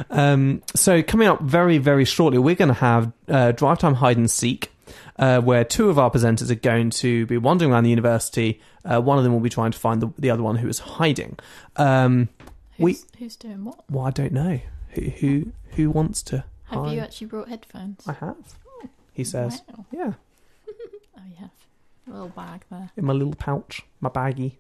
Um, 0.10 0.61
so 0.76 1.02
coming 1.02 1.27
up 1.27 1.41
very, 1.41 1.77
very 1.77 2.06
shortly, 2.06 2.38
we're 2.38 2.56
going 2.56 2.69
to 2.69 2.76
have 2.76 3.11
uh, 3.27 3.52
Drive 3.52 3.80
Time 3.80 3.95
Hide 3.95 4.18
and 4.18 4.30
Seek, 4.30 4.72
uh, 5.18 5.41
where 5.41 5.64
two 5.64 5.89
of 5.89 5.98
our 5.98 6.11
presenters 6.11 6.52
are 6.52 6.56
going 6.56 6.91
to 6.91 7.26
be 7.26 7.38
wandering 7.38 7.72
around 7.72 7.84
the 7.84 7.89
university. 7.89 8.61
Uh, 8.84 9.02
one 9.02 9.18
of 9.18 9.23
them 9.23 9.34
will 9.34 9.39
be 9.39 9.49
trying 9.49 9.72
to 9.72 9.80
find 9.80 10.02
the, 10.02 10.11
the 10.19 10.30
other 10.30 10.44
one 10.44 10.57
who 10.57 10.68
is 10.68 10.80
hiding. 10.80 11.39
Um, 11.77 12.30
we, 12.77 12.94
who's, 12.94 13.06
who's 13.18 13.35
doing 13.35 13.65
what? 13.65 13.84
well, 13.89 14.06
I 14.06 14.11
don't 14.11 14.34
know 14.34 14.60
who 14.95 15.09
who 15.09 15.51
who 15.76 15.89
wants 15.91 16.22
to. 16.23 16.43
Have 16.65 16.80
hide. 16.85 16.93
you 16.93 16.99
actually 16.99 17.27
brought 17.27 17.49
headphones? 17.49 18.07
I 18.07 18.13
have. 18.13 18.55
He 19.13 19.23
says, 19.23 19.61
Wow. 19.69 19.85
"Yeah, 19.91 20.13
Oh, 21.17 21.22
you 21.30 21.35
have. 21.39 21.51
A 22.07 22.11
little 22.11 22.30
bag 22.30 22.65
there. 22.69 22.91
in 22.97 23.05
my 23.05 23.13
little 23.13 23.34
pouch, 23.35 23.84
my 24.01 24.09
baggie, 24.09 24.53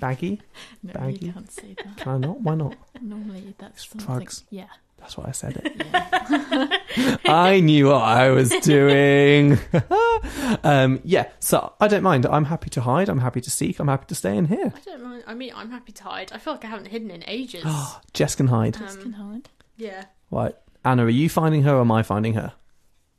baggie. 0.00 0.40
No, 0.82 0.92
Baggy. 0.92 1.26
you 1.26 1.32
can't 1.32 1.50
say 1.50 1.74
that. 1.84 1.96
Can 1.96 2.12
I 2.12 2.18
not? 2.18 2.40
Why 2.40 2.54
not? 2.54 2.76
Normally, 3.00 3.54
that's 3.58 3.88
something. 3.88 4.06
drugs. 4.06 4.44
Yeah. 4.50 4.66
That's 5.06 5.16
why 5.16 5.26
I 5.28 5.30
said 5.32 5.62
it. 5.64 7.20
I 7.28 7.60
knew 7.60 7.86
what 7.86 8.02
I 8.02 8.30
was 8.30 8.48
doing. 8.62 9.56
um, 10.64 10.98
yeah, 11.04 11.28
so 11.38 11.74
I 11.80 11.86
don't 11.86 12.02
mind. 12.02 12.26
I'm 12.26 12.46
happy 12.46 12.70
to 12.70 12.80
hide. 12.80 13.08
I'm 13.08 13.20
happy 13.20 13.40
to 13.40 13.48
seek. 13.50 13.78
I'm 13.78 13.86
happy 13.86 14.06
to 14.06 14.16
stay 14.16 14.36
in 14.36 14.46
here. 14.46 14.72
I 14.74 14.80
don't 14.84 15.04
mind. 15.04 15.22
I 15.28 15.34
mean, 15.34 15.52
I'm 15.54 15.70
happy 15.70 15.92
to 15.92 16.02
hide. 16.02 16.32
I 16.32 16.38
feel 16.38 16.54
like 16.54 16.64
I 16.64 16.68
haven't 16.68 16.86
hidden 16.88 17.12
in 17.12 17.22
ages. 17.28 17.64
Jess 18.14 18.34
can 18.34 18.48
hide. 18.48 18.74
Jess 18.78 18.96
Can 18.96 19.12
hide. 19.12 19.48
yeah. 19.76 20.06
Right, 20.32 20.56
Anna, 20.84 21.04
are 21.04 21.08
you 21.08 21.28
finding 21.28 21.62
her 21.62 21.76
or 21.76 21.82
am 21.82 21.92
I 21.92 22.02
finding 22.02 22.34
her? 22.34 22.52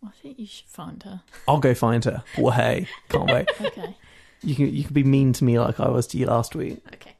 I 0.05 0.09
think 0.21 0.39
you 0.39 0.45
should 0.45 0.67
find 0.67 1.01
her. 1.03 1.21
I'll 1.47 1.59
go 1.61 1.73
find 1.73 2.03
her. 2.03 2.21
Well, 2.37 2.51
hey, 2.51 2.87
can't 3.07 3.31
wait. 3.31 3.49
Okay. 3.61 3.95
You 4.43 4.55
can 4.55 4.75
you 4.75 4.83
can 4.83 4.93
be 4.93 5.03
mean 5.03 5.31
to 5.33 5.45
me 5.45 5.57
like 5.57 5.79
I 5.79 5.87
was 5.87 6.05
to 6.07 6.17
you 6.17 6.25
last 6.25 6.53
week. 6.53 6.81
Okay. 6.95 7.15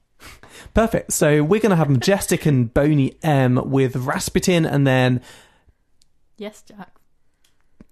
Perfect. 0.74 1.14
So 1.14 1.44
we're 1.44 1.60
gonna 1.60 1.76
have 1.76 1.90
Majestic 1.90 2.46
and 2.46 2.74
Boney 2.74 3.18
M 3.24 3.70
with 3.70 3.96
Rasputin, 3.96 4.66
and 4.66 4.86
then 4.86 5.22
Yes, 6.38 6.62
Jack. 6.62 6.92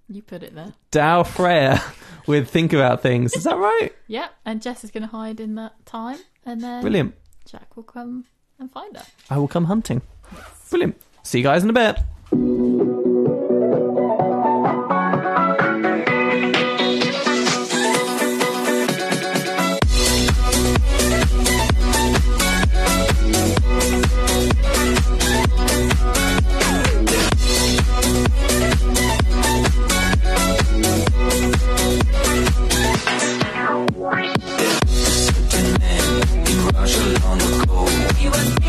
You 0.08 0.22
put 0.22 0.44
it 0.44 0.54
there. 0.54 0.74
Daði 0.92 1.26
Freyr 1.26 1.82
with 2.28 2.48
Think 2.48 2.72
About 2.72 3.02
Things. 3.02 3.34
Is 3.34 3.42
that 3.42 3.56
right? 3.56 3.90
Yep. 4.06 4.30
And 4.44 4.62
Jess 4.62 4.84
is 4.84 4.92
going 4.92 5.02
to 5.02 5.08
hide 5.08 5.40
in 5.40 5.56
that 5.56 5.84
time, 5.84 6.18
and 6.44 6.60
then 6.60 6.80
Brilliant. 6.80 7.14
Jack 7.44 7.76
will 7.76 7.82
come 7.82 8.24
and 8.60 8.70
find 8.70 8.96
her. 8.96 9.04
I 9.28 9.38
will 9.38 9.48
come 9.48 9.64
hunting. 9.64 10.02
Brilliant. 10.70 11.00
See 11.24 11.38
you 11.38 11.44
guys 11.44 11.64
in 11.64 11.70
a 11.70 11.72
bit. 11.72 12.95
you 38.26 38.32
and 38.32 38.65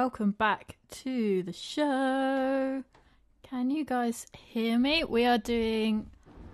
welcome 0.00 0.30
back 0.30 0.78
to 0.90 1.42
the 1.42 1.52
show. 1.52 2.82
Can 3.42 3.68
you 3.68 3.84
guys 3.84 4.26
hear 4.34 4.78
me? 4.78 5.04
We 5.04 5.26
are 5.26 5.36
doing 5.36 6.08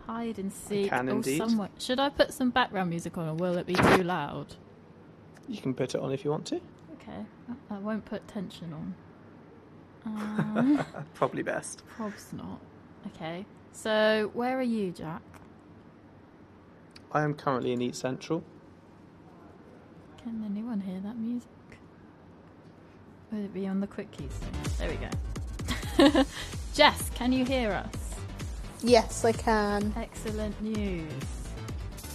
hide 0.04 0.40
and 0.40 0.52
seek. 0.52 0.90
can 0.90 1.08
or 1.08 1.12
indeed. 1.12 1.38
somewhat. 1.38 1.70
Should 1.78 2.00
I 2.00 2.08
put 2.08 2.34
some 2.34 2.50
background 2.50 2.90
music 2.90 3.16
on, 3.16 3.28
or 3.28 3.34
will 3.34 3.56
it 3.56 3.64
be 3.64 3.74
too 3.74 4.02
loud? 4.02 4.56
You 5.46 5.58
can 5.60 5.74
put 5.74 5.94
it 5.94 6.00
on 6.00 6.10
if 6.10 6.24
you 6.24 6.32
want 6.32 6.44
to. 6.46 6.56
Okay, 6.94 7.24
I 7.70 7.78
won't 7.78 8.04
put 8.04 8.26
tension 8.26 8.72
on. 8.72 8.94
Um, 10.06 10.84
Probably 11.14 11.44
best. 11.44 11.84
probs 11.96 12.32
not. 12.32 12.60
Okay, 13.14 13.46
so 13.70 14.28
where 14.34 14.58
are 14.58 14.62
you, 14.76 14.90
Jack? 14.90 15.22
I 17.12 17.22
am 17.22 17.32
currently 17.32 17.70
in 17.72 17.80
Eat 17.80 17.94
Central. 17.94 18.42
Can 20.20 20.42
anyone 20.44 20.80
hear 20.80 20.98
that 20.98 21.16
music? 21.16 21.48
Would 23.32 23.44
it 23.44 23.54
be 23.54 23.66
on 23.66 23.80
the 23.80 23.86
quick 23.86 24.10
keys? 24.12 24.38
There 24.78 24.88
we 24.88 24.96
go. 24.96 26.24
Jess, 26.74 27.10
can 27.14 27.32
you 27.32 27.44
hear 27.44 27.72
us? 27.72 28.14
Yes, 28.82 29.24
I 29.24 29.32
can. 29.32 29.92
Excellent 29.96 30.60
news. 30.62 31.10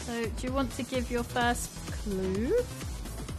So, 0.05 0.25
do 0.25 0.47
you 0.47 0.53
want 0.53 0.71
to 0.73 0.83
give 0.83 1.11
your 1.11 1.23
first 1.23 1.69
clue? 1.91 2.53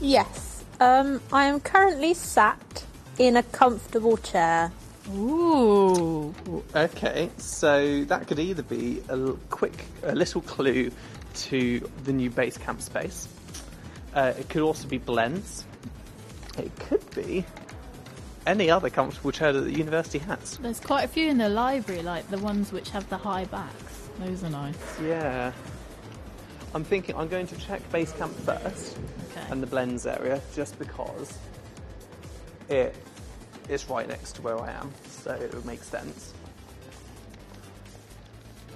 Yes. 0.00 0.64
Um, 0.80 1.20
I 1.32 1.44
am 1.44 1.60
currently 1.60 2.12
sat 2.14 2.84
in 3.18 3.36
a 3.36 3.42
comfortable 3.42 4.16
chair. 4.16 4.72
Ooh. 5.10 6.34
Okay, 6.74 7.30
so 7.38 8.04
that 8.04 8.26
could 8.26 8.38
either 8.38 8.62
be 8.62 9.02
a 9.08 9.32
quick, 9.50 9.84
a 10.02 10.14
little 10.14 10.42
clue 10.42 10.90
to 11.34 11.90
the 12.04 12.12
new 12.12 12.30
base 12.30 12.58
camp 12.58 12.82
space. 12.82 13.28
Uh, 14.14 14.32
it 14.38 14.48
could 14.48 14.62
also 14.62 14.86
be 14.88 14.98
blends. 14.98 15.64
It 16.58 16.70
could 16.76 17.08
be 17.14 17.44
any 18.46 18.70
other 18.70 18.90
comfortable 18.90 19.30
chair 19.32 19.52
that 19.52 19.60
the 19.62 19.72
university 19.72 20.18
has. 20.20 20.58
There's 20.58 20.80
quite 20.80 21.04
a 21.04 21.08
few 21.08 21.28
in 21.28 21.38
the 21.38 21.48
library, 21.48 22.02
like 22.02 22.28
the 22.30 22.38
ones 22.38 22.72
which 22.72 22.90
have 22.90 23.08
the 23.08 23.16
high 23.16 23.44
backs. 23.46 24.08
Those 24.18 24.44
are 24.44 24.50
nice. 24.50 25.00
Yeah. 25.00 25.52
I'm 26.74 26.84
thinking 26.84 27.14
I'm 27.16 27.28
going 27.28 27.46
to 27.48 27.56
check 27.56 27.80
base 27.92 28.12
camp 28.12 28.34
first 28.40 28.96
Okay. 29.30 29.46
and 29.50 29.62
the 29.62 29.66
blends 29.66 30.06
area 30.06 30.40
just 30.54 30.78
because 30.78 31.38
it 32.68 32.94
is 33.68 33.88
right 33.88 34.08
next 34.08 34.32
to 34.36 34.42
where 34.42 34.58
I 34.58 34.72
am, 34.72 34.90
so 35.08 35.32
it 35.32 35.52
would 35.54 35.66
make 35.66 35.82
sense. 35.82 36.32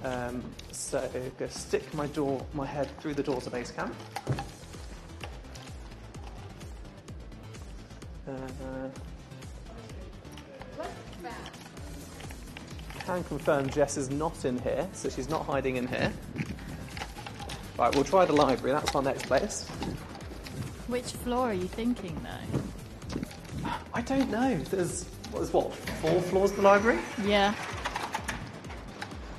Um, 0.03 0.43
so 0.71 0.99
I'm 0.99 1.11
going 1.11 1.31
to 1.39 1.49
stick 1.49 1.91
my 1.95 2.05
door, 2.07 2.45
my 2.53 2.65
head 2.65 2.87
through 2.99 3.15
the 3.15 3.23
doors 3.23 3.47
of 3.47 3.53
base 3.53 3.71
camp. 3.71 3.95
Uh, 8.27 8.31
can 13.07 13.23
confirm 13.23 13.69
Jess 13.69 13.95
is 13.95 14.09
not 14.09 14.43
in 14.43 14.59
here, 14.59 14.87
so 14.91 15.09
she's 15.09 15.29
not 15.29 15.45
hiding 15.45 15.77
in 15.77 15.87
here. 15.87 16.11
Right, 17.79 17.93
we'll 17.95 18.03
try 18.03 18.25
the 18.25 18.33
library. 18.33 18.73
That's 18.73 18.93
our 18.93 19.01
next 19.01 19.27
place. 19.27 19.65
Which 20.87 21.11
floor 21.11 21.51
are 21.51 21.53
you 21.53 21.67
thinking, 21.67 22.19
though? 22.21 23.69
I 23.93 24.01
don't 24.01 24.29
know. 24.29 24.57
There's 24.57 25.05
what 25.31 25.43
is 25.43 25.53
what 25.53 25.73
four 25.73 26.21
floors 26.21 26.51
of 26.51 26.57
the 26.57 26.63
library. 26.63 26.99
Yeah. 27.23 27.55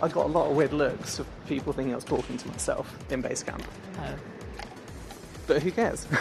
I 0.01 0.09
got 0.09 0.27
a 0.27 0.29
lot 0.29 0.49
of 0.51 0.57
weird 0.57 0.73
looks 0.73 1.19
of 1.19 1.27
people 1.47 1.73
thinking 1.73 1.93
I 1.93 1.97
was 1.97 2.05
talking 2.05 2.39
to 2.39 2.49
myself 2.49 2.97
in 3.11 3.21
base 3.21 3.43
camp. 3.43 3.63
Oh. 3.99 4.15
But 5.47 5.63
who 5.63 5.73
cares? 5.73 6.07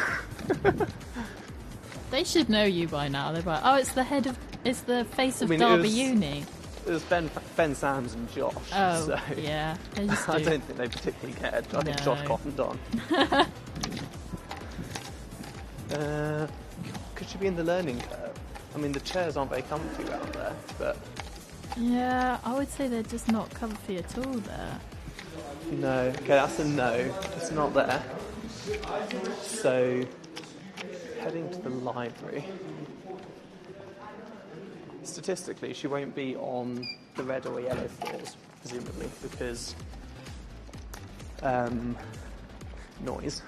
They 2.09 2.23
should 2.23 2.49
know 2.49 2.63
you 2.63 2.88
by 2.88 3.09
now. 3.09 3.34
They're 3.34 3.41
like, 3.41 3.61
oh, 3.63 3.75
it's 3.75 3.91
the 3.91 4.03
head 4.03 4.27
of, 4.27 4.38
it's 4.63 4.81
the 4.81 5.05
face 5.05 5.41
of 5.41 5.49
I 5.49 5.51
mean, 5.51 5.59
Derby 5.59 5.81
was- 5.84 5.97
Uni. 5.97 6.45
It 6.85 6.91
was 6.91 7.03
Ben, 7.03 7.29
Ben 7.57 7.75
Sams 7.75 8.13
and 8.13 8.31
Josh. 8.31 8.53
Oh, 8.73 9.05
so 9.07 9.19
yeah. 9.38 9.75
I 9.97 10.01
do. 10.39 10.45
don't 10.45 10.63
think 10.63 10.77
they 10.77 10.88
particularly 10.88 11.34
cared. 11.38 11.67
I 11.75 11.81
think 11.81 12.01
Josh 12.01 12.21
No. 12.21 12.27
cottoned 12.27 12.59
on. 12.61 12.79
uh, 15.93 16.47
could 17.15 17.27
she 17.27 17.38
be 17.38 17.47
in 17.47 17.57
the 17.57 17.63
learning 17.63 17.99
curve? 17.99 18.31
I 18.73 18.77
mean, 18.77 18.93
the 18.93 19.01
chairs 19.01 19.35
aren't 19.35 19.49
very 19.49 19.63
comfy 19.63 20.03
around 20.09 20.34
there, 20.34 20.53
but 20.77 20.97
Yeah, 21.77 22.38
I 22.45 22.53
would 22.55 22.69
say 22.69 22.88
they're 22.88 23.03
just 23.03 23.29
not 23.31 23.53
comfy 23.53 23.97
at 23.97 24.17
all 24.17 24.34
there. 24.34 24.79
No. 25.71 25.99
Okay, 26.19 26.27
that's 26.27 26.59
a 26.59 26.65
no. 26.65 26.93
It's 27.35 27.51
not 27.51 27.73
there. 27.73 28.01
So, 29.41 30.05
heading 31.19 31.49
to 31.51 31.57
the 31.59 31.69
library. 31.69 32.45
Statistically, 35.07 35.73
she 35.73 35.88
won't 35.88 36.13
be 36.13 36.35
on 36.35 36.85
the 37.15 37.23
red 37.23 37.45
or 37.45 37.59
yellow 37.61 37.88
floors, 37.88 38.35
presumably, 38.61 39.09
because 39.21 39.73
um, 41.41 41.97
noise. 42.99 43.41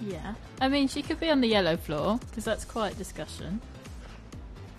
Yeah. 0.00 0.34
I 0.60 0.68
mean, 0.68 0.88
she 0.88 1.02
could 1.02 1.18
be 1.18 1.30
on 1.30 1.40
the 1.40 1.48
yellow 1.48 1.76
floor, 1.76 2.18
because 2.28 2.44
that's 2.44 2.64
quite 2.64 2.98
discussion. 2.98 3.60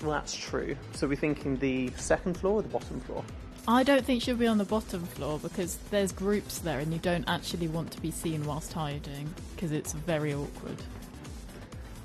Well, 0.01 0.11
that's 0.11 0.35
true. 0.35 0.77
So 0.93 1.07
we're 1.07 1.15
thinking 1.15 1.57
the 1.57 1.89
second 1.97 2.37
floor 2.37 2.59
or 2.59 2.61
the 2.61 2.69
bottom 2.69 2.99
floor? 3.01 3.23
I 3.67 3.83
don't 3.83 4.05
think 4.05 4.21
she'll 4.21 4.37
be 4.37 4.47
on 4.47 4.59
the 4.59 4.63
bottom 4.63 5.03
floor 5.03 5.39
because 5.39 5.77
there's 5.89 6.11
groups 6.11 6.59
there 6.59 6.79
and 6.79 6.93
you 6.93 6.99
don't 6.99 7.27
actually 7.27 7.67
want 7.67 7.91
to 7.91 8.01
be 8.01 8.11
seen 8.11 8.45
whilst 8.45 8.71
hiding 8.71 9.33
because 9.55 9.71
it's 9.71 9.91
very 9.91 10.33
awkward. 10.33 10.77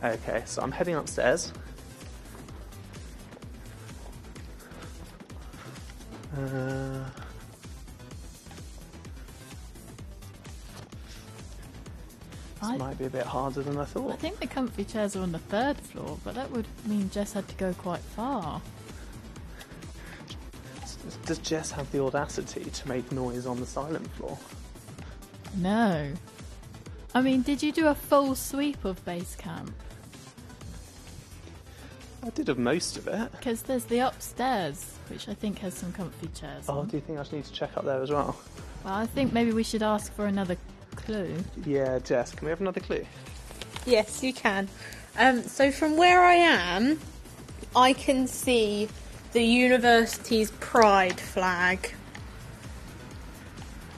Okay, 0.02 0.42
so 0.44 0.62
I'm 0.62 0.72
heading 0.72 0.96
upstairs. 0.96 1.52
Uh, 6.36 7.04
this 12.60 12.62
I- 12.62 12.76
might 12.76 12.98
be 12.98 13.04
a 13.04 13.10
bit 13.10 13.26
harder 13.26 13.62
than 13.62 13.76
I 13.76 13.84
thought. 13.84 14.12
I 14.12 14.16
think 14.16 14.38
the 14.40 14.46
comfy 14.46 14.84
chairs 14.84 15.16
are 15.16 15.20
on 15.22 15.32
the 15.32 15.38
third 15.38 15.78
floor, 15.78 16.18
but 16.24 16.34
that 16.34 16.50
would 16.50 16.66
mean 16.86 17.10
Jess 17.10 17.32
had 17.32 17.48
to 17.48 17.54
go 17.56 17.74
quite 17.74 18.00
far. 18.00 18.60
Does 21.26 21.38
Jess 21.38 21.70
have 21.72 21.90
the 21.92 22.02
audacity 22.02 22.64
to 22.64 22.88
make 22.88 23.10
noise 23.12 23.46
on 23.46 23.58
the 23.60 23.66
silent 23.66 24.08
floor? 24.12 24.38
No. 25.56 26.12
I 27.14 27.20
mean, 27.20 27.42
did 27.42 27.62
you 27.62 27.72
do 27.72 27.88
a 27.88 27.94
full 27.94 28.34
sweep 28.34 28.84
of 28.84 29.04
base 29.04 29.34
camp? 29.36 29.74
I 32.24 32.30
did 32.30 32.48
of 32.48 32.58
most 32.58 32.96
of 32.96 33.08
it. 33.08 33.32
Because 33.32 33.62
there's 33.62 33.84
the 33.84 33.98
upstairs, 33.98 34.98
which 35.08 35.28
I 35.28 35.34
think 35.34 35.58
has 35.58 35.74
some 35.74 35.92
comfy 35.92 36.28
chairs. 36.28 36.66
Oh, 36.68 36.80
on. 36.80 36.88
do 36.88 36.96
you 36.96 37.00
think 37.00 37.18
I 37.18 37.24
should 37.24 37.32
need 37.32 37.44
to 37.46 37.52
check 37.52 37.76
up 37.76 37.84
there 37.84 38.00
as 38.00 38.10
well? 38.10 38.36
Well, 38.84 38.94
I 38.94 39.06
think 39.06 39.32
maybe 39.32 39.52
we 39.52 39.64
should 39.64 39.82
ask 39.82 40.12
for 40.14 40.26
another 40.26 40.56
clue. 40.94 41.36
Yeah, 41.66 41.98
Jess, 41.98 42.32
can 42.32 42.46
we 42.46 42.50
have 42.50 42.60
another 42.60 42.80
clue? 42.80 43.04
Yes, 43.86 44.22
you 44.22 44.32
can. 44.32 44.68
Um, 45.18 45.42
so 45.42 45.72
from 45.72 45.96
where 45.96 46.22
I 46.22 46.34
am, 46.34 47.00
I 47.74 47.92
can 47.92 48.26
see 48.26 48.88
the 49.32 49.42
university's 49.42 50.52
pride 50.52 51.18
flag. 51.18 51.92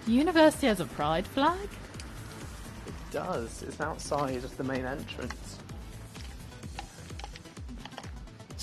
The 0.06 0.12
university 0.12 0.66
has 0.66 0.80
a 0.80 0.86
pride 0.86 1.26
flag? 1.26 1.68
It 2.86 2.94
does. 3.10 3.62
It's 3.62 3.80
outside 3.80 4.44
of 4.44 4.56
the 4.56 4.64
main 4.64 4.84
entrance. 4.84 5.58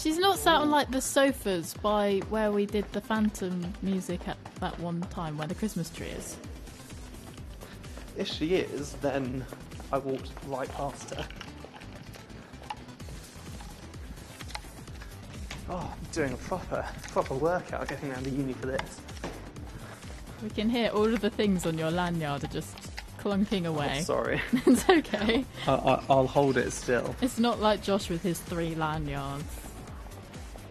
She's 0.02 0.18
not 0.18 0.40
sat 0.40 0.56
on 0.56 0.72
like 0.72 0.90
the 0.90 1.00
sofas 1.00 1.76
by 1.76 2.22
where 2.30 2.52
we 2.52 2.66
did 2.66 2.92
the 2.92 3.02
Phantom 3.02 3.72
music 3.84 4.28
at 4.28 4.38
that 4.56 4.80
one 4.80 5.02
time 5.12 5.38
where 5.38 5.48
the 5.48 5.54
Christmas 5.54 5.92
tree 5.92 6.08
is. 6.08 6.38
If 8.18 8.28
she 8.28 8.56
is, 8.56 8.94
then 8.94 9.46
I 9.92 10.00
walked 10.00 10.32
right 10.48 10.68
past 10.70 11.14
her. 11.14 11.28
Oh, 15.70 15.94
I'm 15.94 16.12
doing 16.12 16.34
a 16.34 16.38
proper, 16.38 16.84
proper 17.12 17.36
workout 17.36 17.88
getting 17.88 18.12
around 18.12 18.24
the 18.24 18.32
uni 18.32 18.54
for 18.54 18.66
this. 18.66 19.02
We 20.42 20.50
can 20.50 20.68
hear 20.68 20.90
all 20.90 21.14
of 21.14 21.22
the 21.22 21.30
things 21.30 21.68
on 21.68 21.78
your 21.78 21.92
lanyard 21.92 22.44
are 22.44 22.48
just 22.48 22.76
clunking 23.20 23.68
oh, 23.68 23.76
away. 23.76 23.98
Oh, 24.00 24.02
sorry. 24.02 24.42
it's 24.66 24.90
okay. 24.90 25.46
I, 25.68 25.72
I, 25.72 26.04
I'll 26.10 26.26
hold 26.26 26.58
it 26.58 26.72
still. 26.74 27.16
It's 27.22 27.38
not 27.38 27.62
like 27.62 27.84
Josh 27.84 28.10
with 28.10 28.24
his 28.24 28.40
three 28.40 28.74
lanyards. 28.74 29.46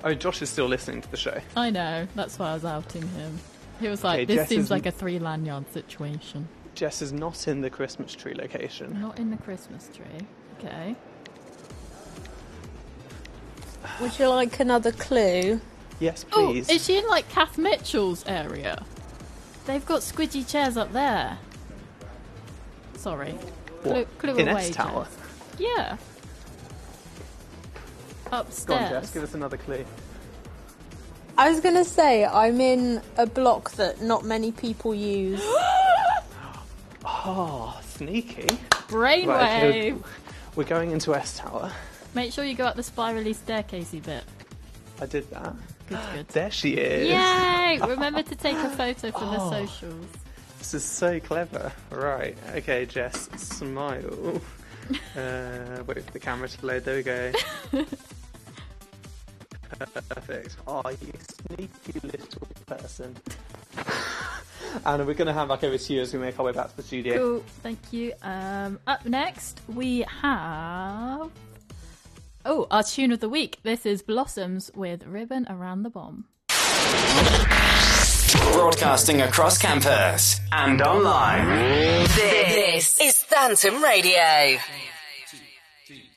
Oh, 0.03 0.15
Josh 0.15 0.41
is 0.43 0.49
still 0.51 0.67
listening 0.67 1.03
to 1.03 1.11
the 1.11 1.17
show. 1.17 1.39
I 1.57 1.71
know, 1.71 2.07
that's 2.15 2.39
why 2.39 2.51
I 2.51 2.55
was 2.55 2.65
outing 2.65 3.07
him. 3.09 3.39
He 3.81 3.89
was 3.89 4.03
like, 4.05 4.15
Okay, 4.21 4.25
this 4.27 4.37
Jess 4.37 4.49
seems 4.49 4.65
is- 4.67 4.71
like 4.71 4.87
a 4.87 4.91
three 4.91 5.19
lanyard 5.19 5.71
situation. 5.73 6.49
Jess 6.75 7.03
is 7.03 7.13
not 7.13 7.49
in 7.49 7.61
the 7.61 7.69
Christmas 7.71 8.15
tree 8.15 8.33
location. 8.35 8.99
Not 9.01 9.19
in 9.19 9.31
the 9.31 9.37
Christmas 9.37 9.91
tree. 9.95 10.27
Okay. 10.59 10.95
Would 14.01 14.19
you 14.19 14.29
like 14.29 14.61
another 14.61 14.93
clue? 14.93 15.61
Yes, 15.99 16.25
Oh, 16.33 16.49
please. 16.53 16.69
is 16.71 16.85
she 16.85 16.99
in 16.99 17.07
like 17.09 17.29
Kath 17.29 17.59
Mitchell's 17.59 18.25
area? 18.27 18.85
They've 19.67 19.85
got 19.85 20.01
squidgy 20.01 20.49
chairs 20.49 20.77
up 20.77 20.93
there. 20.93 21.39
Sorry. 22.97 23.35
Clue, 23.83 23.93
What? 23.93 24.19
clue 24.19 24.37
in 24.37 24.49
away, 24.49 24.69
S 24.69 24.71
Tower? 24.71 25.05
Jess. 25.05 25.59
Yeah. 25.59 25.97
Go 28.31 28.37
on, 28.37 28.41
Upstairs. 28.47 28.91
Jess, 28.91 29.11
give 29.13 29.23
us 29.23 29.35
another 29.35 29.57
clue. 29.57 29.85
I 31.39 31.51
was 31.51 31.61
gonna 31.61 31.85
say 31.85 32.25
I'm 32.25 32.61
in 32.61 33.01
a 33.17 33.27
block 33.27 33.73
that 33.73 34.03
not 34.03 34.25
many 34.25 34.53
people 34.53 34.95
use. 34.95 35.41
Oh, 37.05 37.79
sneaky. 37.85 38.47
Brainwave. 38.89 39.27
Right, 39.27 39.95
We're 40.57 40.65
going 40.65 40.91
into 40.91 41.15
S 41.15 41.39
Tower. 41.39 41.73
Make 42.15 42.33
sure 42.33 42.45
you 42.45 42.55
go 42.55 42.65
up 42.65 42.77
the 42.77 42.83
spirally 42.83 43.35
staircasey 43.35 44.03
bit. 44.03 44.25
I 45.01 45.07
did 45.07 45.31
that. 45.31 45.55
Good, 45.89 45.99
good. 46.15 46.29
There 46.29 46.51
she 46.51 46.73
is. 46.75 47.09
Yay! 47.09 47.79
Remember 47.89 48.23
to 48.23 48.35
take 48.37 48.57
a 48.57 48.69
photo 48.71 49.11
for 49.13 49.21
the 49.25 49.41
Oh. 49.41 49.51
socials. 49.51 50.07
This 50.59 50.75
is 50.75 50.85
so 50.85 51.19
clever. 51.21 51.73
Right. 51.91 52.37
Okay, 52.57 52.85
Jess, 52.85 53.29
smile. 53.37 54.41
uh, 55.17 55.83
wait 55.87 56.05
for 56.05 56.13
the 56.13 56.19
camera 56.21 56.49
to 56.49 56.67
load. 56.67 56.85
There 56.85 56.97
we 56.97 57.03
go. 57.03 57.33
Perfect. 59.79 60.57
Oh, 60.67 60.83
you 60.89 61.13
sneaky 61.49 62.01
little 62.07 62.49
person. 62.67 63.17
Anna, 64.87 65.05
we're 65.05 65.15
going 65.15 65.27
to 65.27 65.33
hand 65.33 65.49
back 65.49 65.65
over 65.65 65.77
to 65.77 65.93
you 65.93 66.01
as 66.03 66.13
we 66.13 66.21
make 66.21 66.39
our 66.39 66.47
way 66.47 66.53
back 66.53 66.71
to 66.71 66.77
the 66.77 66.83
studio. 66.83 67.17
Cool, 67.19 67.45
thank 67.63 67.93
you. 67.93 68.13
Um, 68.23 68.79
up 68.87 69.05
next, 69.05 69.61
we 69.69 70.05
have. 70.23 71.31
Oh, 72.45 72.67
our 72.71 72.83
tune 72.83 73.13
of 73.13 73.21
the 73.21 73.29
week. 73.29 73.59
This 73.63 73.85
is 73.85 74.03
Blossoms 74.03 74.71
with 74.75 75.05
Ribbon 75.07 75.47
Around 75.49 75.83
the 75.83 75.91
Bomb. 75.91 76.27
Broadcasting 78.53 79.21
across 79.23 79.59
campus 79.59 80.41
and 80.53 80.81
online. 80.83 81.47
This 82.15 83.01
is 83.01 83.19
Phantom 83.23 83.83
Radio. 83.83 84.59
She 85.87 86.11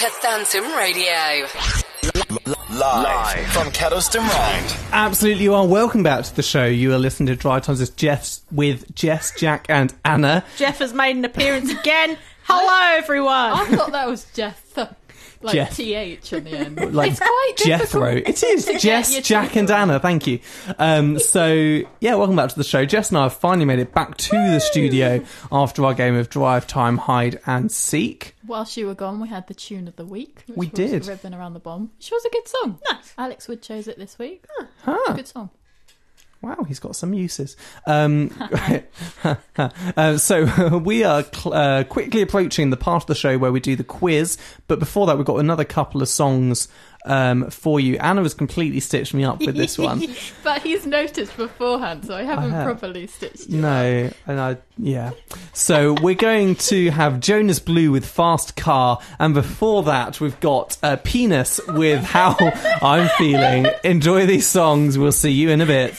listening 0.00 0.10
to 0.10 0.20
Phantom 0.20 0.76
Radio. 0.76 1.46
Live, 2.70 3.46
from 3.48 3.72
Kedleston 3.72 4.20
Road. 4.20 4.78
Absolutely, 4.92 5.44
you 5.44 5.54
are. 5.54 5.66
Welcome 5.66 6.02
back 6.02 6.24
to 6.24 6.36
the 6.36 6.42
show. 6.42 6.66
You 6.66 6.92
are 6.94 6.98
listening 6.98 7.26
to 7.28 7.36
Dry 7.36 7.58
Times 7.60 7.80
with 7.80 7.96
Jeff's 7.96 8.42
with 8.52 8.94
Jess, 8.94 9.32
Jack, 9.38 9.66
and 9.68 9.92
Anna. 10.04 10.44
Jeff 10.56 10.78
has 10.78 10.92
made 10.92 11.16
an 11.16 11.24
appearance 11.24 11.72
again. 11.72 12.16
Hello, 12.44 12.96
everyone. 12.96 13.52
I 13.52 13.64
thought 13.66 13.92
that 13.92 14.06
was 14.06 14.26
Jeff, 14.34 14.62
like 15.42 15.54
Jeff. 15.54 15.76
th 15.76 16.32
on 16.32 16.44
the 16.44 16.50
end. 16.50 16.94
Like 16.94 17.12
it's 17.12 17.20
quite 17.20 17.52
Jethro. 17.56 18.14
difficult 18.14 18.28
It 18.28 18.42
is 18.42 18.82
Jess, 18.82 19.20
Jack, 19.20 19.56
and 19.56 19.70
Anna. 19.70 20.00
Thank 20.00 20.26
you. 20.26 20.40
Um, 20.78 21.18
so 21.18 21.46
yeah, 22.00 22.14
welcome 22.14 22.36
back 22.36 22.50
to 22.50 22.56
the 22.56 22.64
show. 22.64 22.84
Jess 22.84 23.10
and 23.10 23.18
I 23.18 23.24
have 23.24 23.34
finally 23.34 23.64
made 23.64 23.78
it 23.78 23.92
back 23.94 24.16
to 24.16 24.30
the 24.36 24.60
studio 24.60 25.22
after 25.52 25.84
our 25.84 25.94
game 25.94 26.16
of 26.16 26.28
Drive 26.28 26.66
Time, 26.66 26.98
Hide 26.98 27.40
and 27.46 27.70
Seek. 27.70 28.34
Whilst 28.46 28.76
you 28.76 28.86
were 28.86 28.94
gone, 28.94 29.20
we 29.20 29.28
had 29.28 29.46
the 29.46 29.54
tune 29.54 29.88
of 29.88 29.96
the 29.96 30.06
week. 30.06 30.42
Which 30.46 30.56
We 30.56 30.66
was 30.66 30.90
did. 30.90 31.06
Ribbon 31.06 31.34
Around 31.34 31.52
the 31.52 31.60
Bomb. 31.60 31.90
Which 31.98 32.10
was 32.10 32.24
a 32.24 32.30
good 32.30 32.48
song. 32.48 32.78
Nice. 32.90 33.12
Alex 33.18 33.46
Wood 33.46 33.60
chose 33.62 33.88
it 33.88 33.98
this 33.98 34.18
week. 34.18 34.44
Huh. 34.84 35.14
Good 35.14 35.28
song. 35.28 35.50
Wow, 36.40 36.64
he's 36.68 36.78
got 36.78 36.94
some 36.94 37.14
uses. 37.14 37.56
Um, 37.86 38.30
uh, 39.96 40.16
so 40.18 40.78
we 40.84 41.02
are 41.02 41.24
cl- 41.24 41.54
uh, 41.54 41.84
quickly 41.84 42.22
approaching 42.22 42.70
the 42.70 42.76
part 42.76 43.02
of 43.02 43.06
the 43.08 43.14
show 43.16 43.38
where 43.38 43.50
we 43.50 43.58
do 43.58 43.74
the 43.74 43.82
quiz. 43.84 44.38
But 44.68 44.78
before 44.78 45.06
that, 45.08 45.16
we've 45.16 45.26
got 45.26 45.38
another 45.38 45.64
couple 45.64 46.00
of 46.00 46.08
songs 46.08 46.68
um, 47.06 47.50
for 47.50 47.80
you. 47.80 47.96
Anna 47.98 48.22
has 48.22 48.34
completely 48.34 48.78
stitched 48.78 49.14
me 49.14 49.24
up 49.24 49.40
with 49.40 49.56
this 49.56 49.78
one. 49.78 50.00
but 50.44 50.62
he's 50.62 50.86
noticed 50.86 51.36
beforehand, 51.36 52.04
so 52.04 52.14
I 52.14 52.22
haven't 52.22 52.52
have. 52.52 52.64
properly 52.66 53.08
stitched 53.08 53.48
you. 53.48 53.60
No, 53.60 54.10
and 54.26 54.40
I 54.40 54.58
yeah. 54.76 55.10
So 55.54 55.94
we're 55.94 56.14
going 56.14 56.54
to 56.56 56.90
have 56.90 57.18
Jonas 57.18 57.58
Blue 57.58 57.90
with 57.90 58.06
Fast 58.06 58.54
Car, 58.54 59.00
and 59.18 59.34
before 59.34 59.82
that 59.84 60.20
we've 60.20 60.38
got 60.38 60.76
uh, 60.84 60.96
Penis 61.02 61.60
with 61.66 62.04
How 62.04 62.36
I'm 62.80 63.08
Feeling. 63.18 63.66
Enjoy 63.82 64.24
these 64.26 64.46
songs. 64.46 64.96
We'll 64.98 65.10
see 65.10 65.32
you 65.32 65.50
in 65.50 65.60
a 65.60 65.66
bit. 65.66 65.96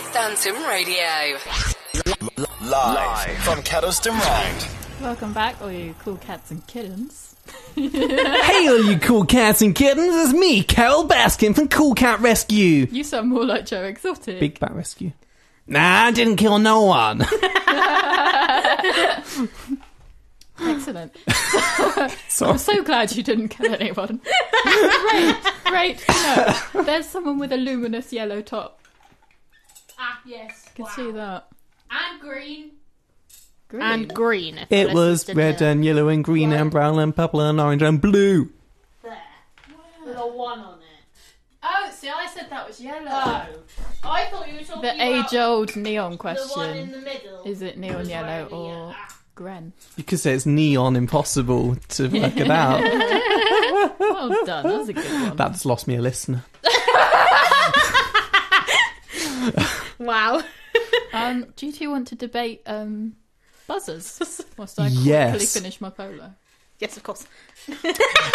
Phantom 0.00 0.64
Radio. 0.64 1.38
Live 2.62 3.38
from 3.38 3.62
Kedleston 3.62 4.12
Road. 4.12 5.02
Welcome 5.02 5.32
back, 5.32 5.60
all 5.60 5.72
you 5.72 5.94
cool 5.98 6.16
cats 6.16 6.52
and 6.52 6.64
kittens. 6.68 7.34
hey, 7.74 8.68
all 8.68 8.84
you 8.84 8.98
cool 9.00 9.24
cats 9.24 9.60
and 9.60 9.74
kittens, 9.74 10.14
it's 10.14 10.32
me, 10.32 10.62
Carole 10.62 11.08
Baskin 11.08 11.52
from 11.54 11.66
Cool 11.68 11.94
Cat 11.94 12.20
Rescue. 12.20 12.86
You 12.90 13.02
sound 13.02 13.28
more 13.30 13.44
like 13.44 13.66
Joe 13.66 13.82
Exotic. 13.84 14.38
Big 14.38 14.60
Bat 14.60 14.74
Rescue. 14.74 15.12
Nah, 15.66 16.04
I 16.04 16.10
didn't 16.12 16.36
kill 16.36 16.60
no 16.60 16.82
one. 16.82 17.22
Excellent. 20.60 21.16
Sorry. 22.28 22.52
I'm 22.52 22.58
so 22.58 22.82
glad 22.82 23.16
you 23.16 23.22
didn't 23.22 23.48
kill 23.48 23.74
anyone. 23.74 24.20
great, 25.10 25.36
great. 25.64 26.04
No, 26.08 26.82
there's 26.84 27.08
someone 27.08 27.38
with 27.38 27.52
a 27.52 27.56
luminous 27.56 28.12
yellow 28.12 28.40
top. 28.42 28.77
Ah, 29.98 30.20
yes. 30.24 30.68
Can 30.74 30.86
see 30.86 31.10
that. 31.12 31.48
And 31.90 32.20
green. 32.20 32.70
Green. 33.68 33.82
And 33.82 34.14
green. 34.14 34.58
if 34.58 34.70
It 34.72 34.92
was 34.94 35.28
red 35.34 35.60
and 35.60 35.84
yellow 35.84 36.08
and 36.08 36.24
green 36.24 36.52
and 36.52 36.70
brown 36.70 36.98
and 36.98 37.14
purple 37.14 37.40
and 37.40 37.60
orange 37.60 37.82
and 37.82 38.00
blue. 38.00 38.44
know. 38.44 38.50
There. 39.02 39.18
With 40.06 40.16
a 40.16 40.26
one 40.26 40.60
on 40.60 40.78
it. 40.78 40.84
Oh, 41.62 41.90
see, 41.92 42.08
I 42.08 42.26
said 42.32 42.46
that 42.50 42.66
was 42.66 42.80
yellow. 42.80 43.06
Oh. 43.10 43.46
I 44.04 44.26
thought 44.26 44.48
you 44.48 44.54
were 44.54 44.64
talking 44.64 44.82
The 44.82 44.94
about 44.94 45.00
age-old 45.32 45.76
neon 45.76 46.16
question. 46.16 46.46
the 46.48 46.54
question: 46.54 46.70
one 46.76 46.78
in 46.78 46.92
the 46.92 46.98
middle. 46.98 47.42
Is 47.44 47.60
it 47.62 47.76
neon 47.78 48.08
yellow 48.08 48.46
or 48.46 48.94
Gren? 49.34 49.72
You 49.96 50.04
could 50.04 50.20
say 50.20 50.32
it's 50.34 50.46
neon 50.46 50.94
impossible 50.96 51.76
to 51.76 52.08
work 52.08 52.36
it 52.36 52.50
out. 52.50 52.80
well 53.98 54.28
done. 54.46 54.64
That 54.64 54.78
was 54.78 54.88
a 54.88 54.92
good 54.92 55.04
one. 55.12 55.36
That's 55.36 55.64
lost 55.66 55.88
me 55.88 55.96
a 55.96 56.00
listener. 56.00 56.44
Wow. 59.98 60.42
Um, 61.10 61.46
do 61.56 61.64
you 61.66 61.72
two 61.72 61.90
want 61.90 62.08
to 62.08 62.14
debate 62.14 62.60
um, 62.66 63.16
buzzers? 63.66 64.44
Whilst 64.58 64.78
I 64.78 64.88
Yes. 64.88 65.30
quickly 65.30 65.46
finish 65.46 65.80
my 65.80 65.88
polo. 65.88 66.34
Yes, 66.78 66.98
of 66.98 67.02
course. 67.02 67.26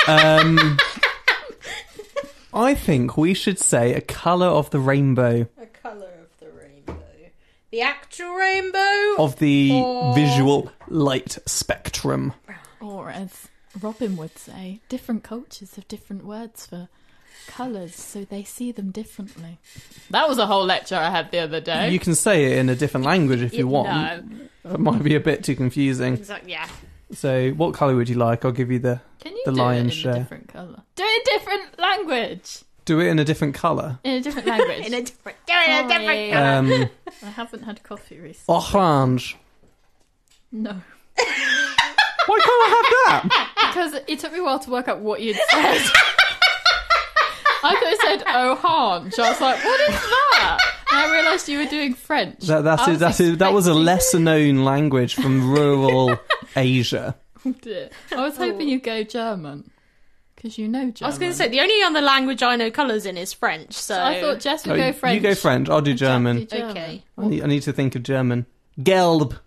Um, 0.07 0.79
I 2.53 2.73
think 2.73 3.15
we 3.15 3.33
should 3.35 3.59
say 3.59 3.93
a 3.93 4.01
colour 4.01 4.47
of 4.47 4.71
the 4.71 4.79
rainbow, 4.79 5.47
A 5.61 5.65
colour 5.67 6.09
of 6.21 6.37
the 6.39 6.49
rainbow. 6.51 6.97
The 7.71 7.81
actual 7.81 8.33
rainbow? 8.33 9.15
of 9.23 9.37
the 9.37 9.71
Or- 9.73 10.15
visual 10.15 10.71
light 10.87 11.37
spectrum. 11.45 12.33
Or 12.81 13.09
as 13.11 13.49
Robin 13.79 14.17
would 14.17 14.37
say, 14.37 14.81
different 14.89 15.23
cultures 15.23 15.75
have 15.75 15.87
different 15.87 16.25
words 16.25 16.65
for 16.65 16.89
colours, 17.47 17.95
so 17.95 18.25
they 18.25 18.43
see 18.43 18.71
them 18.71 18.91
differently. 18.91 19.57
That 20.11 20.27
was 20.29 20.37
a 20.37 20.45
whole 20.45 20.65
lecture 20.65 20.95
I 20.95 21.09
had 21.09 21.31
the 21.31 21.39
other 21.39 21.59
day. 21.61 21.89
You 21.91 21.99
can 21.99 22.15
say 22.15 22.45
it 22.51 22.57
in 22.57 22.69
a 22.69 22.75
different 22.75 23.05
language 23.05 23.41
if 23.41 23.53
you 23.53 23.67
Y- 23.67 23.73
want. 23.83 24.49
It 24.65 24.79
might 24.79 25.03
be 25.03 25.15
a 25.15 25.19
bit 25.19 25.43
too 25.43 25.55
confusing. 25.55 26.13
Exactly, 26.13 26.51
yeah. 26.51 26.67
So, 27.13 27.51
what 27.51 27.73
colour 27.73 27.95
would 27.95 28.09
you 28.09 28.15
like? 28.15 28.43
I'll 28.45 28.51
give 28.51 28.71
you 28.71 28.79
the 28.79 28.99
Can 29.19 29.33
you 29.35 29.43
the 29.45 29.51
do 29.51 29.57
lion's 29.61 29.91
it 29.91 29.95
in 29.97 30.01
share. 30.01 30.13
a 30.13 30.19
different 30.19 30.47
colour? 30.47 30.81
Do 30.95 31.03
it 31.05 31.27
in 31.27 31.33
a 31.35 31.37
different 31.37 31.79
language. 31.79 32.59
Do 32.85 32.99
it 32.99 33.07
in 33.07 33.19
a 33.19 33.23
different 33.25 33.55
colour. 33.55 33.99
In 34.03 34.15
a 34.17 34.21
different 34.21 34.47
language. 34.47 34.79
in 34.87 34.93
a 34.93 35.01
different, 35.03 35.37
do 35.45 35.53
it 35.53 35.69
in 35.69 35.85
a 35.85 35.89
different 35.89 36.33
colour. 36.33 36.83
Um, 36.83 36.89
I 37.21 37.29
haven't 37.31 37.63
had 37.63 37.83
coffee 37.83 38.19
recently. 38.19 38.61
orange. 38.73 39.37
No. 40.51 40.81
Why 42.25 42.39
can't 42.39 42.47
I 42.47 42.69
have 43.11 43.31
that? 43.31 43.49
Because 43.73 43.93
it 44.07 44.19
took 44.19 44.31
me 44.31 44.37
a 44.39 44.43
while 44.43 44.59
to 44.59 44.69
work 44.69 44.87
out 44.87 44.99
what 44.99 45.19
you'd 45.21 45.35
said. 45.49 45.81
I 47.63 47.73
thought 47.73 47.83
it 47.83 48.01
said 48.01 48.23
oh, 48.27 48.93
orange. 48.99 49.17
I 49.19 49.29
was 49.29 49.41
like, 49.41 49.63
what 49.63 49.79
is 49.81 49.95
that? 49.95 50.57
And 50.91 50.99
I 50.99 51.11
realised 51.13 51.49
you 51.49 51.59
were 51.59 51.65
doing 51.65 51.93
French. 51.93 52.41
That 52.47 52.63
that's 52.63 52.83
I 52.83 52.85
it, 52.85 52.89
was 52.91 52.99
that's 52.99 53.19
it, 53.19 53.39
that 53.39 53.53
was 53.53 53.67
a 53.67 53.73
lesser 53.73 54.19
known 54.19 54.63
language 54.63 55.15
from 55.15 55.51
rural 55.51 56.17
Asia. 56.55 57.15
Oh, 57.45 57.51
dear. 57.61 57.89
I 58.11 58.21
was 58.21 58.37
hoping 58.37 58.69
you'd 58.69 58.83
go 58.83 59.03
German. 59.03 59.69
Because 60.35 60.57
you 60.57 60.67
know 60.67 60.91
German. 60.91 61.03
I 61.03 61.07
was 61.07 61.17
going 61.17 61.31
to 61.31 61.37
say, 61.37 61.47
the 61.47 61.61
only 61.61 61.81
other 61.83 62.01
language 62.01 62.43
I 62.43 62.55
know 62.57 62.69
colours 62.69 63.05
in 63.05 63.17
is 63.17 63.31
French, 63.33 63.73
so. 63.73 64.01
I 64.01 64.19
thought 64.19 64.39
Jess 64.41 64.65
would 64.67 64.73
Oh, 64.73 64.77
go 64.77 64.91
French. 64.93 65.15
You 65.15 65.21
go 65.21 65.35
French. 65.35 65.69
I'll 65.69 65.81
do 65.81 65.93
German. 65.93 66.47
German. 66.47 66.71
Okay. 66.71 67.03
I 67.17 67.25
need, 67.27 67.43
I 67.43 67.47
need 67.47 67.61
to 67.63 67.71
think 67.73 67.95
of 67.95 68.03
German. 68.03 68.45
Gelb, 68.79 69.37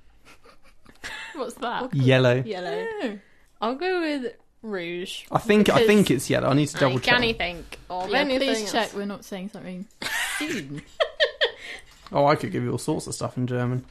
What's 1.35 1.55
that? 1.57 1.95
yellow. 1.95 2.43
Yellow. 2.43 3.19
I'll 3.61 3.75
go 3.75 4.01
with 4.01 4.33
rouge. 4.63 5.25
I 5.31 5.39
think 5.39 5.69
I 5.69 5.87
think 5.87 6.11
it's 6.11 6.29
yellow. 6.31 6.49
I 6.49 6.55
need 6.55 6.69
to 6.69 6.77
double 6.79 6.97
I 6.97 7.01
can't 7.01 7.23
check. 7.23 7.37
think 7.37 7.79
of 7.91 8.11
Yeah, 8.11 8.19
anything 8.19 8.49
please 8.49 8.63
else. 8.63 8.73
check 8.73 8.95
we're 8.95 9.05
not 9.07 9.25
saying 9.25 9.51
something 9.53 9.87
obscene. 10.41 10.83
Oh, 12.13 12.27
I 12.27 12.37
could 12.37 12.53
give 12.53 12.63
you 12.63 12.71
all 12.73 12.79
sorts 12.79 13.07
of 13.07 13.15
stuff 13.15 13.37
in 13.37 13.47
German. 13.47 13.85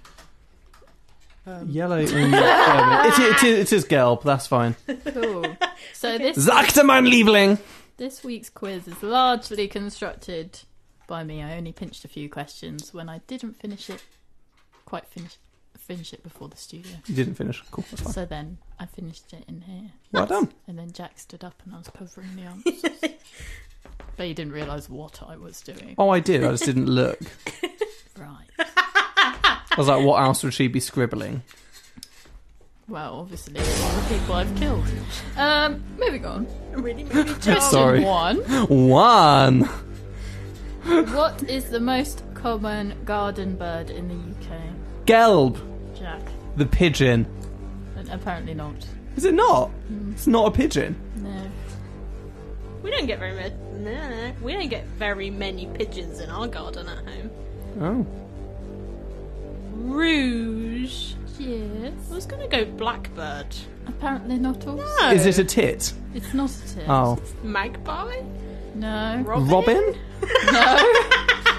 Um. 1.47 1.69
Yellow 1.69 1.97
in 1.99 2.07
German. 2.07 2.33
It, 2.33 3.19
it, 3.19 3.43
it, 3.43 3.59
it 3.59 3.73
is 3.73 3.85
Gelb. 3.85 4.23
That's 4.23 4.47
fine. 4.47 4.75
cool. 5.13 5.45
So 5.93 6.17
this 6.17 6.37
Sagte 6.37 6.83
mein 6.85 7.05
Liebling. 7.05 7.59
this 7.97 8.23
week's 8.23 8.49
quiz 8.49 8.87
is 8.87 9.03
largely 9.03 9.67
constructed 9.67 10.59
by 11.07 11.23
me. 11.23 11.43
I 11.43 11.55
only 11.57 11.71
pinched 11.71 12.03
a 12.03 12.07
few 12.07 12.29
questions 12.29 12.93
when 12.93 13.09
I 13.09 13.19
didn't 13.27 13.53
finish 13.59 13.89
it 13.89 14.03
quite 14.85 15.05
finish 15.07 15.35
finish 15.85 16.13
it 16.13 16.23
before 16.23 16.47
the 16.49 16.57
studio. 16.57 16.91
You 17.05 17.15
didn't 17.15 17.35
finish. 17.35 17.61
Cool. 17.71 17.85
That's 17.91 18.01
fine. 18.03 18.13
So 18.13 18.25
then 18.25 18.57
I 18.79 18.85
finished 18.85 19.31
it 19.33 19.43
in 19.47 19.61
here. 19.61 19.91
Well 20.11 20.25
done. 20.25 20.51
And 20.67 20.77
then 20.79 20.91
Jack 20.91 21.19
stood 21.19 21.43
up 21.43 21.61
and 21.65 21.73
I 21.75 21.77
was 21.77 21.89
covering 21.89 22.35
the 22.35 22.41
answers. 22.71 23.11
but 24.17 24.25
he 24.25 24.33
didn't 24.33 24.53
realise 24.53 24.89
what 24.89 25.21
I 25.27 25.37
was 25.37 25.61
doing. 25.61 25.95
Oh, 25.97 26.09
I 26.09 26.19
did. 26.19 26.43
I 26.43 26.51
just 26.51 26.65
didn't 26.65 26.87
look. 26.87 27.19
Right. 28.17 28.47
I 28.57 29.75
was 29.77 29.89
like, 29.89 30.01
what 30.05 30.21
else 30.21 30.41
would 30.45 30.53
she 30.53 30.69
be 30.69 30.79
scribbling? 30.79 31.43
Well, 32.87 33.15
obviously, 33.19 33.59
a 33.59 33.81
lot 33.81 33.97
of 33.97 34.07
people 34.09 34.35
I've 34.35 34.55
killed. 34.55 34.85
Um, 35.35 35.83
moving 35.99 36.25
on. 36.25 36.47
Really 36.71 37.03
maybe 37.13 37.33
Question 37.33 37.59
Sorry. 37.59 37.99
one. 38.05 38.37
One. 38.69 39.61
what 40.85 41.43
is 41.43 41.71
the 41.71 41.81
most 41.81 42.23
common 42.35 42.95
garden 43.03 43.57
bird 43.57 43.89
in 43.89 44.07
the 44.07 44.15
UK? 44.15 44.61
Gelb, 45.05 45.57
Jack. 46.05 46.21
the 46.55 46.65
pigeon. 46.67 47.25
And 47.97 48.09
apparently 48.09 48.53
not. 48.53 48.75
Is 49.15 49.25
it 49.25 49.33
not? 49.33 49.71
Mm. 49.91 50.11
It's 50.13 50.27
not 50.27 50.47
a 50.47 50.51
pigeon. 50.51 50.95
No. 51.17 51.41
We 52.83 52.91
don't 52.91 53.07
get 53.07 53.17
very 53.17 53.33
many. 53.35 53.55
Nah, 53.79 54.31
we 54.41 54.53
don't 54.53 54.69
get 54.69 54.85
very 54.99 55.31
many 55.31 55.65
pigeons 55.65 56.19
in 56.19 56.29
our 56.29 56.47
garden 56.47 56.87
at 56.87 56.99
home. 57.07 57.31
Oh. 57.81 58.05
Rouge. 59.73 61.13
Yes. 61.39 61.93
I 62.11 62.13
was 62.15 62.25
gonna 62.25 62.47
go 62.47 62.65
blackbird. 62.65 63.47
Apparently 63.87 64.37
not 64.37 64.65
also. 64.67 64.85
No. 65.01 65.11
Is 65.11 65.25
it 65.25 65.37
a 65.39 65.43
tit? 65.43 65.91
It's 66.13 66.33
not 66.33 66.49
a 66.51 66.75
tit. 66.75 66.85
Oh. 66.87 67.19
Magpie. 67.43 68.21
No. 68.75 69.23
Robin? 69.25 69.95
No. 70.51 70.91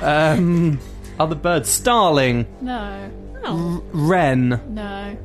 Um, 0.02 0.78
other 1.18 1.35
birds. 1.35 1.68
Starling. 1.68 2.47
No. 2.60 3.10
R- 3.48 3.82
wren. 3.93 4.60
No. 4.68 5.16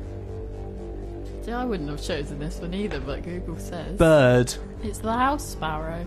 See, 1.44 1.52
I 1.52 1.64
wouldn't 1.64 1.88
have 1.88 2.02
chosen 2.02 2.38
this 2.38 2.58
one 2.58 2.72
either, 2.74 3.00
but 3.00 3.22
Google 3.22 3.58
says. 3.58 3.96
Bird. 3.98 4.54
It's 4.82 4.98
the 4.98 5.12
house 5.12 5.44
sparrow. 5.46 6.06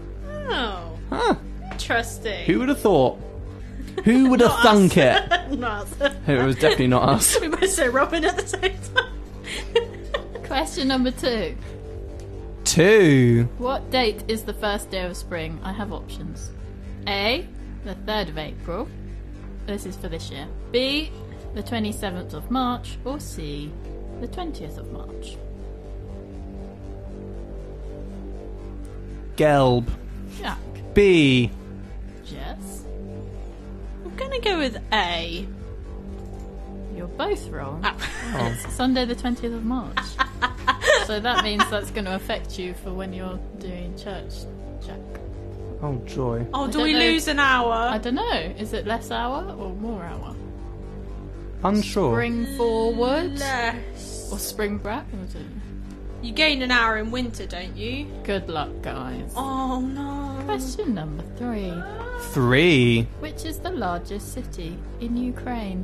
Oh. 0.50 0.98
Huh. 1.10 1.36
Interesting. 1.72 2.46
Who 2.46 2.60
would 2.60 2.70
have 2.70 2.80
thought? 2.80 3.20
Who 4.06 4.30
would 4.30 4.42
have 4.42 4.60
thunk 4.62 4.98
it? 4.98 5.52
Not 5.58 5.88
us. 6.02 6.16
It 6.28 6.44
was 6.44 6.56
definitely 6.56 6.88
not 6.88 7.08
us. 7.08 7.40
we 7.42 7.48
both 7.48 7.70
say 7.70 7.88
Robin 7.88 8.26
at 8.26 8.36
the 8.38 8.48
same 8.48 8.78
time. 8.94 10.44
Question 10.46 10.88
number 10.88 11.12
two. 11.12 11.56
Two. 12.66 13.48
What 13.58 13.90
date 13.92 14.24
is 14.28 14.44
the 14.44 14.54
first 14.54 14.90
day 14.90 15.04
of 15.04 15.16
spring? 15.16 15.60
I 15.64 15.72
have 15.72 15.94
options. 15.94 16.52
A. 17.08 17.48
The 17.84 17.96
3rd 17.96 18.30
of 18.30 18.38
April. 18.38 18.88
This 19.66 19.86
is 19.86 19.96
for 19.96 20.10
this 20.10 20.30
year. 20.30 20.48
B. 20.72 21.12
The 21.56 21.64
27th 21.64 22.34
of 22.34 22.52
March. 22.52 22.98
Or 23.06 23.18
C. 23.18 23.72
The 24.20 24.28
20th 24.28 24.78
of 24.78 24.92
March. 24.92 25.38
Gelb. 29.38 29.88
Jack. 30.38 30.60
B. 30.94 31.50
Jess. 32.26 32.84
I'm 34.04 34.16
gonna 34.18 34.40
go 34.42 34.58
with 34.58 34.78
A. 34.92 35.48
You're 36.94 37.08
both 37.08 37.48
wrong. 37.48 37.80
Ah. 37.86 37.96
Oh. 38.34 38.48
It's 38.48 38.74
Sunday 38.74 39.06
the 39.06 39.16
20th 39.16 39.56
of 39.56 39.64
March. 39.64 39.98
so 41.06 41.22
that 41.22 41.42
means 41.44 41.70
that's 41.70 41.92
going 41.92 42.06
to 42.06 42.16
affect 42.16 42.58
you 42.58 42.74
for 42.74 42.94
when 42.94 43.14
you're 43.14 43.40
doing 43.60 43.98
church, 43.98 44.46
Jack. 44.86 45.00
Oh, 45.82 46.02
joy. 46.06 46.46
Oh, 46.54 46.68
do 46.68 46.82
we 46.82 46.94
know. 46.94 47.00
lose 47.00 47.28
an 47.28 47.40
hour? 47.40 47.74
I 47.74 47.98
don't 47.98 48.16
know. 48.16 48.54
Is 48.58 48.74
it 48.74 48.88
less 48.88 49.12
hour 49.12 49.54
or 49.58 49.74
more 49.74 50.04
hour? 50.04 50.36
Unsure. 51.66 52.14
Spring 52.14 52.46
forward 52.58 53.40
Less. 53.40 54.30
or 54.32 54.38
spring 54.38 54.78
back? 54.78 55.06
I 55.12 55.16
don't 55.16 55.34
know. 55.34 55.62
You 56.22 56.32
gain 56.32 56.62
an 56.62 56.72
hour 56.72 56.98
in 56.98 57.12
winter, 57.12 57.46
don't 57.48 57.76
you? 57.76 58.06
Good 58.24 58.50
luck, 58.50 58.70
guys. 58.82 59.34
Oh 59.36 59.82
no. 59.82 60.44
Question 60.46 60.94
number 60.94 61.24
three. 61.38 61.74
Three. 62.34 63.08
Which 63.20 63.46
is 63.46 63.60
the 63.60 63.72
largest 63.72 64.34
city 64.34 64.78
in 65.00 65.18
Ukraine? 65.18 65.84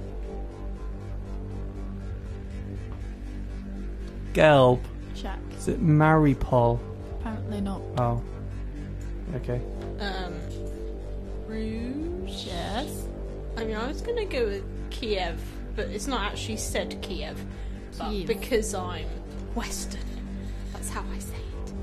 Gelb. 4.33 4.79
Jack. 5.15 5.39
Is 5.57 5.67
it 5.67 5.83
Mariupol? 5.83 6.79
Apparently 7.19 7.61
not. 7.61 7.81
Oh. 7.97 8.21
Okay. 9.35 9.61
Um, 9.99 10.33
Rouge. 11.47 12.45
Yes. 12.45 13.07
I 13.57 13.63
mean, 13.65 13.75
I 13.75 13.87
was 13.87 14.01
gonna 14.01 14.25
go 14.25 14.45
with 14.45 14.63
Kiev, 14.89 15.39
but 15.75 15.87
it's 15.87 16.07
not 16.07 16.21
actually 16.31 16.57
said 16.57 16.97
Kiev. 17.01 17.43
But 17.97 18.09
Kiev. 18.11 18.27
because 18.27 18.73
I'm 18.73 19.05
Western, 19.55 20.01
that's 20.73 20.89
how 20.89 21.03
I 21.13 21.19
say 21.19 21.35
it. 21.35 21.73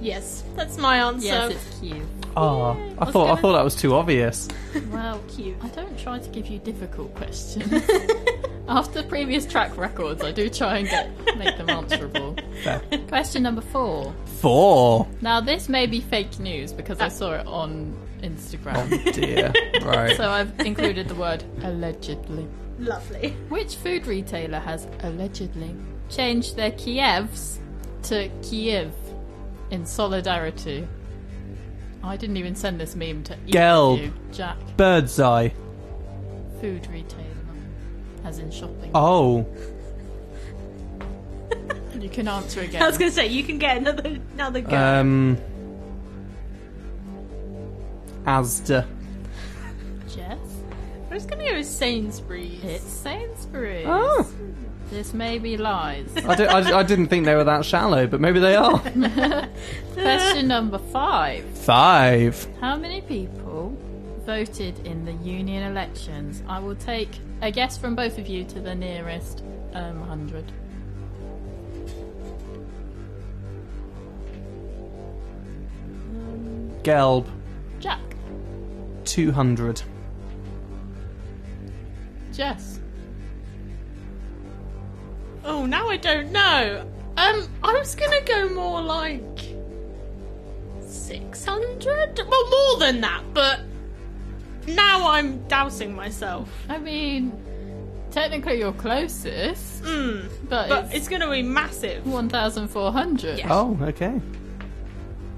Yes, 0.00 0.42
that's 0.56 0.76
my 0.78 0.98
answer. 0.98 1.26
Yes, 1.26 1.52
it's 1.52 1.80
Kiev. 1.80 2.06
Ah, 2.36 2.72
I 2.72 3.04
was 3.04 3.12
thought 3.12 3.24
I 3.24 3.28
gonna- 3.30 3.40
thought 3.40 3.52
that 3.54 3.64
was 3.64 3.76
too 3.76 3.94
obvious. 3.94 4.48
Well, 4.90 5.20
cute. 5.28 5.56
I 5.62 5.68
don't 5.68 5.98
try 5.98 6.18
to 6.18 6.28
give 6.30 6.46
you 6.48 6.58
difficult 6.58 7.14
questions. 7.14 7.72
After 8.68 9.02
previous 9.02 9.44
track 9.44 9.76
records, 9.76 10.22
I 10.22 10.32
do 10.32 10.48
try 10.48 10.78
and 10.78 10.88
get 10.88 11.36
make 11.36 11.56
them 11.58 11.68
answerable. 11.68 12.36
Fair. 12.62 12.80
Question 13.08 13.42
number 13.42 13.60
four. 13.60 14.14
Four. 14.40 15.06
Now, 15.20 15.40
this 15.40 15.68
may 15.68 15.86
be 15.86 16.00
fake 16.00 16.38
news 16.38 16.72
because 16.72 17.00
I 17.00 17.08
saw 17.08 17.32
it 17.34 17.46
on 17.46 17.94
Instagram. 18.22 18.88
Oh 19.06 19.10
dear. 19.12 19.52
Right. 19.84 20.16
So 20.16 20.28
I've 20.30 20.58
included 20.60 21.08
the 21.08 21.14
word 21.16 21.42
allegedly. 21.64 22.46
Lovely. 22.78 23.30
Which 23.48 23.76
food 23.76 24.06
retailer 24.06 24.58
has 24.58 24.86
allegedly 25.00 25.74
changed 26.08 26.56
their 26.56 26.70
Kievs 26.72 27.58
to 28.04 28.28
Kiev 28.42 28.92
in 29.70 29.86
solidarity? 29.86 30.86
I 32.02 32.16
didn't 32.16 32.36
even 32.38 32.56
send 32.56 32.80
this 32.80 32.96
meme 32.96 33.22
to 33.24 33.34
either 33.34 33.58
Gelb. 33.58 33.94
of 33.94 34.00
you. 34.00 34.12
Jack, 34.32 34.56
Birds 34.76 35.20
Eye. 35.20 35.52
food 36.60 36.86
retailer, 36.88 37.24
as 38.24 38.38
in 38.38 38.50
shopping. 38.50 38.90
Oh. 38.94 39.46
You 41.98 42.08
can 42.08 42.26
answer 42.26 42.60
again. 42.62 42.82
I 42.82 42.86
was 42.86 42.98
gonna 42.98 43.12
say 43.12 43.28
you 43.28 43.44
can 43.44 43.58
get 43.58 43.76
another 43.76 44.18
another 44.34 44.60
go. 44.62 44.76
Um. 44.76 45.38
Asda. 48.24 48.86
I 51.12 51.14
was 51.16 51.26
gonna 51.26 51.44
go 51.44 51.56
with 51.58 51.66
Sainsbury's. 51.66 52.64
It's 52.64 52.84
Sainsbury's. 52.84 53.84
Oh. 53.86 54.26
This 54.88 55.12
may 55.12 55.38
be 55.38 55.58
lies. 55.58 56.08
I, 56.16 56.34
di- 56.34 56.46
I, 56.46 56.78
I 56.78 56.82
didn't 56.82 57.08
think 57.08 57.26
they 57.26 57.34
were 57.34 57.44
that 57.44 57.66
shallow, 57.66 58.06
but 58.06 58.18
maybe 58.18 58.40
they 58.40 58.56
are. 58.56 58.78
Question 59.92 60.48
number 60.48 60.78
five. 60.78 61.44
Five. 61.58 62.48
How 62.62 62.78
many 62.78 63.02
people 63.02 63.76
voted 64.24 64.86
in 64.86 65.04
the 65.04 65.12
union 65.12 65.64
elections? 65.64 66.42
I 66.48 66.58
will 66.60 66.76
take 66.76 67.10
a 67.42 67.50
guess 67.50 67.76
from 67.76 67.94
both 67.94 68.16
of 68.16 68.26
you 68.26 68.44
to 68.44 68.60
the 68.60 68.74
nearest 68.74 69.42
um, 69.74 70.00
hundred. 70.04 70.50
Gelb. 76.82 77.26
Jack, 77.80 78.00
200. 79.04 79.82
Jess, 82.32 82.78
Oh, 85.44 85.66
now 85.66 85.88
I 85.88 85.96
don't 85.96 86.30
know. 86.30 86.86
Um, 87.16 87.48
I 87.64 87.72
was 87.74 87.94
gonna 87.96 88.20
go 88.24 88.48
more 88.50 88.80
like 88.80 89.22
six 90.80 91.44
hundred. 91.44 92.16
Well, 92.28 92.50
more 92.50 92.78
than 92.78 93.00
that, 93.00 93.22
but 93.34 93.60
now 94.68 95.08
I'm 95.08 95.38
doubting 95.48 95.94
myself. 95.96 96.48
I 96.68 96.78
mean, 96.78 97.32
technically 98.12 98.58
you're 98.60 98.72
closest, 98.72 99.82
Mm, 99.82 100.28
but, 100.48 100.68
but 100.68 100.84
it's, 100.86 100.94
it's 100.94 101.08
gonna 101.08 101.28
be 101.28 101.42
massive. 101.42 102.06
1,400. 102.06 103.38
Yeah. 103.38 103.48
Oh, 103.50 103.76
okay. 103.82 104.20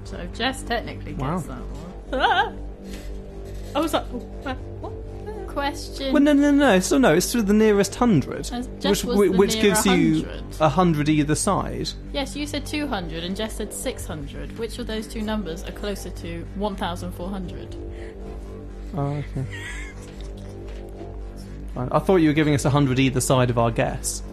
So 0.03 0.23
Jess 0.35 0.61
technically 0.61 1.13
gets 1.13 1.21
Wow. 1.21 1.39
that 1.39 1.61
one. 1.61 2.21
Ah. 2.21 2.53
I 3.75 3.79
was 3.79 3.91
like, 3.93 4.05
oh, 4.13 4.29
uh, 4.45 4.53
what? 4.81 4.93
Question. 5.55 6.11
Well, 6.11 6.21
no, 6.21 6.33
no, 6.33 6.51
no. 6.51 6.81
So 6.81 6.97
no, 6.97 7.13
it's 7.13 7.31
to 7.31 7.41
the 7.41 7.53
nearest 7.53 7.95
hundred, 7.95 8.45
which 8.83 9.05
which 9.05 9.61
gives 9.61 9.85
you 9.85 10.27
a 10.59 10.67
hundred 10.67 11.07
either 11.07 11.33
side. 11.33 11.89
Yes, 12.11 12.35
you 12.35 12.45
said 12.45 12.65
200 12.65 13.23
and 13.23 13.37
Jess 13.37 13.55
said 13.55 13.73
600. 13.73 14.59
Which 14.59 14.79
of 14.79 14.87
those 14.87 15.07
two 15.07 15.21
numbers 15.21 15.63
are 15.63 15.71
closer 15.71 16.09
to 16.09 16.45
1,400? 16.55 17.75
Oh, 18.97 18.99
okay. 18.99 19.45
I 21.77 21.99
thought 21.99 22.17
you 22.17 22.27
were 22.27 22.33
giving 22.33 22.53
us 22.53 22.65
a 22.65 22.69
hundred 22.69 22.99
either 22.99 23.21
side 23.21 23.49
of 23.49 23.57
our 23.57 23.71
guess. 23.71 24.23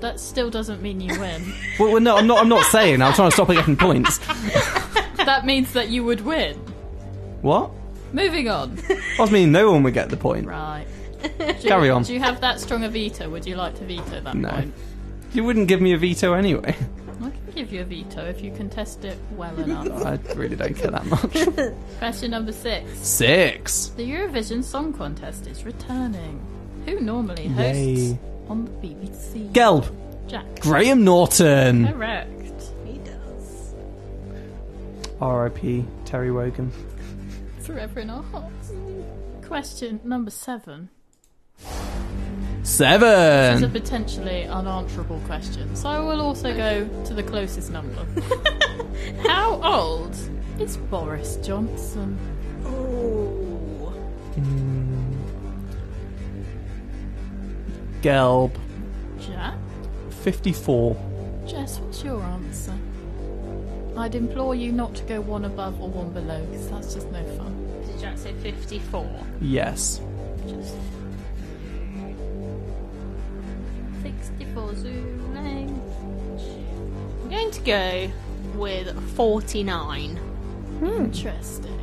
That 0.00 0.18
still 0.18 0.48
doesn't 0.48 0.80
mean 0.80 1.02
you 1.02 1.20
win. 1.20 1.52
Well, 1.78 1.92
well, 1.92 2.00
no, 2.00 2.16
I'm 2.16 2.26
not. 2.26 2.38
I'm 2.38 2.48
not 2.48 2.64
saying. 2.66 3.02
I'm 3.02 3.12
trying 3.12 3.30
to 3.30 3.34
stop 3.34 3.48
her 3.48 3.54
getting 3.54 3.76
points. 3.76 4.16
that 5.18 5.44
means 5.44 5.74
that 5.74 5.90
you 5.90 6.04
would 6.04 6.22
win. 6.22 6.56
What? 7.42 7.70
Moving 8.12 8.48
on. 8.48 8.78
I 8.90 9.20
was 9.22 9.30
meaning 9.30 9.52
no 9.52 9.70
one 9.72 9.82
would 9.84 9.94
get 9.94 10.10
the 10.10 10.16
point. 10.16 10.46
Right. 10.46 10.84
Do 11.22 11.28
Carry 11.62 11.86
you, 11.86 11.92
on. 11.92 12.02
Do 12.02 12.12
you 12.12 12.20
have 12.20 12.40
that 12.40 12.60
strong 12.60 12.84
a 12.84 12.88
veto? 12.88 13.28
Would 13.30 13.46
you 13.46 13.56
like 13.56 13.76
to 13.78 13.84
veto 13.84 14.20
that 14.20 14.34
No. 14.34 14.50
point? 14.50 14.74
You 15.32 15.44
wouldn't 15.44 15.68
give 15.68 15.80
me 15.80 15.92
a 15.92 15.98
veto 15.98 16.34
anyway. 16.34 16.76
I 17.22 17.30
can 17.30 17.52
give 17.54 17.72
you 17.72 17.80
a 17.82 17.84
veto 17.84 18.24
if 18.26 18.42
you 18.42 18.50
contest 18.52 19.04
it 19.04 19.16
well 19.36 19.56
enough. 19.58 20.04
I 20.04 20.18
really 20.34 20.56
don't 20.56 20.74
care 20.74 20.90
that 20.90 21.06
much. 21.06 21.74
Question 21.98 22.32
number 22.32 22.52
six. 22.52 22.90
Six. 22.98 23.86
The 23.96 24.02
Eurovision 24.10 24.62
Song 24.64 24.92
Contest 24.92 25.46
is 25.46 25.64
returning. 25.64 26.40
Who 26.86 26.98
normally 27.00 27.46
hosts 27.46 27.78
Yay. 27.78 28.18
on 28.48 28.64
the 28.64 28.70
BBC? 28.72 29.52
Gelb. 29.52 29.88
Jack. 30.26 30.60
Graham 30.60 31.04
Norton. 31.04 31.86
Correct. 31.92 32.30
He 32.84 32.98
does. 32.98 33.74
R.I.P. 35.20 35.84
Terry 36.04 36.32
Wogan. 36.32 36.72
Forever 37.64 38.00
in 38.00 38.10
our 38.10 38.22
hearts. 38.24 38.72
Question 39.46 40.00
number 40.04 40.30
seven. 40.30 40.88
Seven. 42.64 43.00
This 43.54 43.56
is 43.56 43.62
a 43.62 43.66
Seven. 43.66 43.70
potentially 43.80 44.44
unanswerable 44.46 45.20
question, 45.26 45.74
so 45.76 45.88
I 45.88 46.00
will 46.00 46.20
also 46.20 46.54
go 46.56 46.88
to 47.04 47.14
the 47.14 47.22
closest 47.22 47.70
number. 47.70 48.04
How 49.28 49.60
old 49.62 50.16
is 50.58 50.76
Boris 50.76 51.36
Johnson? 51.36 52.18
Oh. 52.64 53.92
Gelb. 58.02 58.52
Jack? 59.20 59.54
Fifty-four. 60.10 60.96
Jess, 61.46 61.78
what's 61.80 62.02
your 62.02 62.20
answer? 62.22 62.74
I'd 63.96 64.14
implore 64.14 64.54
you 64.54 64.72
not 64.72 64.94
to 64.96 65.02
go 65.04 65.20
one 65.20 65.44
above 65.44 65.80
or 65.80 65.88
one 65.88 66.10
below, 66.10 66.44
because 66.46 66.68
that's 66.70 66.94
just 66.94 67.10
no 67.10 67.22
fun. 67.36 67.54
Did 67.86 68.00
Jack 68.00 68.16
say 68.18 68.32
54? 68.34 69.06
Yes. 69.40 70.00
Just 70.46 70.74
64 74.02 74.74
zooming. 74.76 75.80
I'm 77.22 77.30
going 77.30 77.50
to 77.50 77.60
go 77.60 78.10
with 78.54 78.98
49. 79.14 80.18
Interesting. 80.82 81.78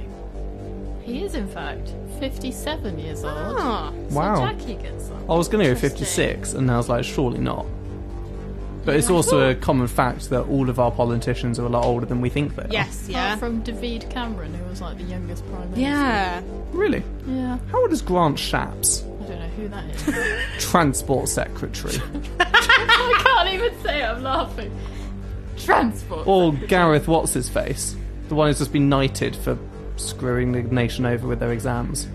He 1.04 1.24
is, 1.24 1.36
in 1.36 1.48
fact, 1.48 1.94
57 2.20 3.00
years 3.00 3.24
old. 3.24 3.34
Ah. 3.36 3.92
So 4.10 4.16
Wow. 4.16 4.48
Jackie 4.48 4.76
gets 4.76 5.08
that. 5.08 5.18
I 5.30 5.34
was 5.34 5.48
going 5.48 5.64
to 5.64 5.70
go 5.70 5.76
Interesting. 5.76 6.00
56, 6.00 6.54
and 6.54 6.70
I 6.70 6.78
was 6.78 6.90
like, 6.90 7.04
surely 7.06 7.40
not. 7.40 7.66
But 8.90 8.96
it's 8.96 9.12
also 9.12 9.52
a 9.52 9.54
common 9.54 9.88
fact 9.88 10.32
that 10.32 10.42
all 10.48 10.68
of 10.68 10.80
our 10.80 10.90
politicians 10.90 11.60
are 11.60 11.66
a 11.66 11.70
lot 11.70 11.86
older 11.86 12.08
than 12.08 12.22
we 12.22 12.30
think 12.30 12.56
they 12.56 12.64
are. 12.64 12.72
Yes, 12.72 13.08
Apart 13.08 13.12
yeah. 13.12 13.36
from 13.36 13.62
David 13.62 14.10
Cameron, 14.10 14.52
who 14.56 14.66
was 14.66 14.82
like 14.82 14.98
the 14.98 15.04
youngest 15.04 15.46
prime 15.46 15.70
minister. 15.70 15.82
Yeah. 15.82 16.42
Really? 16.72 17.04
Yeah. 17.28 17.60
How 17.72 17.82
old 17.82 17.92
is 17.92 18.02
Grant 18.02 18.38
Shapps? 18.38 19.04
I 19.24 19.28
don't 19.28 19.40
know 19.40 19.48
who 19.50 19.68
that 19.68 19.86
is. 19.86 20.64
Transport 20.72 21.30
Secretary. 21.30 21.94
I 22.40 23.22
can't 23.24 23.50
even 23.54 23.80
say 23.84 24.02
it, 24.02 24.06
I'm 24.06 24.24
laughing. 24.24 24.76
Transport. 25.56 26.26
or 26.26 26.54
Gareth 26.54 27.08
What's 27.08 27.34
His 27.34 27.48
Face? 27.48 27.96
The 28.30 28.34
one 28.34 28.48
who's 28.48 28.58
just 28.58 28.74
been 28.74 28.90
knighted 28.90 29.36
for 29.36 29.56
screwing 29.98 30.52
the 30.52 30.64
nation 30.64 31.06
over 31.06 31.28
with 31.28 31.40
their 31.40 31.52
exams. 31.52 32.08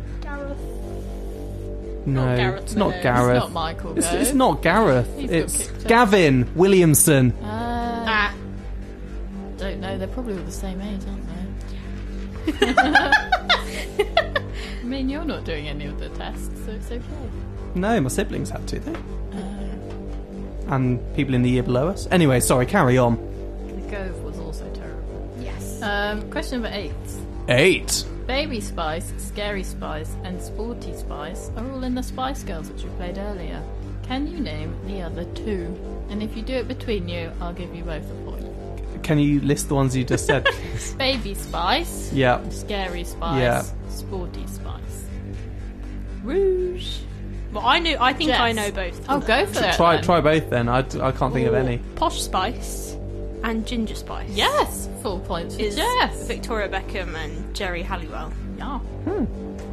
Gareth. 2.04 2.06
No, 2.06 2.36
Gareth 2.36 2.62
it's 2.64 2.74
not 2.74 3.02
Gareth. 3.02 3.36
It's 3.36 3.44
not 3.44 3.52
Michael 3.52 3.98
It's, 3.98 4.12
it's 4.12 4.34
not 4.34 4.62
Gareth. 4.62 5.08
He's 5.18 5.30
it's 5.30 5.56
kicked 5.56 5.82
out. 5.82 5.88
Gavin 5.88 6.54
Williamson. 6.54 7.32
Uh, 7.42 7.70
Ah. 8.06 8.34
Don't 9.56 9.80
know, 9.80 9.96
they're 9.96 10.08
probably 10.08 10.36
all 10.36 10.42
the 10.44 10.52
same 10.52 10.80
age, 10.80 11.00
aren't 11.08 11.26
they? 11.26 12.74
I 14.80 14.84
mean, 14.84 15.08
you're 15.08 15.24
not 15.24 15.44
doing 15.44 15.68
any 15.68 15.86
of 15.86 15.98
the 15.98 16.08
tests, 16.10 16.50
so 16.66 16.72
it's 16.72 16.90
okay. 16.90 17.02
No, 17.74 18.00
my 18.00 18.08
siblings 18.08 18.50
had 18.50 18.66
to, 18.68 18.78
though. 18.80 18.92
Uh, 19.32 20.74
And 20.74 21.00
people 21.16 21.34
in 21.34 21.42
the 21.42 21.50
year 21.50 21.62
below 21.62 21.88
us. 21.88 22.06
Anyway, 22.10 22.40
sorry, 22.40 22.66
carry 22.66 22.98
on. 22.98 23.16
the 23.66 23.90
Gove 23.90 24.22
was 24.22 24.38
also 24.38 24.68
terrible. 24.74 25.30
Yes. 25.40 25.80
Um, 25.82 26.30
question 26.30 26.60
number 26.62 26.76
eight. 26.76 26.92
Eight. 27.48 28.04
Baby 28.26 28.60
Spice, 28.60 29.12
Scary 29.18 29.62
Spice, 29.62 30.16
and 30.24 30.40
Sporty 30.40 30.94
Spice 30.96 31.50
are 31.56 31.70
all 31.70 31.84
in 31.84 31.94
the 31.94 32.02
Spice 32.02 32.42
Girls 32.42 32.70
which 32.70 32.82
we 32.82 32.88
played 32.90 33.18
earlier. 33.18 33.62
Can 34.02 34.26
you 34.26 34.40
name 34.40 34.74
the 34.86 35.02
other 35.02 35.24
two? 35.34 35.78
And 36.08 36.22
if 36.22 36.34
you 36.34 36.42
do 36.42 36.54
it 36.54 36.66
between 36.66 37.06
you, 37.06 37.30
I'll 37.40 37.52
give 37.52 37.74
you 37.74 37.84
both 37.84 38.10
a 38.10 38.14
point. 38.24 39.02
Can 39.02 39.18
you 39.18 39.40
list 39.42 39.68
the 39.68 39.74
ones 39.74 39.94
you 39.94 40.04
just 40.04 40.24
said? 40.24 40.46
Baby 40.98 41.34
Spice, 41.34 42.12
yeah. 42.14 42.46
Scary 42.48 43.04
Spice, 43.04 43.40
Yeah. 43.40 43.62
Sporty 43.90 44.46
Spice. 44.46 45.06
Rouge. 46.22 47.00
Well, 47.52 47.66
I 47.66 47.78
know. 47.78 47.96
I 48.00 48.14
think 48.14 48.30
Jess. 48.30 48.40
I 48.40 48.52
know 48.52 48.70
both. 48.70 49.04
Oh, 49.08 49.20
go 49.20 49.44
for 49.46 49.62
it. 49.62 49.74
Try 49.74 49.96
then. 49.96 50.04
try 50.04 50.20
both 50.22 50.48
then. 50.48 50.68
I, 50.68 50.78
I 50.78 51.12
can't 51.12 51.32
think 51.32 51.46
of 51.46 51.52
Ooh, 51.52 51.56
any. 51.56 51.78
Posh 51.94 52.22
Spice 52.22 52.93
and 53.44 53.66
Ginger 53.66 53.94
Spice. 53.94 54.30
Yes, 54.30 54.88
full 55.02 55.20
points 55.20 55.54
for 55.56 55.62
Is 55.62 55.76
Jess. 55.76 56.26
Victoria 56.26 56.68
Beckham 56.68 57.14
and 57.14 57.54
Geri 57.54 57.82
Halliwell. 57.82 58.32
Yeah. 58.58 58.80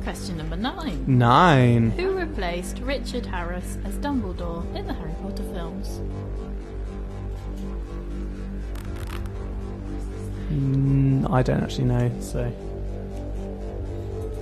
Question 0.03 0.37
number 0.37 0.57
nine. 0.57 1.03
Nine. 1.07 1.91
Who 1.91 2.11
replaced 2.17 2.79
Richard 2.79 3.25
Harris 3.25 3.77
as 3.85 3.95
Dumbledore 3.95 4.63
in 4.75 4.87
the 4.87 4.93
Harry 4.93 5.13
Potter 5.21 5.43
films? 5.53 6.01
Mm, 10.51 11.31
I 11.31 11.41
don't 11.41 11.63
actually 11.63 11.85
know, 11.85 12.11
so 12.19 12.51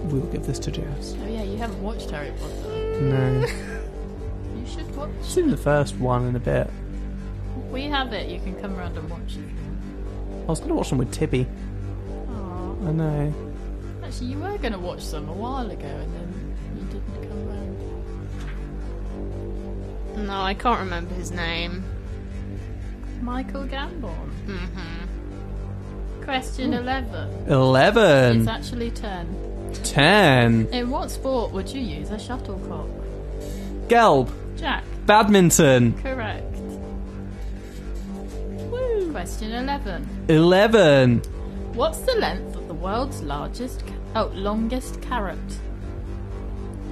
we'll 0.05 0.25
give 0.27 0.45
this 0.47 0.57
to 0.59 0.71
Jess. 0.71 1.15
Oh 1.21 1.27
yeah, 1.27 1.43
you 1.43 1.57
haven't 1.57 1.81
watched 1.83 2.09
Harry 2.09 2.31
Potter. 2.39 3.01
No, 3.01 3.45
You 4.55 4.65
should 4.65 4.95
watch. 4.95 5.09
I've 5.19 5.25
seen 5.25 5.51
the 5.51 5.57
first 5.57 5.97
one 5.97 6.25
in 6.25 6.35
a 6.35 6.39
bit. 6.39 6.69
We 7.71 7.83
have 7.83 8.13
it. 8.13 8.29
You 8.29 8.39
can 8.39 8.55
come 8.59 8.77
around 8.77 8.97
and 8.97 9.09
watch 9.09 9.35
it. 9.37 9.49
I 10.43 10.45
was 10.47 10.59
going 10.59 10.69
to 10.69 10.75
watch 10.75 10.89
them 10.89 10.97
with 10.97 11.11
Tibby. 11.11 11.45
Aw. 12.29 12.87
I 12.87 12.91
know. 12.91 13.33
Actually, 14.03 14.27
you 14.27 14.39
were 14.39 14.57
going 14.57 14.73
to 14.73 14.79
watch 14.79 15.07
them 15.09 15.29
a 15.29 15.33
while 15.33 15.69
ago, 15.69 15.85
and 15.85 16.13
then 16.15 16.55
you 16.75 16.83
didn't 16.85 17.29
come 17.29 17.47
around. 20.17 20.27
No, 20.27 20.41
I 20.41 20.53
can't 20.55 20.79
remember 20.79 21.13
his 21.13 21.31
name. 21.31 21.83
Michael 23.21 23.65
Gambon. 23.65 24.31
Mm-hmm. 24.47 26.23
Question 26.23 26.73
eleven. 26.73 27.47
Eleven. 27.47 28.39
It's 28.39 28.49
actually 28.49 28.91
ten. 28.91 29.27
Ten. 29.83 30.67
In 30.71 30.89
what 30.89 31.11
sport 31.11 31.51
would 31.51 31.69
you 31.69 31.81
use 31.81 32.09
a 32.09 32.17
shuttlecock? 32.17 32.87
Gelb. 33.87 34.31
Jack. 34.57 34.83
Badminton. 35.05 35.93
Correct. 36.01 36.48
Woo. 39.09 39.13
Question 39.13 39.51
11. 39.51 40.07
Eleven. 40.29 41.19
What's 41.73 41.99
the 41.99 42.13
length 42.15 42.55
of 42.55 42.67
the 42.67 42.73
world's 42.73 43.21
largest, 43.21 43.83
oh, 44.15 44.31
longest 44.35 45.01
carrot? 45.01 45.37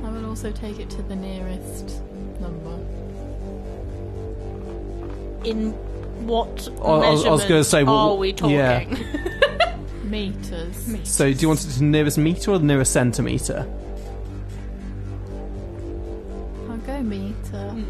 I 0.04 0.10
will 0.10 0.26
also 0.26 0.52
take 0.52 0.80
it 0.80 0.90
to 0.92 1.02
the 1.04 1.16
nearest 1.16 2.02
number. 2.40 2.78
In 5.44 5.72
what 6.26 6.68
I- 6.84 6.90
I 6.90 7.10
was- 7.12 7.26
I 7.26 7.30
was 7.30 7.44
gonna 7.46 7.64
say, 7.64 7.82
are 7.82 7.86
well, 7.86 8.18
we 8.18 8.34
talking? 8.34 8.56
yeah. 8.56 8.86
Meters. 10.04 10.76
So, 11.04 11.32
do 11.34 11.40
you 11.40 11.48
want 11.50 11.64
it 11.66 11.70
to 11.72 11.80
the 11.80 11.86
nearest 11.86 12.18
meter 12.18 12.52
or 12.52 12.60
the 12.60 12.66
nearest 12.66 12.94
centimeter? 12.94 13.66
I'll 16.70 16.78
go 16.78 17.02
meter. 17.04 17.70
Hmm. 17.70 17.84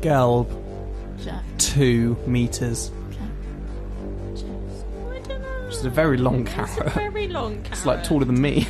Gelb. 0.00 0.48
Jack. 1.22 1.44
Two 1.58 2.16
meters. 2.26 2.90
Which 5.80 5.86
is 5.86 5.92
a 5.92 5.94
very 5.94 6.18
long 6.18 6.44
carrot. 6.44 6.92
Very 6.92 7.26
long 7.28 7.54
carrot. 7.62 7.68
It's 7.72 7.86
like 7.86 8.04
taller 8.04 8.26
than 8.26 8.38
me. 8.40 8.66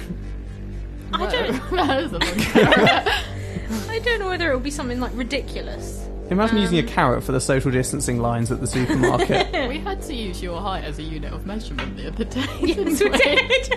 I 1.12 1.27
don't. 1.28 1.70
that 1.73 2.03
is 2.05 2.12
a 2.12 2.19
long 2.19 2.39
carrot. 2.39 3.09
I 3.89 3.99
don't 3.99 4.20
know 4.20 4.28
whether 4.28 4.51
it 4.51 4.55
will 4.55 4.61
be 4.61 4.70
something 4.70 5.01
like 5.01 5.11
ridiculous. 5.15 6.07
Imagine 6.31 6.59
using 6.59 6.78
Um, 6.78 6.85
a 6.85 6.89
carrot 6.89 7.24
for 7.24 7.32
the 7.32 7.41
social 7.41 7.73
distancing 7.73 8.20
lines 8.20 8.53
at 8.53 8.61
the 8.61 8.66
supermarket. 8.69 9.69
we 9.69 9.78
had 9.81 10.01
to 10.03 10.15
use 10.15 10.41
your 10.41 10.61
height 10.61 10.85
as 10.85 11.01
a 11.01 11.03
unit 11.03 11.32
of 11.32 11.45
measurement 11.47 11.97
the 11.97 12.07
other 12.07 12.23
day. 12.24 12.47
Yes, 12.61 13.01
we 13.03 13.11
we? 13.11 13.19
did. 13.19 13.73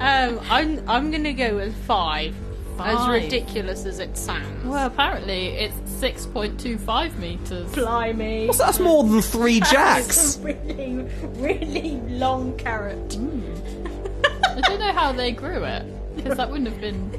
um, 0.00 0.40
I'm 0.50 0.82
I'm 0.90 1.10
gonna 1.12 1.32
go 1.32 1.54
with 1.54 1.76
five. 1.86 2.34
As 2.80 3.08
ridiculous 3.08 3.84
as 3.86 3.98
it 3.98 4.16
sounds. 4.16 4.64
Well, 4.64 4.86
apparently 4.86 5.48
it's 5.48 5.74
6.25 6.00 7.18
meters. 7.18 7.72
Blimey. 7.72 8.46
What's 8.46 8.58
that? 8.58 8.66
That's 8.66 8.80
more 8.80 9.02
than 9.04 9.22
three 9.22 9.60
jacks. 9.60 10.16
is 10.18 10.36
a 10.38 10.42
really, 10.42 11.08
really 11.36 11.96
long 12.08 12.56
carrot. 12.56 13.16
I 13.16 14.60
don't 14.60 14.78
know 14.80 14.92
how 14.92 15.12
they 15.12 15.32
grew 15.32 15.64
it 15.64 16.16
because 16.16 16.36
that 16.36 16.50
wouldn't 16.50 16.68
have 16.70 16.80
been. 16.80 17.10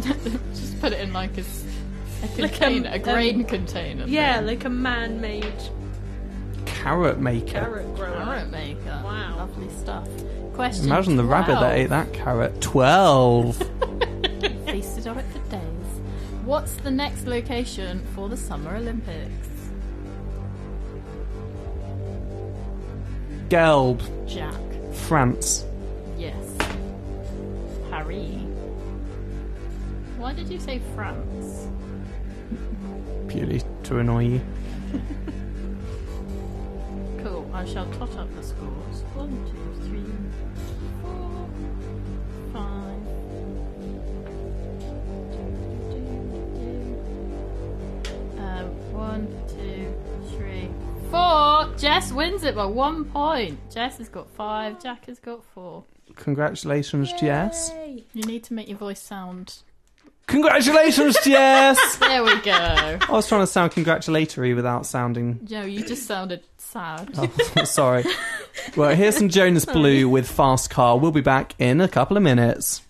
just 0.54 0.80
put 0.80 0.92
it 0.92 1.00
in 1.00 1.12
like 1.12 1.36
a, 1.36 1.40
s- 1.40 1.64
a 2.22 2.42
Like 2.42 2.52
a- 2.54 2.58
container, 2.58 2.90
a, 2.92 2.98
grain 2.98 3.34
um, 3.40 3.44
container. 3.44 4.06
Yeah, 4.06 4.38
thing. 4.38 4.46
like 4.46 4.64
a 4.64 4.70
man-made 4.70 5.52
Carrot 6.66 7.18
maker. 7.20 7.46
carrot 7.52 7.94
grower. 7.94 8.24
carrot 8.24 8.50
maker. 8.50 9.00
Wow. 9.04 9.34
lovely 9.36 9.68
stuff. 9.70 10.08
Question. 10.54 10.86
Imagine 10.86 11.16
the 11.16 11.24
rabbit 11.24 11.52
that 11.54 11.58
12. 11.60 11.72
ate 11.78 11.88
that 11.90 12.12
carrot. 12.14 12.60
Twelve. 12.60 13.58
Feasted 14.70 15.06
on 15.06 15.18
it 15.18 15.24
for 15.32 15.38
days. 15.50 16.00
What's 16.44 16.74
the 16.76 16.90
next 16.90 17.26
location 17.26 18.06
for 18.14 18.28
the 18.28 18.36
Summer 18.36 18.76
Olympics? 18.76 19.48
Gelb. 23.48 24.00
Jack. 24.28 24.54
France. 24.92 25.64
Yes. 26.16 26.56
Paris. 27.90 28.42
Why 30.18 30.32
did 30.34 30.48
you 30.48 30.60
say 30.60 30.80
France? 30.94 31.66
Purely 33.28 33.62
to 33.84 33.98
annoy 33.98 34.24
you. 34.24 34.40
Cool. 37.22 37.50
I 37.52 37.66
shall 37.66 37.84
tot 37.92 38.16
up 38.16 38.34
the 38.34 38.42
scores. 38.42 39.02
One, 39.14 39.28
two, 39.50 39.59
one, 49.10 49.26
two, 49.48 49.92
three, 50.36 50.70
four. 51.10 51.68
Jess 51.76 52.12
wins 52.12 52.44
it 52.44 52.54
by 52.54 52.64
one 52.64 53.04
point. 53.06 53.58
Jess 53.68 53.98
has 53.98 54.08
got 54.08 54.30
five. 54.30 54.80
Jack 54.80 55.06
has 55.06 55.18
got 55.18 55.42
four. 55.44 55.84
Congratulations, 56.14 57.12
Jess. 57.14 57.72
You 58.12 58.22
need 58.24 58.44
to 58.44 58.54
make 58.54 58.68
your 58.68 58.78
voice 58.78 59.00
sound. 59.00 59.62
Congratulations, 60.28 61.16
Jess. 61.24 61.96
There 61.98 62.22
we 62.22 62.40
go. 62.40 62.52
I 62.52 63.10
was 63.10 63.28
trying 63.28 63.42
to 63.42 63.48
sound 63.48 63.72
congratulatory 63.72 64.54
without 64.54 64.86
sounding. 64.86 65.40
Joe, 65.44 65.62
you 65.62 65.84
just 65.84 66.06
sounded 66.06 66.44
sad. 66.58 67.10
Oh, 67.16 67.64
sorry. 67.64 68.04
Well, 68.76 68.94
here's 68.94 69.16
some 69.16 69.28
Jonas 69.28 69.64
Blue 69.64 70.08
with 70.08 70.30
Fast 70.30 70.70
Car. 70.70 70.98
We'll 70.98 71.10
be 71.10 71.20
back 71.20 71.56
in 71.58 71.80
a 71.80 71.88
couple 71.88 72.16
of 72.16 72.22
minutes. 72.22 72.82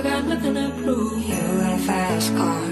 I 0.00 0.02
got 0.02 0.24
nothing 0.24 0.54
to 0.54 0.70
prove. 0.82 1.28
You 1.28 1.36
got 1.60 1.74
a 1.74 1.82
fast 1.82 2.34
car. 2.34 2.64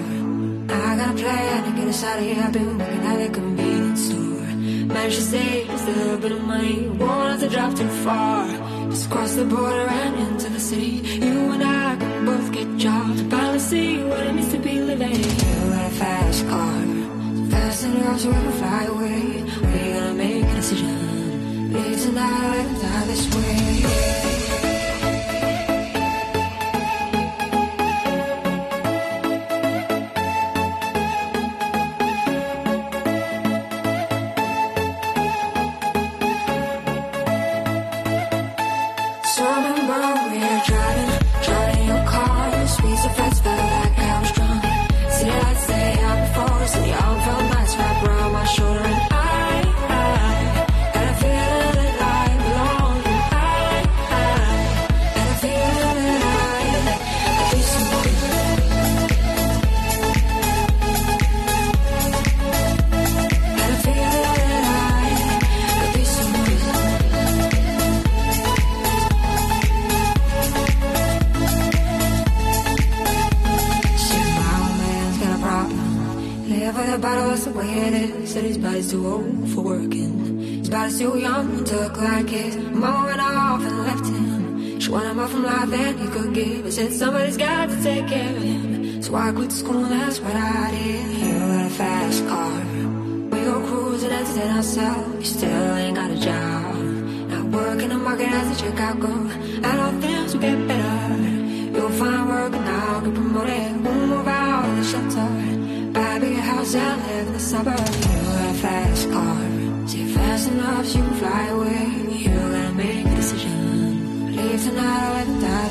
I 0.70 0.96
got 0.96 1.10
a 1.10 1.18
plan 1.20 1.64
to 1.64 1.78
get 1.78 1.88
us 1.88 2.02
out 2.02 2.18
of 2.18 2.24
here. 2.24 2.42
I've 2.42 2.52
been 2.54 2.78
working 2.78 3.04
at 3.04 3.20
a 3.20 3.28
convenience 3.28 4.02
store. 4.08 4.94
Managed 4.94 5.16
to 5.16 5.22
save 5.22 5.66
just 5.66 5.88
a 5.88 5.90
little 5.90 6.16
bit 6.16 6.32
of 6.32 6.42
money. 6.44 6.88
Won't 6.88 7.30
have 7.32 7.40
to 7.40 7.48
drive 7.50 7.74
too 7.74 7.88
far. 8.06 8.46
Just 8.88 9.10
cross 9.10 9.34
the 9.34 9.44
border 9.44 9.88
and 9.88 10.14
into 10.20 10.48
the 10.48 10.58
city. 10.58 11.02
You 11.26 11.52
and 11.52 11.62
I 11.62 11.96
can 11.96 12.24
both 12.24 12.50
get 12.50 12.78
jobs. 12.78 13.20
Finally 13.20 13.58
see 13.58 14.02
what 14.04 14.26
it 14.26 14.34
means 14.34 14.50
to 14.52 14.58
be 14.58 14.80
living. 14.80 15.12
You 15.12 15.70
got 15.74 15.92
a 15.92 15.94
fast 16.00 16.48
car. 16.48 16.82
Fast 17.50 17.84
enough 17.84 18.20
so 18.20 18.30
we 18.30 18.52
fly 18.52 18.84
away. 18.84 19.44
We're 19.64 20.00
gonna 20.00 20.14
make 20.14 20.44
a 20.44 20.54
decision. 20.54 21.72
Live 21.74 22.00
tonight 22.00 22.68
die 22.80 23.04
this 23.04 23.24
way. 23.36 24.47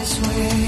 This 0.07 0.19
way. 0.21 0.66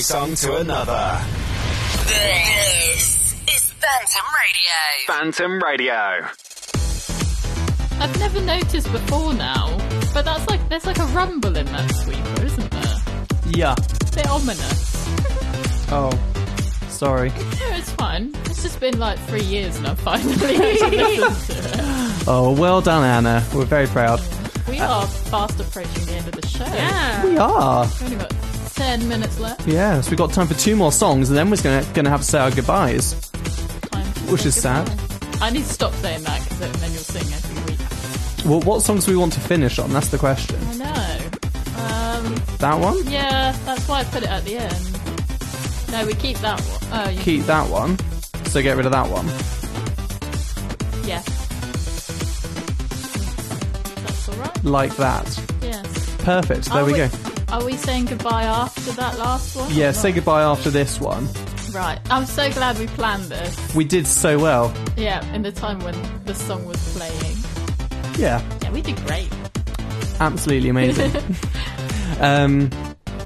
Song 0.00 0.34
to 0.34 0.56
another. 0.56 1.20
This 2.06 3.34
is 3.48 3.70
Phantom 3.72 4.26
Radio. 4.40 5.06
Phantom 5.06 5.62
Radio. 5.62 6.26
I've 8.02 8.18
never 8.18 8.40
noticed 8.40 8.90
before 8.92 9.34
now, 9.34 9.76
but 10.14 10.24
that's 10.24 10.48
like 10.48 10.66
there's 10.68 10.86
like 10.86 10.98
a 10.98 11.04
rumble 11.06 11.54
in 11.56 11.66
that 11.66 11.90
sweeper, 11.96 12.44
isn't 12.44 12.70
there? 12.70 12.96
Yeah. 13.50 13.74
bit 14.14 14.28
ominous. 14.28 14.90
Oh, 15.92 16.12
sorry. 16.88 17.30
No, 17.30 17.76
it's 17.76 17.90
fine. 17.90 18.32
It's 18.44 18.62
just 18.62 18.78
been 18.78 18.96
like 19.00 19.18
three 19.26 19.42
years 19.42 19.76
and 19.76 19.88
I've 19.88 19.98
finally 19.98 20.34
actually 20.56 20.98
listened 20.98 21.62
to 21.64 21.68
it. 21.68 21.80
Oh, 22.28 22.54
well 22.56 22.80
done, 22.80 23.02
Anna. 23.02 23.44
We're 23.52 23.64
very 23.64 23.88
proud. 23.88 24.20
We 24.68 24.78
are 24.78 25.04
fast 25.08 25.58
approaching 25.58 26.06
the 26.06 26.12
end 26.12 26.28
of 26.28 26.40
the 26.40 26.46
show. 26.46 26.64
Yeah. 26.64 27.24
We 27.26 27.36
are. 27.38 27.86
We've 27.86 28.02
only 28.04 28.16
got 28.18 28.32
ten 28.80 29.08
minutes 29.08 29.38
left. 29.38 29.66
Yeah, 29.66 30.00
so 30.00 30.10
we've 30.10 30.18
got 30.18 30.32
time 30.32 30.46
for 30.46 30.54
two 30.54 30.74
more 30.76 30.90
songs, 30.92 31.28
and 31.28 31.36
then 31.36 31.50
we're 31.50 31.60
gonna 31.62 31.84
gonna 31.94 32.10
have 32.10 32.20
to 32.20 32.26
say 32.26 32.38
our 32.38 32.50
goodbyes, 32.50 33.12
which 34.30 34.46
is 34.46 34.54
sad. 34.60 34.88
I 35.42 35.50
need 35.50 35.64
to 35.64 35.72
stop 35.72 35.92
saying 35.94 36.22
that 36.24 36.40
because 36.42 36.58
then 36.80 36.92
you'll 36.92 37.02
sing 37.02 37.32
every 37.32 37.72
week. 37.72 37.80
Well, 38.46 38.60
what 38.62 38.82
songs 38.82 39.04
do 39.04 39.10
we 39.12 39.16
want 39.18 39.32
to 39.34 39.40
finish 39.40 39.78
on? 39.78 39.92
That's 39.92 40.08
the 40.08 40.18
question. 40.18 40.56
I 40.68 40.74
know. 40.76 41.18
Um, 42.26 42.34
That 42.58 42.78
one? 42.78 43.06
yeah, 43.06 43.52
that's 43.64 43.86
why 43.88 44.00
I 44.00 44.04
put 44.04 44.22
it 44.22 44.30
at 44.30 44.44
the 44.44 44.56
end. 44.58 45.92
No, 45.92 46.06
we 46.06 46.14
keep 46.14 46.38
that 46.38 46.60
one. 46.60 47.08
Oh, 47.08 47.22
Keep 47.22 47.44
that 47.46 47.68
one. 47.70 47.98
So 48.46 48.62
get 48.62 48.76
rid 48.76 48.86
of 48.86 48.92
that 48.92 49.08
one. 49.10 49.26
Yeah. 51.06 51.22
That's 54.04 54.28
alright. 54.28 54.64
Like 54.64 54.96
that. 54.96 55.26
Yes. 55.62 56.16
Perfect. 56.18 56.66
There 56.66 56.82
Are 56.82 56.84
we 56.84 56.92
go. 56.94 57.08
Are 57.48 57.64
we 57.64 57.76
saying 57.76 58.04
goodbye 58.06 58.44
after 58.44 58.69
that 58.96 59.18
last 59.18 59.56
one? 59.56 59.72
Yeah, 59.72 59.92
say 59.92 60.12
goodbye 60.12 60.42
after 60.42 60.70
this 60.70 61.00
one. 61.00 61.28
Right. 61.72 61.98
I'm 62.10 62.26
so 62.26 62.50
glad 62.50 62.78
we 62.78 62.86
planned 62.88 63.24
this. 63.24 63.74
We 63.74 63.84
did 63.84 64.06
so 64.06 64.38
well. 64.38 64.74
Yeah, 64.96 65.24
in 65.34 65.42
the 65.42 65.52
time 65.52 65.78
when 65.80 65.94
the 66.24 66.34
song 66.34 66.64
was 66.64 66.78
playing. 66.96 67.36
Yeah, 68.18 68.42
Yeah, 68.62 68.72
we 68.72 68.82
did 68.82 68.96
great. 69.06 69.28
absolutely 70.20 70.68
amazing. 70.68 71.12
um, 72.20 72.70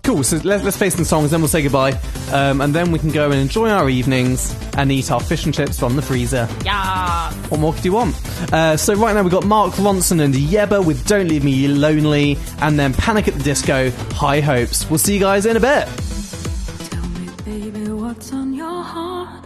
cool. 0.02 0.22
So 0.22 0.36
let's, 0.44 0.62
let's 0.62 0.76
play 0.76 0.90
some 0.90 1.04
songs, 1.04 1.30
then 1.30 1.40
we'll 1.40 1.48
say 1.48 1.62
goodbye, 1.62 1.92
um, 2.32 2.60
and 2.60 2.74
then 2.74 2.90
we 2.90 2.98
can 2.98 3.10
go 3.10 3.30
and 3.30 3.40
enjoy 3.40 3.68
our 3.68 3.88
evenings 3.88 4.54
and 4.76 4.90
eat 4.90 5.10
our 5.10 5.20
fish 5.20 5.44
and 5.44 5.54
chips 5.54 5.78
from 5.78 5.96
the 5.96 6.02
freezer. 6.02 6.48
Yeah. 6.64 7.32
What 7.48 7.60
more 7.60 7.72
could 7.72 7.84
you 7.84 7.92
want? 7.92 8.16
Uh, 8.52 8.76
so 8.76 8.94
right 8.94 9.14
now 9.14 9.22
we've 9.22 9.32
got 9.32 9.46
Mark 9.46 9.74
Ronson 9.74 10.20
and 10.22 10.34
YEBBA 10.34 10.84
with 10.84 11.06
"Don't 11.06 11.28
Leave 11.28 11.44
Me 11.44 11.68
Lonely," 11.68 12.38
and 12.60 12.78
then 12.78 12.94
Panic 12.94 13.28
at 13.28 13.34
the 13.34 13.42
Disco, 13.42 13.90
"High 14.12 14.40
Hopes." 14.40 14.88
We'll 14.88 14.98
see 14.98 15.14
you 15.14 15.20
guys 15.20 15.46
in 15.46 15.56
a 15.56 15.60
bit. 15.60 15.88
Baby, 17.44 17.88
what's 17.90 18.32
on 18.32 18.54
your 18.54 18.82
heart? 18.82 19.44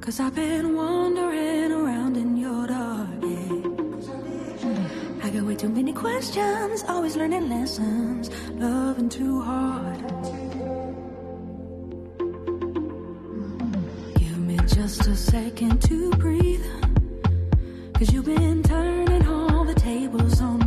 Cause 0.00 0.20
I've 0.20 0.34
been 0.34 0.74
wandering 0.74 1.72
around 1.72 2.16
in 2.16 2.36
your 2.36 2.66
dark. 2.66 3.08
yeah. 3.22 5.22
I 5.22 5.30
got 5.30 5.42
way 5.42 5.56
too 5.56 5.68
many 5.68 5.92
questions, 5.92 6.84
always 6.88 7.16
learning 7.16 7.50
lessons, 7.50 8.30
loving 8.52 9.08
too 9.10 9.42
hard. 9.42 9.98
Just 14.88 15.06
a 15.06 15.14
second 15.14 15.82
to 15.82 16.10
breathe. 16.12 16.64
Cause 17.92 18.10
you've 18.10 18.24
been 18.24 18.62
turning 18.62 19.26
all 19.28 19.62
the 19.62 19.74
tables 19.74 20.40
on 20.40 20.57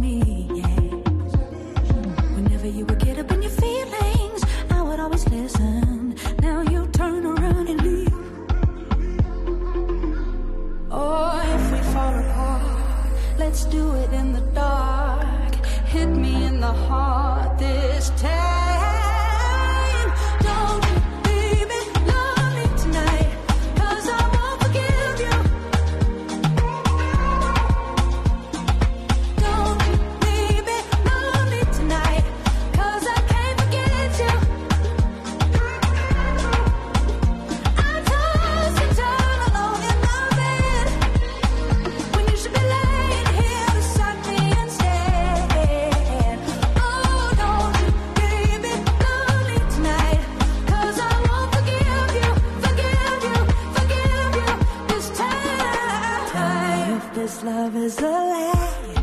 this 57.21 57.43
love 57.43 57.75
is 57.75 57.99
a 57.99 58.09
lie. 58.09 58.95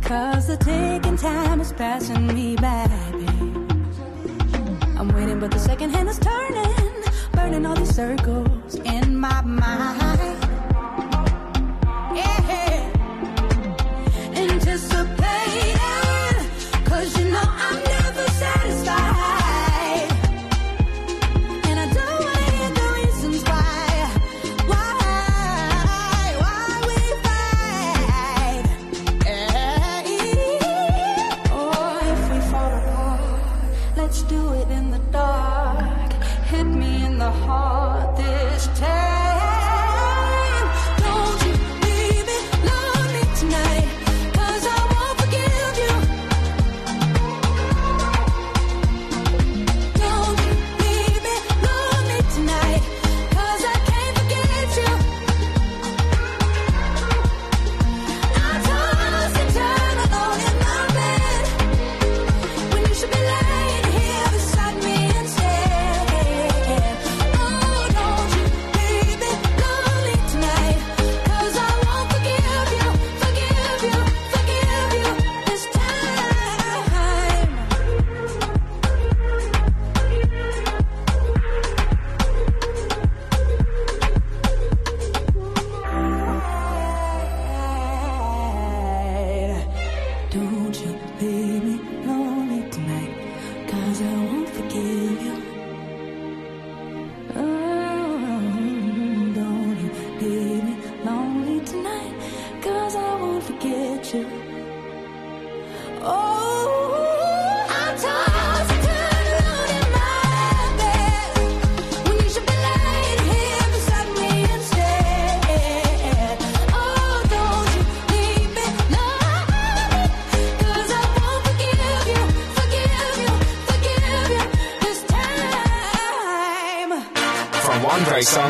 Cause 0.00 0.46
the 0.46 0.56
ticking 0.56 1.18
time 1.18 1.60
is 1.60 1.70
passing 1.74 2.26
me 2.28 2.56
by, 2.56 2.86
babe. 3.12 3.72
I'm 4.98 5.08
waiting, 5.08 5.38
but 5.38 5.50
the 5.50 5.58
second 5.58 5.90
hand 5.90 6.08
is 6.08 6.18
turning, 6.18 7.04
burning 7.32 7.66
all 7.66 7.76
these 7.76 7.94
circles 7.94 8.76
in 8.76 9.18
my 9.18 9.42
mind. 9.42 10.33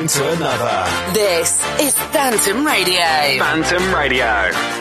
to 0.08 0.32
another. 0.32 1.12
This 1.14 1.60
is 1.80 1.94
Phantom 1.94 2.66
Radio. 2.66 2.96
Phantom 3.38 3.94
Radio. 3.94 4.73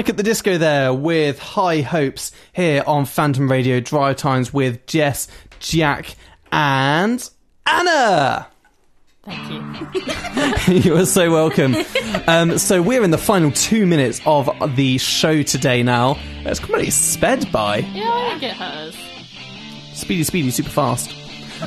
Panic 0.00 0.08
at 0.08 0.16
the 0.16 0.22
Disco 0.22 0.56
there 0.56 0.94
with 0.94 1.38
High 1.38 1.82
Hopes 1.82 2.32
here 2.54 2.82
on 2.86 3.04
Phantom 3.04 3.50
Radio 3.50 3.80
Drive 3.80 4.16
Times 4.16 4.50
with 4.50 4.86
Jess, 4.86 5.28
Jack, 5.58 6.16
and 6.50 7.28
Anna. 7.66 8.46
Thank 9.24 10.66
you. 10.66 10.74
you 10.74 10.96
are 10.96 11.04
so 11.04 11.30
welcome. 11.30 11.76
Um, 12.26 12.56
so 12.56 12.80
we're 12.80 13.04
in 13.04 13.10
the 13.10 13.18
final 13.18 13.50
two 13.50 13.84
minutes 13.84 14.22
of 14.24 14.48
the 14.74 14.96
show 14.96 15.42
today 15.42 15.82
now. 15.82 16.16
It's 16.46 16.60
completely 16.60 16.92
sped 16.92 17.52
by. 17.52 17.80
Yeah, 17.80 18.10
I 18.10 18.28
think 18.30 18.42
it 18.44 18.52
has. 18.52 18.94
Speedy, 19.92 20.24
speedy, 20.24 20.50
super 20.50 20.70
fast. 20.70 21.14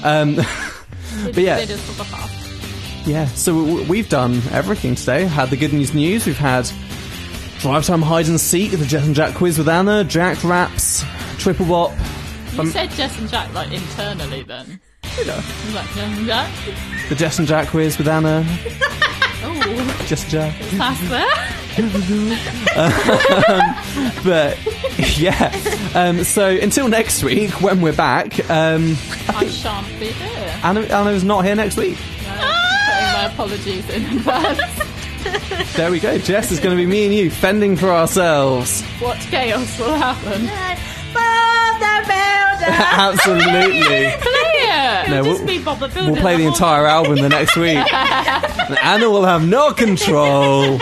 Um, 0.03 0.37
but 1.25 1.37
yeah, 1.37 1.59
It 1.59 1.69
is 1.69 1.79
for 1.83 2.03
the 2.03 2.05
yeah. 3.05 3.25
So 3.27 3.83
we've 3.83 4.07
done 4.07 4.41
everything 4.51 4.95
today. 4.95 5.25
Had 5.25 5.49
the 5.49 5.57
good 5.57 5.73
news 5.73 5.93
news. 5.93 6.25
We've 6.25 6.37
had 6.37 6.71
drive 7.63 7.85
time 7.85 8.01
hide 8.01 8.27
and 8.27 8.39
seek, 8.39 8.71
the 8.71 8.85
Jess 8.85 9.05
and 9.05 9.15
Jack 9.15 9.35
quiz 9.35 9.57
with 9.57 9.69
Anna, 9.69 10.03
Jack 10.03 10.43
raps, 10.43 11.03
triple 11.37 11.65
bop. 11.65 11.91
You 12.53 12.59
Um, 12.61 12.67
said 12.67 12.91
Jess 12.91 13.17
and 13.17 13.29
Jack 13.29 13.53
like 13.53 13.71
internally 13.71 14.43
then. 14.43 14.79
You 15.17 15.25
know. 15.25 15.39
Like 15.73 15.87
Jess 15.93 16.17
and 16.17 16.27
Jack. 16.27 16.51
the 17.09 17.15
Jess 17.15 17.39
and 17.39 17.47
Jack 17.47 17.69
quiz 17.69 17.97
with 17.97 18.07
Anna, 18.09 18.45
Oh, 19.45 20.03
Jess 20.07 20.23
and 20.23 20.31
Jack. 20.31 20.53
um, 22.75 23.75
but 24.25 24.57
yeah. 25.17 25.51
Um, 25.95 26.23
so 26.25 26.47
until 26.49 26.87
next 26.89 27.23
week, 27.23 27.61
when 27.61 27.81
we're 27.81 27.93
back, 27.95 28.39
um, 28.49 28.95
I 29.29 29.47
shan't 29.47 29.87
be 29.99 30.07
here. 30.07 30.59
Anna, 30.63 30.81
Anna's 30.81 31.23
not 31.23 31.45
here 31.45 31.55
next 31.55 31.77
week. 31.77 31.97
No, 32.23 32.35
my 32.35 33.29
apologies 33.31 33.89
in 33.89 34.03
advance. 34.17 34.59
There 35.73 35.89
we 35.89 35.99
go. 35.99 36.17
Jess 36.19 36.51
is 36.51 36.59
going 36.59 36.75
to 36.77 36.81
be 36.81 36.85
me 36.85 37.05
and 37.05 37.13
you 37.13 37.31
fending 37.31 37.75
for 37.75 37.89
ourselves. 37.89 38.81
what 38.99 39.17
chaos 39.17 39.79
will 39.79 39.93
happen? 39.93 40.47
Absolutely. 42.65 43.81
Play 43.81 44.53
it. 44.55 45.09
No, 45.09 45.19
It'll 45.19 45.25
just 45.25 45.39
we'll- 45.39 45.47
be 45.47 45.63
Bob 45.63 45.79
the 45.79 45.87
Builder. 45.89 46.11
We'll 46.13 46.21
play 46.21 46.37
the 46.37 46.45
entire 46.45 46.85
album 46.85 47.15
the 47.15 47.27
next 47.29 47.57
week. 47.57 47.77
Anna 47.93 49.09
will 49.09 49.25
have 49.25 49.45
no 49.45 49.73
control. 49.73 50.79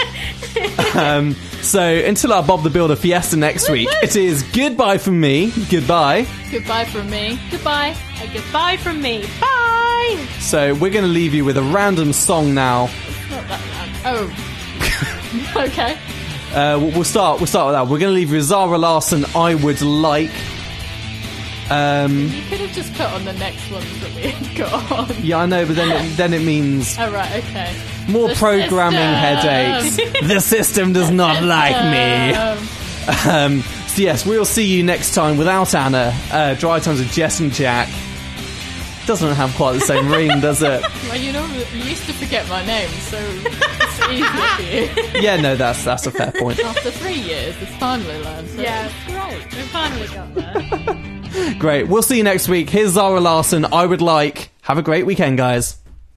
Um, 0.94 1.34
so 1.62 1.82
until 1.82 2.34
our 2.34 2.44
Bob 2.44 2.64
the 2.64 2.70
Builder 2.70 2.96
Fiesta 2.96 3.36
next 3.38 3.70
week, 3.70 3.90
it 4.04 4.16
is 4.16 4.44
goodbye 4.44 4.98
from 5.00 5.20
me. 5.20 5.52
Goodbye. 5.72 6.28
Goodbye 6.52 6.86
from 6.86 7.10
me. 7.10 7.40
Goodbye. 7.50 7.96
A 8.22 8.28
goodbye 8.34 8.78
from 8.78 9.02
me. 9.02 9.26
Bye. 9.40 10.28
So 10.40 10.74
we're 10.76 10.92
going 10.92 11.06
to 11.06 11.12
leave 11.12 11.34
you 11.34 11.46
with 11.46 11.58
a 11.58 11.64
random 11.64 12.14
song 12.14 12.54
now. 12.54 12.90
Not 14.04 14.04
that 14.04 14.28
loud. 14.28 14.32
Oh. 15.56 15.64
okay. 15.68 15.98
Uh, 16.54 16.78
we'll 16.80 16.92
we'll 16.92 17.04
start. 17.04 17.40
We'll 17.40 17.48
start 17.48 17.68
with 17.68 17.76
that. 17.76 17.84
We're 17.84 18.00
going 18.00 18.12
to 18.12 18.16
leave 18.16 18.30
you 18.30 18.36
with 18.38 18.46
Zara 18.46 18.78
Larsson. 18.78 19.26
I 19.36 19.56
would 19.56 19.82
like. 19.82 20.32
Um, 21.70 22.28
You 22.28 22.42
could 22.50 22.60
have 22.60 22.72
just 22.74 22.92
put 22.96 23.06
on 23.06 23.24
the 23.24 23.32
next 23.34 23.72
ones 23.72 23.86
that 24.02 24.14
we 24.14 24.24
had 24.24 24.58
got 24.58 24.92
on. 24.92 25.16
yeah, 25.24 25.38
I 25.38 25.46
know, 25.46 25.66
but 25.66 25.78
then 25.78 26.06
it, 26.06 26.18
then 26.18 26.34
it 26.34 26.42
means 26.44 26.98
Oh 27.00 27.10
right, 27.14 27.42
okay. 27.46 27.74
more 28.10 28.28
The 28.28 28.36
programming 28.36 29.00
system. 29.00 29.16
headaches. 29.16 30.28
the 30.28 30.40
system 30.42 30.92
does 30.92 31.10
not 31.12 31.42
like 31.58 31.76
me. 31.92 32.36
Um, 32.36 32.68
Um, 33.30 33.62
so 33.88 34.02
yes, 34.02 34.26
we'll 34.26 34.44
see 34.46 34.66
you 34.66 34.84
next 34.84 35.16
time 35.16 35.38
without 35.38 35.74
Anna. 35.74 36.14
Uh, 36.30 36.54
Dry 36.56 36.80
times 36.80 37.00
with 37.00 37.12
Jess 37.14 37.40
and 37.40 37.54
Jack. 37.54 37.88
Doesn't 39.12 39.36
have 39.36 39.54
quite 39.56 39.74
the 39.74 39.82
same 39.82 40.10
ring, 40.10 40.40
does 40.40 40.62
it? 40.62 40.82
well, 41.10 41.18
you 41.18 41.34
know, 41.34 41.46
you 41.74 41.84
used 41.84 42.06
to 42.06 42.14
forget 42.14 42.48
my 42.48 42.66
name, 42.66 42.88
so 42.92 43.18
it's 43.20 44.00
easier 44.10 44.26
for 44.26 45.12
you. 45.18 45.22
Yeah, 45.22 45.36
no, 45.36 45.58
that's 45.58 45.84
that's 45.84 46.08
a 46.08 46.12
fair 46.12 46.32
point. 46.32 46.62
After 46.62 46.92
three 46.92 47.16
years, 47.20 47.54
it's 47.62 47.76
finally 47.76 48.18
learned. 48.24 48.48
So 48.52 48.62
Yeah. 48.62 48.90
it's 48.90 49.12
great. 49.12 49.54
We 49.54 49.68
finally 49.68 50.08
got 50.08 50.34
there. 50.34 51.56
Great. 51.60 51.90
We'll 51.90 52.02
see 52.04 52.16
you 52.18 52.24
next 52.24 52.48
week. 52.48 52.70
Here's 52.70 52.92
Zara 52.92 53.20
Larsson. 53.20 53.66
I 53.74 53.86
would 53.86 54.02
like. 54.02 54.50
Have 54.62 54.78
a 54.78 54.82
great 54.82 55.06
weekend, 55.06 55.38
guys. 55.38 55.76